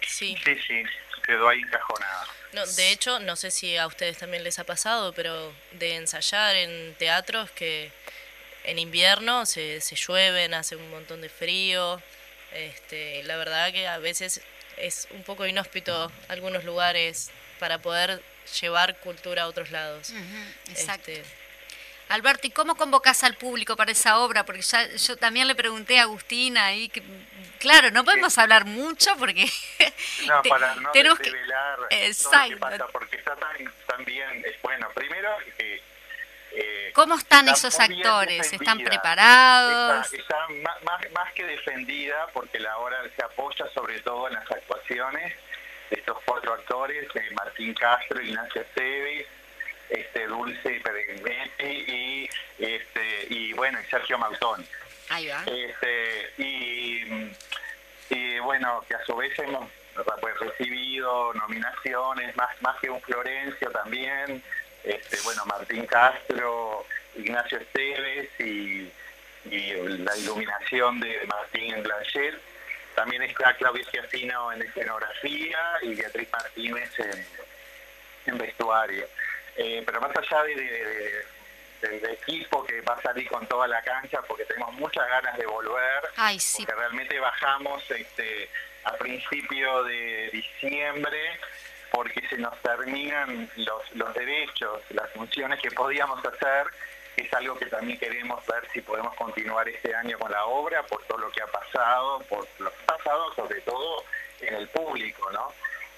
sí. 0.07 0.37
Sí, 0.45 0.57
sí, 0.67 0.83
quedó 1.25 1.49
ahí 1.49 1.61
encajonada. 1.61 2.27
No, 2.53 2.67
de 2.67 2.91
hecho, 2.91 3.19
no 3.21 3.37
sé 3.37 3.51
si 3.51 3.77
a 3.77 3.87
ustedes 3.87 4.19
también 4.19 4.45
les 4.45 4.59
ha 4.59 4.65
pasado, 4.65 5.13
pero 5.15 5.55
de 5.73 5.97
ensayar 5.97 6.55
en 6.57 6.95
teatros 6.97 7.51
que 7.53 7.91
en 8.65 8.79
invierno 8.79 9.47
se, 9.47 9.81
se 9.81 9.97
llueven, 9.97 10.53
hace 10.53 10.77
un 10.77 10.91
montón 10.91 11.23
de 11.23 11.31
frío. 11.31 12.03
Este, 12.53 13.23
la 13.23 13.37
verdad 13.37 13.73
que 13.73 13.89
a 13.89 13.99
veces 13.99 14.43
es 14.77 15.09
un 15.13 15.23
poco 15.23 15.47
inhóspito 15.47 16.13
algunos 16.29 16.65
lugares 16.65 17.31
para 17.59 17.79
poder 17.79 18.23
llevar 18.61 18.99
cultura 18.99 19.43
a 19.45 19.47
otros 19.47 19.71
lados. 19.71 20.13
exacto. 20.69 21.11
Este, 21.11 21.41
Alberto, 22.13 22.47
¿y 22.47 22.51
cómo 22.51 22.75
convocas 22.75 23.25
al 23.25 23.37
público 23.37 23.75
para 23.75 23.91
esa 23.91 24.19
obra? 24.19 24.45
Porque 24.45 24.61
ya 24.61 24.87
yo 24.87 25.17
también 25.17 25.49
le 25.49 25.55
pregunté 25.55 25.99
a 25.99 26.03
Agustina 26.03 26.67
ahí 26.67 26.91
que, 26.91 27.03
claro, 27.59 27.91
no 27.91 28.05
podemos 28.05 28.37
hablar 28.37 28.67
mucho 28.67 29.17
porque 29.17 29.51
no, 30.27 30.43
para 30.49 30.75
no 30.75 30.91
tenemos 30.93 31.19
que 31.19 31.33
Exacto. 31.91 32.59
pasa, 32.59 32.87
porque 32.89 33.17
está 33.17 33.35
tan, 33.37 34.05
bien, 34.05 34.45
bueno, 34.63 34.91
primero 34.95 35.31
eh, 36.55 36.91
¿Cómo 36.93 37.15
están 37.15 37.49
esos 37.49 37.81
actores? 37.81 38.53
¿Están 38.53 38.79
preparados? 38.81 40.13
Está, 40.13 40.49
más, 40.85 41.11
más, 41.13 41.33
que 41.33 41.45
defendida 41.45 42.27
porque 42.35 42.61
la 42.61 42.77
obra 42.77 42.99
se 43.17 43.25
apoya 43.25 43.67
sobre 43.73 44.01
todo 44.01 44.29
en 44.29 44.35
las 44.35 44.51
actuaciones 44.51 45.33
de 45.89 45.97
estos 45.97 46.19
cuatro 46.27 46.53
actores, 46.53 47.09
eh, 47.15 47.31
Martín 47.33 47.73
Castro, 47.73 48.21
Ignacio 48.21 48.61
Esteves, 48.61 49.27
este, 49.93 50.26
Dulce 50.26 50.80
Peregrinetti 50.80 51.64
y, 51.64 52.30
este, 52.59 53.26
y 53.28 53.53
bueno, 53.53 53.78
Sergio 53.90 54.18
Mautón. 54.18 54.66
Ahí 55.11 55.28
va. 55.28 55.45
Este, 55.47 56.32
y, 56.38 57.32
y 58.11 58.38
bueno, 58.40 58.84
que 58.88 58.95
a 58.95 59.05
su 59.05 59.14
vez 59.16 59.38
hemos 59.38 59.68
pues, 60.20 60.38
recibido 60.38 61.34
nominaciones, 61.34 62.34
más, 62.36 62.51
más 62.62 62.78
que 62.80 62.88
un 62.88 63.01
Florencio 63.03 63.70
también, 63.70 64.43
este, 64.82 65.20
bueno, 65.24 65.45
Martín 65.47 65.86
Castro, 65.86 66.86
Ignacio 67.16 67.59
Esteves 67.59 68.28
y, 68.40 68.90
la 69.45 70.16
iluminación 70.16 71.01
de 71.01 71.26
Martín 71.26 71.82
Blanchet. 71.82 72.38
También 72.95 73.22
está 73.22 73.55
Claudia 73.57 73.84
Giacino 73.90 74.53
en 74.53 74.62
escenografía 74.62 75.59
y 75.82 75.95
Beatriz 75.97 76.28
Martínez 76.32 76.90
en 78.26 78.38
vestuario. 78.38 79.05
Eh, 79.57 79.82
pero 79.84 80.00
más 80.00 80.16
allá 80.16 80.42
de, 80.44 81.24
del 81.82 82.11
equipo 82.11 82.64
que 82.64 82.80
va 82.82 82.94
a 82.94 83.03
salir 83.03 83.28
con 83.28 83.46
toda 83.46 83.66
la 83.66 83.82
cancha, 83.82 84.22
porque 84.22 84.44
tenemos 84.44 84.72
muchas 84.74 85.07
ganas 85.09 85.36
de 85.36 85.46
volver, 85.46 86.03
porque 86.57 86.74
realmente 86.74 87.18
bajamos 87.18 87.90
este, 87.90 88.48
a 88.84 88.92
principio 88.94 89.84
de 89.84 90.30
diciembre, 90.32 91.40
porque 91.90 92.26
se 92.28 92.38
nos 92.38 92.59
terminan 92.62 93.50
los, 93.57 93.94
los 93.94 94.14
derechos, 94.14 94.80
las 94.90 95.11
funciones 95.11 95.61
que 95.61 95.70
podíamos 95.70 96.24
hacer, 96.24 96.66
es 97.16 97.32
algo 97.34 97.59
que 97.59 97.66
también 97.66 97.98
queremos 97.98 98.44
ver 98.46 98.66
si 98.72 98.80
podemos 98.80 99.14
continuar 99.16 99.68
este 99.68 99.94
año 99.94 100.18
con 100.18 100.32
la 100.32 100.46
obra, 100.46 100.82
por 100.84 101.05
todo 101.05 101.18
lo 101.18 101.30
que 101.30 101.42
ha 101.42 101.46
pasado, 101.46 102.20
por 102.28 102.46
lo 102.59 102.70
que 102.70 102.76
ha 102.84 102.96
pasado 102.96 103.34
sobre 103.34 103.61
todo 103.61 104.05
en 104.40 104.55
el 104.55 104.68
público, 104.68 105.30
¿no? 105.30 105.53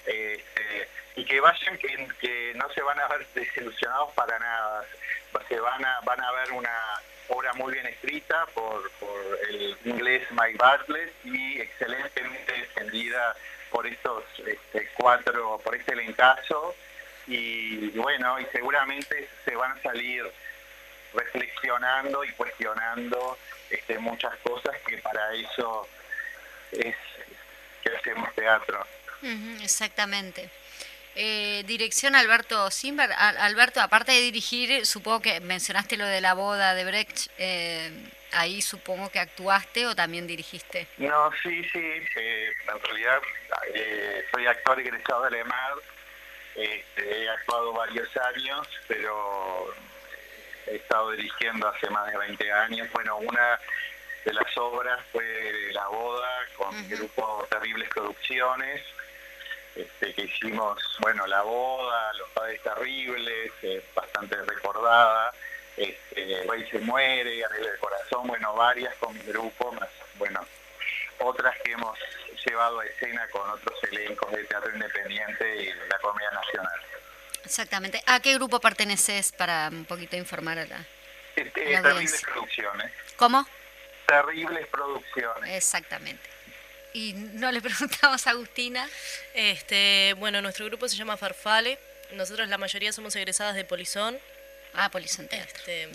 Este, 0.05 0.89
y 1.15 1.25
que 1.25 1.39
vayan 1.39 1.77
que, 1.77 2.53
no 2.55 2.69
se 2.73 2.81
van 2.81 2.99
a 2.99 3.07
ver 3.07 3.25
desilusionados 3.33 4.11
para 4.13 4.37
nada, 4.39 4.85
se 5.47 5.59
van 5.59 5.83
a, 5.85 5.99
van 6.01 6.21
a 6.21 6.31
ver 6.31 6.51
una 6.53 7.01
obra 7.27 7.53
muy 7.53 7.73
bien 7.73 7.85
escrita 7.85 8.45
por, 8.53 8.89
por 8.91 9.39
el 9.49 9.77
inglés 9.85 10.23
Mike 10.31 10.57
Bartlett 10.57 11.13
y 11.23 11.59
excelentemente 11.59 12.53
defendida 12.53 13.35
por 13.71 13.85
estos 13.87 14.23
este, 14.45 14.89
cuatro, 14.95 15.59
por 15.63 15.75
este 15.75 15.93
elencazo. 15.93 16.75
Y 17.27 17.89
bueno, 17.89 18.39
y 18.39 18.45
seguramente 18.45 19.27
se 19.43 19.55
van 19.55 19.71
a 19.71 19.81
salir 19.81 20.23
reflexionando 21.13 22.23
y 22.23 22.31
cuestionando 22.33 23.37
este, 23.69 23.97
muchas 23.99 24.35
cosas 24.37 24.75
que 24.85 24.97
para 24.99 25.33
eso 25.33 25.87
es 26.71 26.95
que 27.83 27.89
hacemos 27.95 28.33
teatro. 28.35 28.85
Exactamente. 29.61 30.49
Eh, 31.15 31.63
dirección 31.65 32.13
Alberto 32.13 32.69
Simber. 32.69 33.09
Alberto, 33.13 33.79
aparte 33.79 34.11
de 34.11 34.21
dirigir, 34.21 34.85
supongo 34.85 35.21
que 35.21 35.39
mencionaste 35.39 35.95
lo 35.95 36.05
de 36.05 36.19
la 36.19 36.33
boda 36.33 36.75
de 36.75 36.83
Brecht. 36.83 37.31
Eh, 37.37 37.89
ahí 38.33 38.61
supongo 38.61 39.09
que 39.09 39.19
actuaste 39.19 39.87
o 39.87 39.95
también 39.95 40.27
dirigiste. 40.27 40.87
No, 40.97 41.31
sí, 41.41 41.63
sí. 41.71 41.79
Eh, 42.17 42.53
en 42.67 42.81
realidad 42.81 43.21
soy 44.31 44.45
actor 44.45 44.79
egresado 44.79 45.23
de 45.23 45.31
Lemar. 45.31 45.73
Este, 46.55 47.23
he 47.23 47.29
actuado 47.29 47.73
varios 47.73 48.09
años, 48.17 48.67
pero 48.87 49.73
he 50.67 50.75
estado 50.75 51.11
dirigiendo 51.11 51.67
hace 51.67 51.89
más 51.89 52.11
de 52.11 52.17
20 52.17 52.51
años. 52.51 52.89
Bueno, 52.91 53.17
una 53.17 53.59
de 54.25 54.33
las 54.33 54.57
obras 54.57 54.99
fue 55.13 55.71
La 55.71 55.87
Boda 55.87 56.45
con 56.57 56.75
el 56.75 56.87
grupo 56.89 57.47
Terribles 57.49 57.87
Producciones 57.89 58.81
este, 59.75 60.13
que 60.13 60.21
hicimos, 60.23 60.79
bueno, 60.99 61.27
La 61.27 61.41
Boda, 61.41 62.13
Los 62.13 62.29
Padres 62.29 62.61
Terribles, 62.63 63.51
eh, 63.61 63.83
bastante 63.93 64.41
recordada, 64.43 65.33
este, 65.75 66.43
Rey 66.47 66.67
se 66.69 66.79
muere, 66.79 67.43
Arregla 67.43 67.71
el 67.71 67.79
Corazón, 67.79 68.27
bueno, 68.27 68.53
varias 68.53 68.95
con 68.95 69.13
mi 69.13 69.21
grupo, 69.21 69.71
más, 69.73 69.89
bueno, 70.17 70.45
otras 71.19 71.55
que 71.63 71.73
hemos 71.73 71.97
llevado 72.45 72.79
a 72.79 72.85
escena 72.85 73.27
con 73.29 73.49
otros 73.49 73.83
elencos 73.91 74.31
de 74.31 74.43
teatro 74.45 74.73
independiente 74.73 75.63
y 75.63 75.73
la 75.89 75.99
Comedia 75.99 76.31
Nacional. 76.31 76.79
Exactamente. 77.43 78.01
¿A 78.05 78.19
qué 78.19 78.33
grupo 78.35 78.59
perteneces 78.59 79.31
para 79.31 79.69
un 79.69 79.85
poquito 79.85 80.15
informar 80.15 80.59
a 80.59 80.65
la, 80.65 80.85
este, 81.35 81.51
Terribles 81.51 82.21
Producciones. 82.21 82.91
¿Cómo? 83.17 83.45
Terribles 84.07 84.67
Producciones. 84.67 85.49
Exactamente 85.55 86.34
y 86.95 87.11
no 87.13 87.51
le 87.51 87.61
preguntamos 87.61 88.25
a 88.25 88.29
Agustina. 88.29 88.89
Este, 89.33 90.15
bueno, 90.17 90.41
nuestro 90.41 90.65
grupo 90.65 90.87
se 90.87 90.95
llama 90.95 91.17
Farfale. 91.17 91.77
Nosotros 92.13 92.47
la 92.47 92.57
mayoría 92.57 92.93
somos 92.93 93.15
egresadas 93.17 93.55
de 93.55 93.65
Polizón. 93.65 94.17
Ah, 94.73 94.89
Polizón 94.89 95.27
Teatro. 95.27 95.57
Este, 95.57 95.89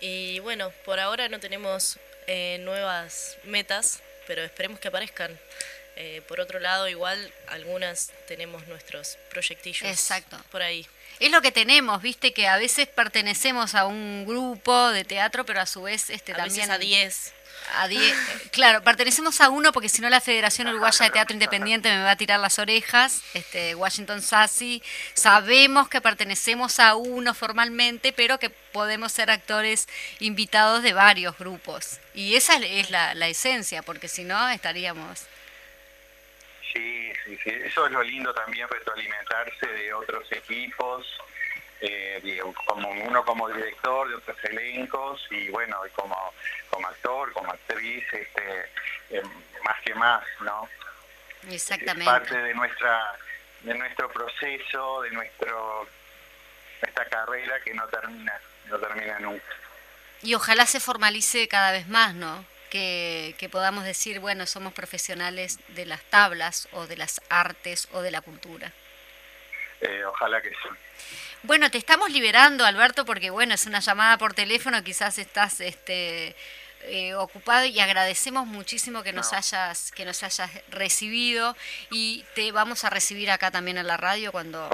y 0.00 0.38
bueno, 0.40 0.70
por 0.84 1.00
ahora 1.00 1.28
no 1.28 1.40
tenemos 1.40 1.98
eh, 2.28 2.58
nuevas 2.60 3.36
metas, 3.44 4.02
pero 4.26 4.42
esperemos 4.44 4.78
que 4.78 4.88
aparezcan. 4.88 5.36
Eh, 5.96 6.22
por 6.28 6.40
otro 6.40 6.60
lado, 6.60 6.88
igual 6.88 7.32
algunas 7.48 8.12
tenemos 8.28 8.66
nuestros 8.68 9.18
proyectillos 9.30 9.88
Exacto. 9.88 10.38
por 10.52 10.62
ahí. 10.62 10.86
Es 11.18 11.30
lo 11.30 11.40
que 11.40 11.50
tenemos, 11.50 12.02
viste, 12.02 12.32
que 12.32 12.46
a 12.46 12.58
veces 12.58 12.86
pertenecemos 12.86 13.74
a 13.74 13.86
un 13.86 14.26
grupo 14.26 14.90
de 14.90 15.04
teatro, 15.04 15.46
pero 15.46 15.60
a 15.60 15.66
su 15.66 15.82
vez 15.82 16.10
este, 16.10 16.32
a 16.32 16.36
también... 16.36 16.68
Veces 16.68 16.70
a 16.70 16.78
10 16.78 17.32
claro, 18.50 18.82
pertenecemos 18.82 19.40
a 19.40 19.50
uno 19.50 19.72
porque 19.72 19.88
si 19.88 20.00
no 20.00 20.08
la 20.08 20.20
Federación 20.20 20.68
Uruguaya 20.68 21.04
de 21.04 21.10
Teatro 21.10 21.34
Independiente 21.34 21.90
me 21.90 22.02
va 22.02 22.12
a 22.12 22.16
tirar 22.16 22.40
las 22.40 22.58
orejas, 22.58 23.22
este, 23.34 23.74
Washington 23.74 24.22
Sassy, 24.22 24.82
sabemos 25.14 25.88
que 25.88 26.00
pertenecemos 26.00 26.80
a 26.80 26.94
uno 26.94 27.34
formalmente, 27.34 28.12
pero 28.12 28.38
que 28.38 28.50
podemos 28.50 29.12
ser 29.12 29.30
actores 29.30 29.88
invitados 30.20 30.82
de 30.82 30.92
varios 30.92 31.36
grupos. 31.38 31.98
Y 32.14 32.36
esa 32.36 32.56
es 32.56 32.90
la, 32.90 33.14
la 33.14 33.28
esencia, 33.28 33.82
porque 33.82 34.08
si 34.08 34.24
no 34.24 34.48
estaríamos... 34.48 35.26
Sí, 36.72 37.12
sí, 37.24 37.38
sí, 37.42 37.50
eso 37.64 37.86
es 37.86 37.92
lo 37.92 38.02
lindo 38.02 38.34
también, 38.34 38.68
retroalimentarse 38.68 39.66
de 39.66 39.94
otros 39.94 40.30
equipos, 40.30 41.06
eh, 41.80 42.42
como 42.66 42.90
uno 42.90 43.24
como 43.24 43.48
director 43.48 44.08
de 44.08 44.14
otros 44.14 44.36
elencos 44.44 45.26
y 45.30 45.48
bueno, 45.48 45.86
y 45.86 45.90
como, 45.90 46.32
como 46.70 46.86
actor, 46.88 47.32
como 47.32 47.50
actriz, 47.50 48.04
este, 48.12 48.70
eh, 49.10 49.22
más 49.64 49.80
que 49.82 49.94
más, 49.94 50.24
¿no? 50.40 50.68
Exactamente. 51.50 52.04
Es 52.04 52.18
parte 52.18 52.38
de 52.38 52.54
nuestra 52.54 53.16
de 53.62 53.74
nuestro 53.74 54.08
proceso, 54.10 55.02
de 55.02 55.10
nuestro 55.10 55.88
esta 56.82 57.04
carrera 57.06 57.60
que 57.60 57.74
no 57.74 57.86
termina, 57.88 58.38
no 58.66 58.78
termina 58.78 59.18
nunca. 59.18 59.44
Y 60.22 60.34
ojalá 60.34 60.66
se 60.66 60.80
formalice 60.80 61.48
cada 61.48 61.72
vez 61.72 61.88
más, 61.88 62.14
¿no? 62.14 62.44
que, 62.70 63.34
que, 63.38 63.48
podamos 63.48 63.84
decir, 63.84 64.20
bueno, 64.20 64.46
somos 64.46 64.72
profesionales 64.72 65.58
de 65.68 65.86
las 65.86 66.02
tablas 66.04 66.68
o 66.72 66.86
de 66.86 66.96
las 66.96 67.20
artes 67.28 67.88
o 67.92 68.02
de 68.02 68.10
la 68.10 68.20
cultura. 68.20 68.72
Eh, 69.80 70.04
ojalá 70.04 70.40
que 70.40 70.50
sí. 70.50 70.68
Bueno, 71.42 71.70
te 71.70 71.78
estamos 71.78 72.10
liberando, 72.10 72.64
Alberto, 72.64 73.04
porque 73.04 73.30
bueno, 73.30 73.54
es 73.54 73.66
una 73.66 73.80
llamada 73.80 74.18
por 74.18 74.34
teléfono, 74.34 74.82
quizás 74.82 75.18
estás 75.18 75.60
este, 75.60 76.34
eh, 76.88 77.14
ocupado 77.14 77.64
y 77.64 77.80
agradecemos 77.80 78.46
muchísimo 78.46 79.02
que 79.02 79.12
nos 79.12 79.32
hayas 79.32 79.90
que 79.90 80.04
nos 80.04 80.22
hayas 80.22 80.50
recibido 80.68 81.56
y 81.90 82.24
te 82.36 82.52
vamos 82.52 82.84
a 82.84 82.90
recibir 82.90 83.28
acá 83.30 83.50
también 83.50 83.76
en 83.76 83.88
la 83.88 83.96
radio 83.96 84.30
cuando 84.30 84.68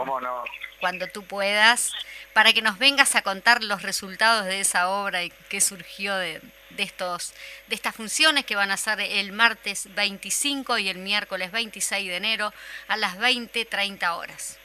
cuando 0.78 1.06
tú 1.06 1.24
puedas 1.24 1.90
para 2.34 2.52
que 2.52 2.60
nos 2.60 2.78
vengas 2.78 3.14
a 3.14 3.22
contar 3.22 3.64
los 3.64 3.80
resultados 3.80 4.44
de 4.44 4.60
esa 4.60 4.90
obra 4.90 5.24
y 5.24 5.32
qué 5.48 5.62
surgió 5.62 6.14
de, 6.16 6.42
de 6.70 6.82
estos 6.82 7.32
de 7.68 7.76
estas 7.76 7.96
funciones 7.96 8.44
que 8.44 8.56
van 8.56 8.70
a 8.70 8.76
ser 8.76 9.00
el 9.00 9.32
martes 9.32 9.94
25 9.94 10.76
y 10.78 10.90
el 10.90 10.98
miércoles 10.98 11.50
26 11.50 12.08
de 12.08 12.16
enero 12.16 12.52
a 12.88 12.98
las 12.98 13.16
20:30 13.16 14.16
horas. 14.16 14.58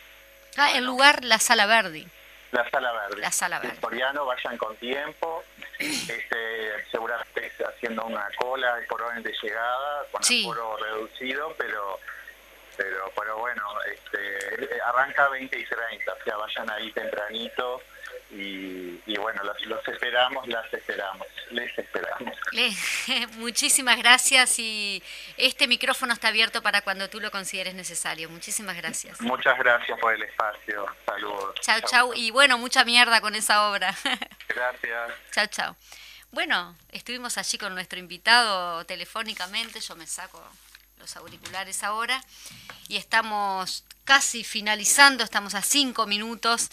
Ah, 0.58 0.72
el 0.72 0.86
lugar 0.86 1.24
La 1.24 1.40
Sala 1.40 1.68
Verdi. 1.68 2.08
La 2.52 2.70
Sala 2.70 2.92
Verde. 2.92 3.22
La 3.22 3.32
Sala 3.32 3.60
Verde. 3.60 3.78
vayan 4.26 4.58
con 4.58 4.76
tiempo, 4.78 5.44
este, 5.78 6.86
seguramente 6.90 7.52
haciendo 7.64 8.06
una 8.06 8.28
cola 8.38 8.80
por 8.90 9.02
orden 9.02 9.22
de 9.22 9.34
llegada, 9.42 10.06
con 10.12 10.24
sí. 10.24 10.44
aforo 10.44 10.78
reducido, 10.78 11.54
pero 11.58 12.00
pero 12.76 13.12
pero 13.20 13.38
bueno, 13.38 13.64
este, 13.92 14.82
arranca 14.82 15.30
20 15.30 15.60
y 15.60 15.66
30, 15.66 16.14
o 16.14 16.24
sea, 16.24 16.38
vayan 16.38 16.70
ahí 16.72 16.92
tempranito 16.92 17.82
y, 18.30 19.18
bueno, 19.18 19.42
los, 19.44 19.88
esperamos, 19.88 20.48
las 20.48 20.74
esperamos, 20.74 21.28
les 21.52 21.78
esperamos. 21.78 22.36
muchísimas 23.38 23.98
gracias 23.98 24.60
y 24.60 25.02
este 25.38 25.68
micrófono 25.68 26.14
está 26.14 26.28
abierto 26.28 26.62
para 26.62 26.82
cuando 26.82 27.10
tú 27.10 27.20
lo 27.20 27.32
consideres 27.32 27.74
necesario. 27.74 28.30
Muchísimas 28.30 28.76
gracias. 28.76 29.22
Muchas 29.22 29.58
gracias 29.58 29.98
por 30.00 30.14
el 30.14 30.24
espacio. 30.24 30.86
Saludos. 31.06 31.56
Chao, 31.62 31.80
chao. 31.82 32.14
Y 32.14 32.32
bueno, 32.32 32.58
mucha 32.58 32.84
mierda 32.84 33.22
con 33.22 33.36
esa 33.36 33.70
obra. 33.70 33.96
Gracias. 34.48 35.12
chao, 35.32 35.48
chao. 35.48 35.76
Bueno, 36.32 36.76
estuvimos 36.92 37.38
allí 37.38 37.58
con 37.58 37.74
nuestro 37.74 38.00
invitado 38.00 38.84
telefónicamente. 38.86 39.80
Yo 39.80 39.96
me 39.96 40.08
saco 40.08 40.44
los 41.00 41.16
auriculares 41.16 41.84
ahora 41.84 42.22
y 42.88 42.98
estamos 42.98 43.86
casi 44.04 44.44
finalizando, 44.44 45.24
estamos 45.24 45.54
a 45.56 45.62
cinco 45.62 46.06
minutos 46.08 46.70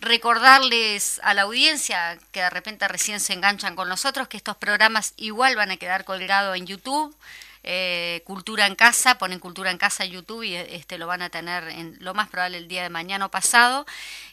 recordarles 0.00 1.20
a 1.22 1.34
la 1.34 1.42
audiencia 1.42 2.18
que 2.32 2.40
de 2.40 2.50
repente 2.50 2.88
recién 2.88 3.20
se 3.20 3.32
enganchan 3.32 3.76
con 3.76 3.88
nosotros 3.88 4.28
que 4.28 4.36
estos 4.36 4.56
programas 4.56 5.14
igual 5.16 5.56
van 5.56 5.70
a 5.70 5.76
quedar 5.76 6.04
colgados 6.04 6.56
en 6.56 6.66
YouTube. 6.66 7.16
Eh, 7.64 8.22
Cultura 8.24 8.66
en 8.66 8.76
Casa, 8.76 9.18
ponen 9.18 9.40
Cultura 9.40 9.70
en 9.70 9.78
Casa 9.78 10.04
en 10.04 10.12
YouTube 10.12 10.44
y 10.44 10.54
este 10.54 10.96
lo 10.96 11.06
van 11.06 11.22
a 11.22 11.28
tener 11.28 11.68
en 11.68 11.96
lo 12.00 12.14
más 12.14 12.28
probable 12.28 12.56
el 12.56 12.68
día 12.68 12.82
de 12.82 12.88
mañana 12.88 13.26
o 13.26 13.30
pasado. 13.30 13.84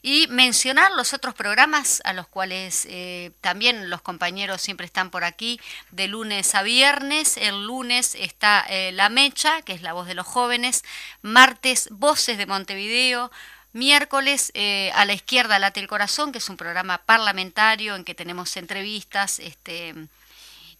Y 0.01 0.28
mencionar 0.28 0.91
los 0.91 1.13
otros 1.13 1.34
programas 1.34 2.01
a 2.05 2.13
los 2.13 2.28
cuales 2.28 2.86
eh, 2.89 3.32
también 3.41 3.89
los 3.89 4.01
compañeros 4.01 4.61
siempre 4.61 4.86
están 4.86 5.09
por 5.09 5.24
aquí 5.24 5.59
de 5.91 6.07
lunes 6.07 6.53
a 6.55 6.61
viernes. 6.61 7.38
El 7.38 7.66
lunes 7.66 8.16
está 8.16 8.63
eh, 8.70 8.91
La 8.93 9.09
Mecha, 9.09 9.61
que 9.63 9.74
es 9.74 9.82
la 9.82 9.93
voz 9.93 10.07
de 10.07 10.13
los 10.13 10.28
jóvenes. 10.28 10.84
Martes, 11.22 11.89
Voces 11.91 12.38
de 12.38 12.45
Montevideo. 12.45 13.32
Miércoles 13.76 14.54
eh, 14.54 14.90
a 14.96 15.04
la 15.04 15.12
izquierda 15.12 15.60
late 15.60 15.82
el 15.82 15.90
corazón, 15.90 16.32
que 16.32 16.38
es 16.38 16.48
un 16.48 16.56
programa 16.56 17.00
parlamentario 17.00 17.98
en 17.98 18.06
que 18.06 18.16
tenemos 18.16 18.56
entrevistas, 18.56 19.40
este, 19.40 19.94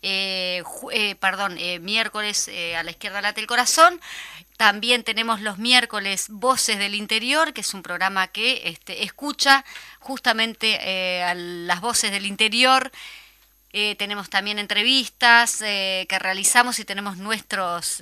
eh, 0.02 0.64
eh, 0.94 1.16
perdón, 1.16 1.58
miércoles 1.82 2.50
a 2.78 2.84
la 2.84 2.92
izquierda 2.92 3.20
late 3.20 3.42
el 3.42 3.48
corazón. 3.48 4.00
También 4.56 5.04
tenemos 5.04 5.42
los 5.42 5.58
miércoles 5.58 6.28
Voces 6.30 6.78
del 6.78 6.96
Interior, 6.96 7.52
que 7.52 7.60
es 7.60 7.74
un 7.74 7.84
programa 7.84 8.28
que 8.28 8.62
este, 8.64 9.04
escucha 9.04 9.66
justamente 10.00 11.22
a 11.22 11.36
las 11.36 11.82
voces 11.82 12.12
del 12.12 12.26
interior. 12.26 12.94
tenemos 13.98 14.30
también 14.30 14.58
entrevistas 14.58 15.58
que 15.60 16.18
realizamos 16.18 16.80
y 16.80 16.86
tenemos 16.86 17.18
nuestros 17.18 18.02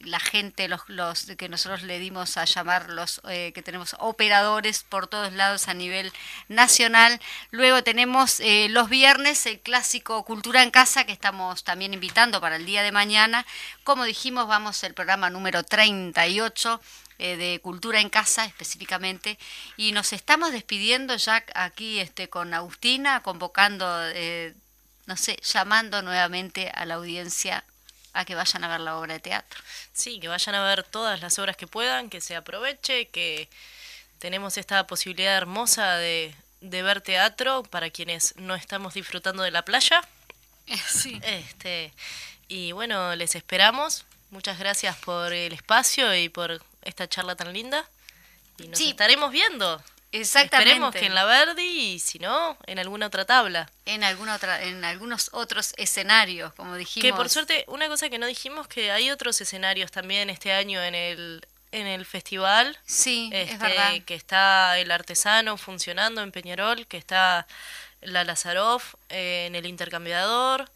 la 0.00 0.20
gente, 0.20 0.68
los, 0.68 0.82
los 0.88 1.24
que 1.38 1.48
nosotros 1.48 1.82
le 1.82 1.98
dimos 1.98 2.36
a 2.36 2.44
llamar 2.44 2.90
los 2.90 3.20
eh, 3.28 3.52
que 3.54 3.62
tenemos 3.62 3.96
operadores 3.98 4.84
por 4.84 5.06
todos 5.06 5.32
lados 5.32 5.68
a 5.68 5.74
nivel 5.74 6.12
nacional. 6.48 7.20
Luego 7.50 7.82
tenemos 7.82 8.40
eh, 8.40 8.68
los 8.70 8.88
viernes 8.88 9.46
el 9.46 9.60
clásico 9.60 10.24
Cultura 10.24 10.62
en 10.62 10.70
Casa 10.70 11.04
que 11.04 11.12
estamos 11.12 11.64
también 11.64 11.94
invitando 11.94 12.40
para 12.40 12.56
el 12.56 12.66
día 12.66 12.82
de 12.82 12.92
mañana. 12.92 13.46
Como 13.84 14.04
dijimos, 14.04 14.46
vamos 14.46 14.82
el 14.84 14.94
programa 14.94 15.30
número 15.30 15.62
38 15.62 16.80
eh, 17.18 17.36
de 17.36 17.60
Cultura 17.60 18.00
en 18.00 18.10
Casa 18.10 18.44
específicamente 18.44 19.38
y 19.76 19.92
nos 19.92 20.12
estamos 20.12 20.52
despidiendo 20.52 21.16
ya 21.16 21.42
aquí 21.54 22.00
este, 22.00 22.28
con 22.28 22.52
Agustina, 22.52 23.22
convocando, 23.22 23.86
no 25.06 25.16
sé, 25.16 25.38
llamando 25.42 26.02
nuevamente 26.02 26.70
a 26.74 26.84
la 26.84 26.94
audiencia 26.94 27.64
a 28.16 28.24
que 28.24 28.34
vayan 28.34 28.64
a 28.64 28.68
ver 28.68 28.80
la 28.80 28.96
obra 28.96 29.14
de 29.14 29.20
teatro. 29.20 29.60
Sí, 29.92 30.18
que 30.18 30.28
vayan 30.28 30.54
a 30.54 30.64
ver 30.64 30.82
todas 30.82 31.20
las 31.20 31.38
obras 31.38 31.56
que 31.56 31.66
puedan, 31.66 32.08
que 32.08 32.20
se 32.20 32.34
aproveche, 32.34 33.08
que 33.08 33.48
tenemos 34.18 34.56
esta 34.56 34.86
posibilidad 34.86 35.36
hermosa 35.36 35.96
de, 35.96 36.34
ver 36.60 37.02
teatro 37.02 37.62
para 37.62 37.90
quienes 37.90 38.34
no 38.36 38.54
estamos 38.54 38.94
disfrutando 38.94 39.42
de 39.42 39.50
la 39.50 39.62
playa. 39.62 40.02
Sí. 40.88 41.20
Este, 41.22 41.92
y 42.48 42.72
bueno, 42.72 43.14
les 43.14 43.36
esperamos. 43.36 44.04
Muchas 44.30 44.58
gracias 44.58 44.96
por 44.96 45.32
el 45.32 45.52
espacio 45.52 46.12
y 46.16 46.28
por 46.28 46.60
esta 46.82 47.08
charla 47.08 47.36
tan 47.36 47.52
linda. 47.52 47.88
Y 48.58 48.66
nos 48.66 48.80
estaremos 48.80 49.30
viendo. 49.30 49.80
Exactamente. 50.12 50.70
Esperemos 50.70 50.94
que 50.94 51.06
en 51.06 51.14
la 51.14 51.24
Verdi 51.24 51.62
y 51.62 51.98
si 51.98 52.18
no, 52.18 52.56
en 52.66 52.78
alguna 52.78 53.06
otra 53.06 53.24
tabla. 53.24 53.70
En 53.84 54.04
alguna 54.04 54.34
otra, 54.34 54.62
en 54.62 54.84
algunos 54.84 55.30
otros 55.32 55.74
escenarios, 55.76 56.54
como 56.54 56.76
dijimos. 56.76 57.02
Que 57.02 57.12
por 57.12 57.28
suerte, 57.28 57.64
una 57.68 57.88
cosa 57.88 58.08
que 58.08 58.18
no 58.18 58.26
dijimos 58.26 58.68
que 58.68 58.90
hay 58.92 59.10
otros 59.10 59.40
escenarios 59.40 59.90
también 59.90 60.30
este 60.30 60.52
año 60.52 60.82
en 60.82 60.94
el 60.94 61.46
en 61.72 61.86
el 61.86 62.06
festival. 62.06 62.78
Sí, 62.86 63.30
es 63.32 63.50
este, 63.50 63.66
verdad. 63.66 64.02
Que 64.04 64.14
está 64.14 64.78
el 64.78 64.90
artesano 64.90 65.56
funcionando 65.56 66.22
en 66.22 66.32
Peñarol, 66.32 66.86
que 66.86 66.96
está 66.96 67.46
la 68.00 68.24
Lazaroff 68.24 68.94
eh, 69.08 69.46
en 69.46 69.54
el 69.54 69.66
intercambiador. 69.66 70.70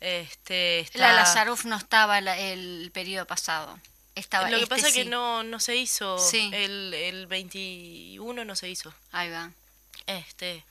Este, 0.00 0.88
La 0.94 1.12
Lazaroff 1.12 1.64
no 1.64 1.76
estaba 1.76 2.18
el 2.18 2.90
periodo 2.92 3.26
pasado. 3.26 3.78
Estaba, 4.14 4.50
Lo 4.50 4.58
que 4.58 4.64
este 4.64 4.74
pasa 4.74 4.88
es 4.88 4.94
que 4.94 5.04
no, 5.06 5.42
no 5.42 5.58
se 5.58 5.76
hizo, 5.76 6.18
el, 6.52 6.92
el 6.92 7.26
21 7.26 8.44
no 8.44 8.56
se 8.56 8.68
hizo. 8.68 8.92
Ahí 9.10 9.30
va. 9.30 9.50
Este, 10.06 10.64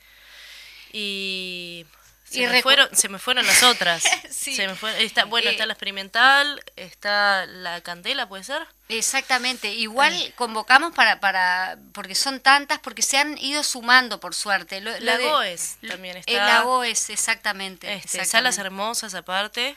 y 0.94 1.86
se, 2.32 2.48
me, 2.48 2.62
fueron, 2.62 2.96
se 2.96 3.10
me 3.10 3.20
fueron 3.20 3.46
las 3.46 3.64
otras. 3.64 4.04
se 4.30 4.68
me 4.68 4.76
fue, 4.76 5.04
está, 5.04 5.26
bueno, 5.26 5.50
está 5.50 5.64
eh, 5.64 5.68
la 5.68 5.74
experimental, 5.74 6.64
está 6.76 7.46
la 7.46 7.82
candela, 7.82 8.28
¿puede 8.28 8.44
ser? 8.44 8.66
Exactamente. 8.90 9.74
Igual 9.74 10.14
eh. 10.14 10.34
convocamos 10.36 10.94
para, 10.94 11.20
para, 11.20 11.78
porque 11.94 12.16
son 12.16 12.40
tantas, 12.40 12.80
porque 12.80 13.02
se 13.02 13.18
han 13.18 13.38
ido 13.38 13.64
sumando, 13.64 14.20
por 14.20 14.34
suerte. 14.34 14.82
la 14.82 15.18
GOES 15.18 15.78
también 15.88 16.18
está. 16.18 16.32
La 16.32 16.62
GOES, 16.62 17.10
exactamente. 17.10 17.94
Este, 17.94 18.24
Salas 18.26 18.58
hermosas 18.58 19.14
aparte, 19.14 19.76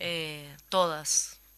eh, 0.00 0.52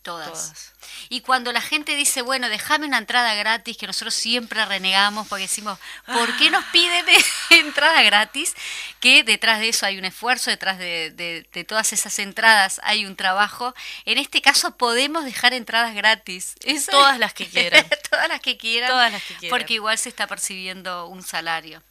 todas. 0.02 0.30
Todas. 0.30 0.72
Y 1.08 1.20
cuando 1.22 1.52
la 1.52 1.60
gente 1.60 1.94
dice, 1.96 2.22
bueno, 2.22 2.48
déjame 2.48 2.86
una 2.86 2.98
entrada 2.98 3.34
gratis, 3.34 3.76
que 3.76 3.86
nosotros 3.86 4.14
siempre 4.14 4.64
renegamos 4.64 5.28
porque 5.28 5.42
decimos, 5.42 5.78
¿por 6.06 6.36
qué 6.36 6.50
nos 6.50 6.64
piden 6.66 7.04
entrada 7.50 8.02
gratis? 8.02 8.54
Que 9.00 9.24
detrás 9.24 9.60
de 9.60 9.68
eso 9.68 9.86
hay 9.86 9.98
un 9.98 10.04
esfuerzo, 10.04 10.50
detrás 10.50 10.78
de, 10.78 11.10
de, 11.10 11.64
todas 11.64 11.92
esas 11.92 12.18
entradas 12.18 12.80
hay 12.84 13.06
un 13.06 13.16
trabajo. 13.16 13.74
En 14.04 14.18
este 14.18 14.40
caso 14.42 14.76
podemos 14.76 15.24
dejar 15.24 15.52
entradas 15.52 15.94
gratis. 15.94 16.54
Todas 16.90 17.18
las 17.18 17.34
que 17.34 17.46
quieran. 17.50 17.86
Todas 18.10 18.28
las 18.28 18.40
que 18.40 18.56
quieran. 18.56 18.90
Todas 18.90 19.12
las 19.12 19.22
que 19.22 19.34
quieran. 19.34 19.58
Porque 19.58 19.74
igual 19.74 19.98
se 19.98 20.08
está 20.08 20.26
percibiendo 20.26 21.06
un 21.06 21.22
salario. 21.22 21.82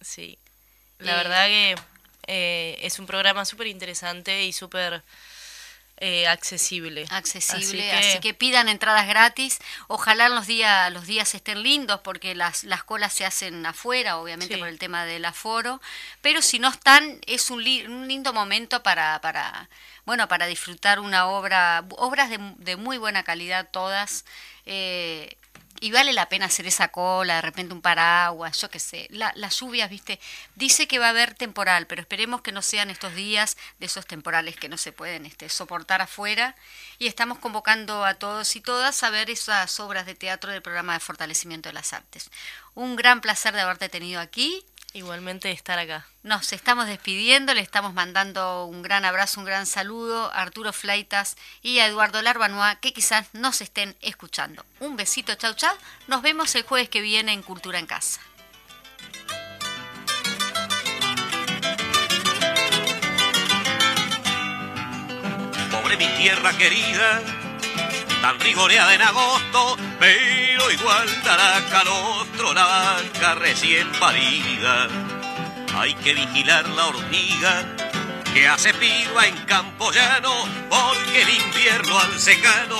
Sí. 0.00 0.38
La 0.98 1.16
verdad 1.16 1.46
que 1.46 1.76
eh, 2.26 2.78
es 2.82 2.98
un 2.98 3.06
programa 3.06 3.44
súper 3.44 3.66
interesante 3.66 4.44
y 4.44 4.52
súper 4.52 5.02
eh, 6.04 6.26
accesible. 6.26 7.06
Accesible, 7.10 7.92
así 7.92 8.18
que... 8.18 8.34
pidan 8.34 8.68
entradas 8.68 9.06
gratis. 9.06 9.60
Ojalá 9.86 10.28
los 10.28 10.48
días 10.48 10.92
los 10.92 11.06
días 11.06 11.32
estén 11.32 11.62
lindos 11.62 12.00
porque 12.00 12.34
las, 12.34 12.64
las 12.64 12.82
colas 12.82 13.12
se 13.12 13.24
hacen 13.24 13.64
afuera, 13.64 14.18
obviamente 14.18 14.58
por 14.58 14.66
el 14.66 14.80
tema 14.80 15.04
del 15.04 15.24
aforo, 15.24 15.80
pero 16.20 16.42
si 16.42 16.58
no 16.58 16.68
están 16.70 17.20
es 17.28 17.50
un, 17.50 17.60
un 17.60 18.08
lindo 18.08 18.32
momento 18.32 18.82
para, 18.82 19.20
para 19.20 19.68
bueno 20.04 20.26
para 20.26 20.46
disfrutar 20.46 20.98
una 20.98 21.28
obra 21.28 21.84
obras 21.90 22.30
de, 22.30 22.38
de 22.56 22.74
muy 22.74 22.98
buena 22.98 23.22
calidad 23.22 23.68
todas. 23.70 24.24
Eh, 24.66 25.36
y 25.80 25.90
vale 25.90 26.12
la 26.12 26.28
pena 26.28 26.46
hacer 26.46 26.66
esa 26.66 26.88
cola, 26.88 27.36
de 27.36 27.42
repente 27.42 27.74
un 27.74 27.82
paraguas, 27.82 28.60
yo 28.60 28.70
qué 28.70 28.78
sé. 28.78 29.08
La, 29.10 29.32
las 29.34 29.58
lluvias, 29.58 29.90
viste, 29.90 30.20
dice 30.54 30.86
que 30.86 30.98
va 30.98 31.06
a 31.06 31.10
haber 31.10 31.34
temporal, 31.34 31.86
pero 31.86 32.00
esperemos 32.00 32.40
que 32.40 32.52
no 32.52 32.62
sean 32.62 32.90
estos 32.90 33.14
días 33.14 33.56
de 33.80 33.86
esos 33.86 34.06
temporales 34.06 34.56
que 34.56 34.68
no 34.68 34.76
se 34.76 34.92
pueden 34.92 35.26
este, 35.26 35.48
soportar 35.48 36.00
afuera. 36.00 36.54
Y 36.98 37.08
estamos 37.08 37.38
convocando 37.38 38.04
a 38.04 38.14
todos 38.14 38.54
y 38.56 38.60
todas 38.60 39.02
a 39.02 39.10
ver 39.10 39.30
esas 39.30 39.80
obras 39.80 40.06
de 40.06 40.14
teatro 40.14 40.52
del 40.52 40.62
programa 40.62 40.94
de 40.94 41.00
fortalecimiento 41.00 41.68
de 41.68 41.74
las 41.74 41.92
artes. 41.92 42.30
Un 42.74 42.96
gran 42.96 43.20
placer 43.20 43.54
de 43.54 43.60
haberte 43.60 43.88
tenido 43.88 44.20
aquí 44.20 44.64
Igualmente 44.94 45.50
estar 45.50 45.78
acá. 45.78 46.06
Nos 46.22 46.52
estamos 46.52 46.86
despidiendo, 46.86 47.54
le 47.54 47.62
estamos 47.62 47.94
mandando 47.94 48.66
un 48.66 48.82
gran 48.82 49.06
abrazo, 49.06 49.40
un 49.40 49.46
gran 49.46 49.64
saludo 49.64 50.30
a 50.30 50.42
Arturo 50.42 50.72
Fleitas 50.74 51.36
y 51.62 51.78
a 51.78 51.86
Eduardo 51.86 52.20
Larbanois, 52.20 52.76
que 52.78 52.92
quizás 52.92 53.26
nos 53.32 53.62
estén 53.62 53.96
escuchando. 54.02 54.64
Un 54.80 54.96
besito, 54.96 55.34
chau 55.34 55.54
chau. 55.54 55.74
Nos 56.08 56.20
vemos 56.20 56.54
el 56.56 56.64
jueves 56.64 56.90
que 56.90 57.00
viene 57.00 57.32
en 57.32 57.42
Cultura 57.42 57.78
en 57.78 57.86
Casa. 57.86 58.20
Pobre 65.70 65.96
mi 65.96 66.06
tierra 66.18 66.52
querida 66.58 67.41
tan 68.22 68.38
rigoreada 68.38 68.94
en 68.94 69.02
agosto, 69.02 69.76
pero 69.98 70.70
igual 70.70 71.22
dará 71.24 71.60
calostro 71.70 72.54
la 72.54 72.64
vaca 72.64 73.34
recién 73.34 73.90
parida. 73.98 74.86
Hay 75.74 75.94
que 75.94 76.14
vigilar 76.14 76.68
la 76.68 76.86
hormiga 76.86 77.64
que 78.32 78.46
hace 78.46 78.72
piba 78.74 79.26
en 79.26 79.36
campo 79.44 79.90
llano, 79.90 80.32
porque 80.70 81.22
el 81.22 81.30
invierno 81.30 81.98
al 81.98 82.20
secano 82.20 82.76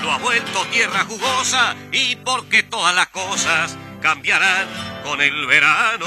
lo 0.00 0.12
ha 0.12 0.18
vuelto 0.18 0.64
tierra 0.70 1.04
jugosa 1.04 1.74
y 1.90 2.14
porque 2.16 2.62
todas 2.62 2.94
las 2.94 3.08
cosas 3.08 3.76
cambiarán 4.00 4.68
con 5.02 5.20
el 5.20 5.46
verano. 5.46 6.06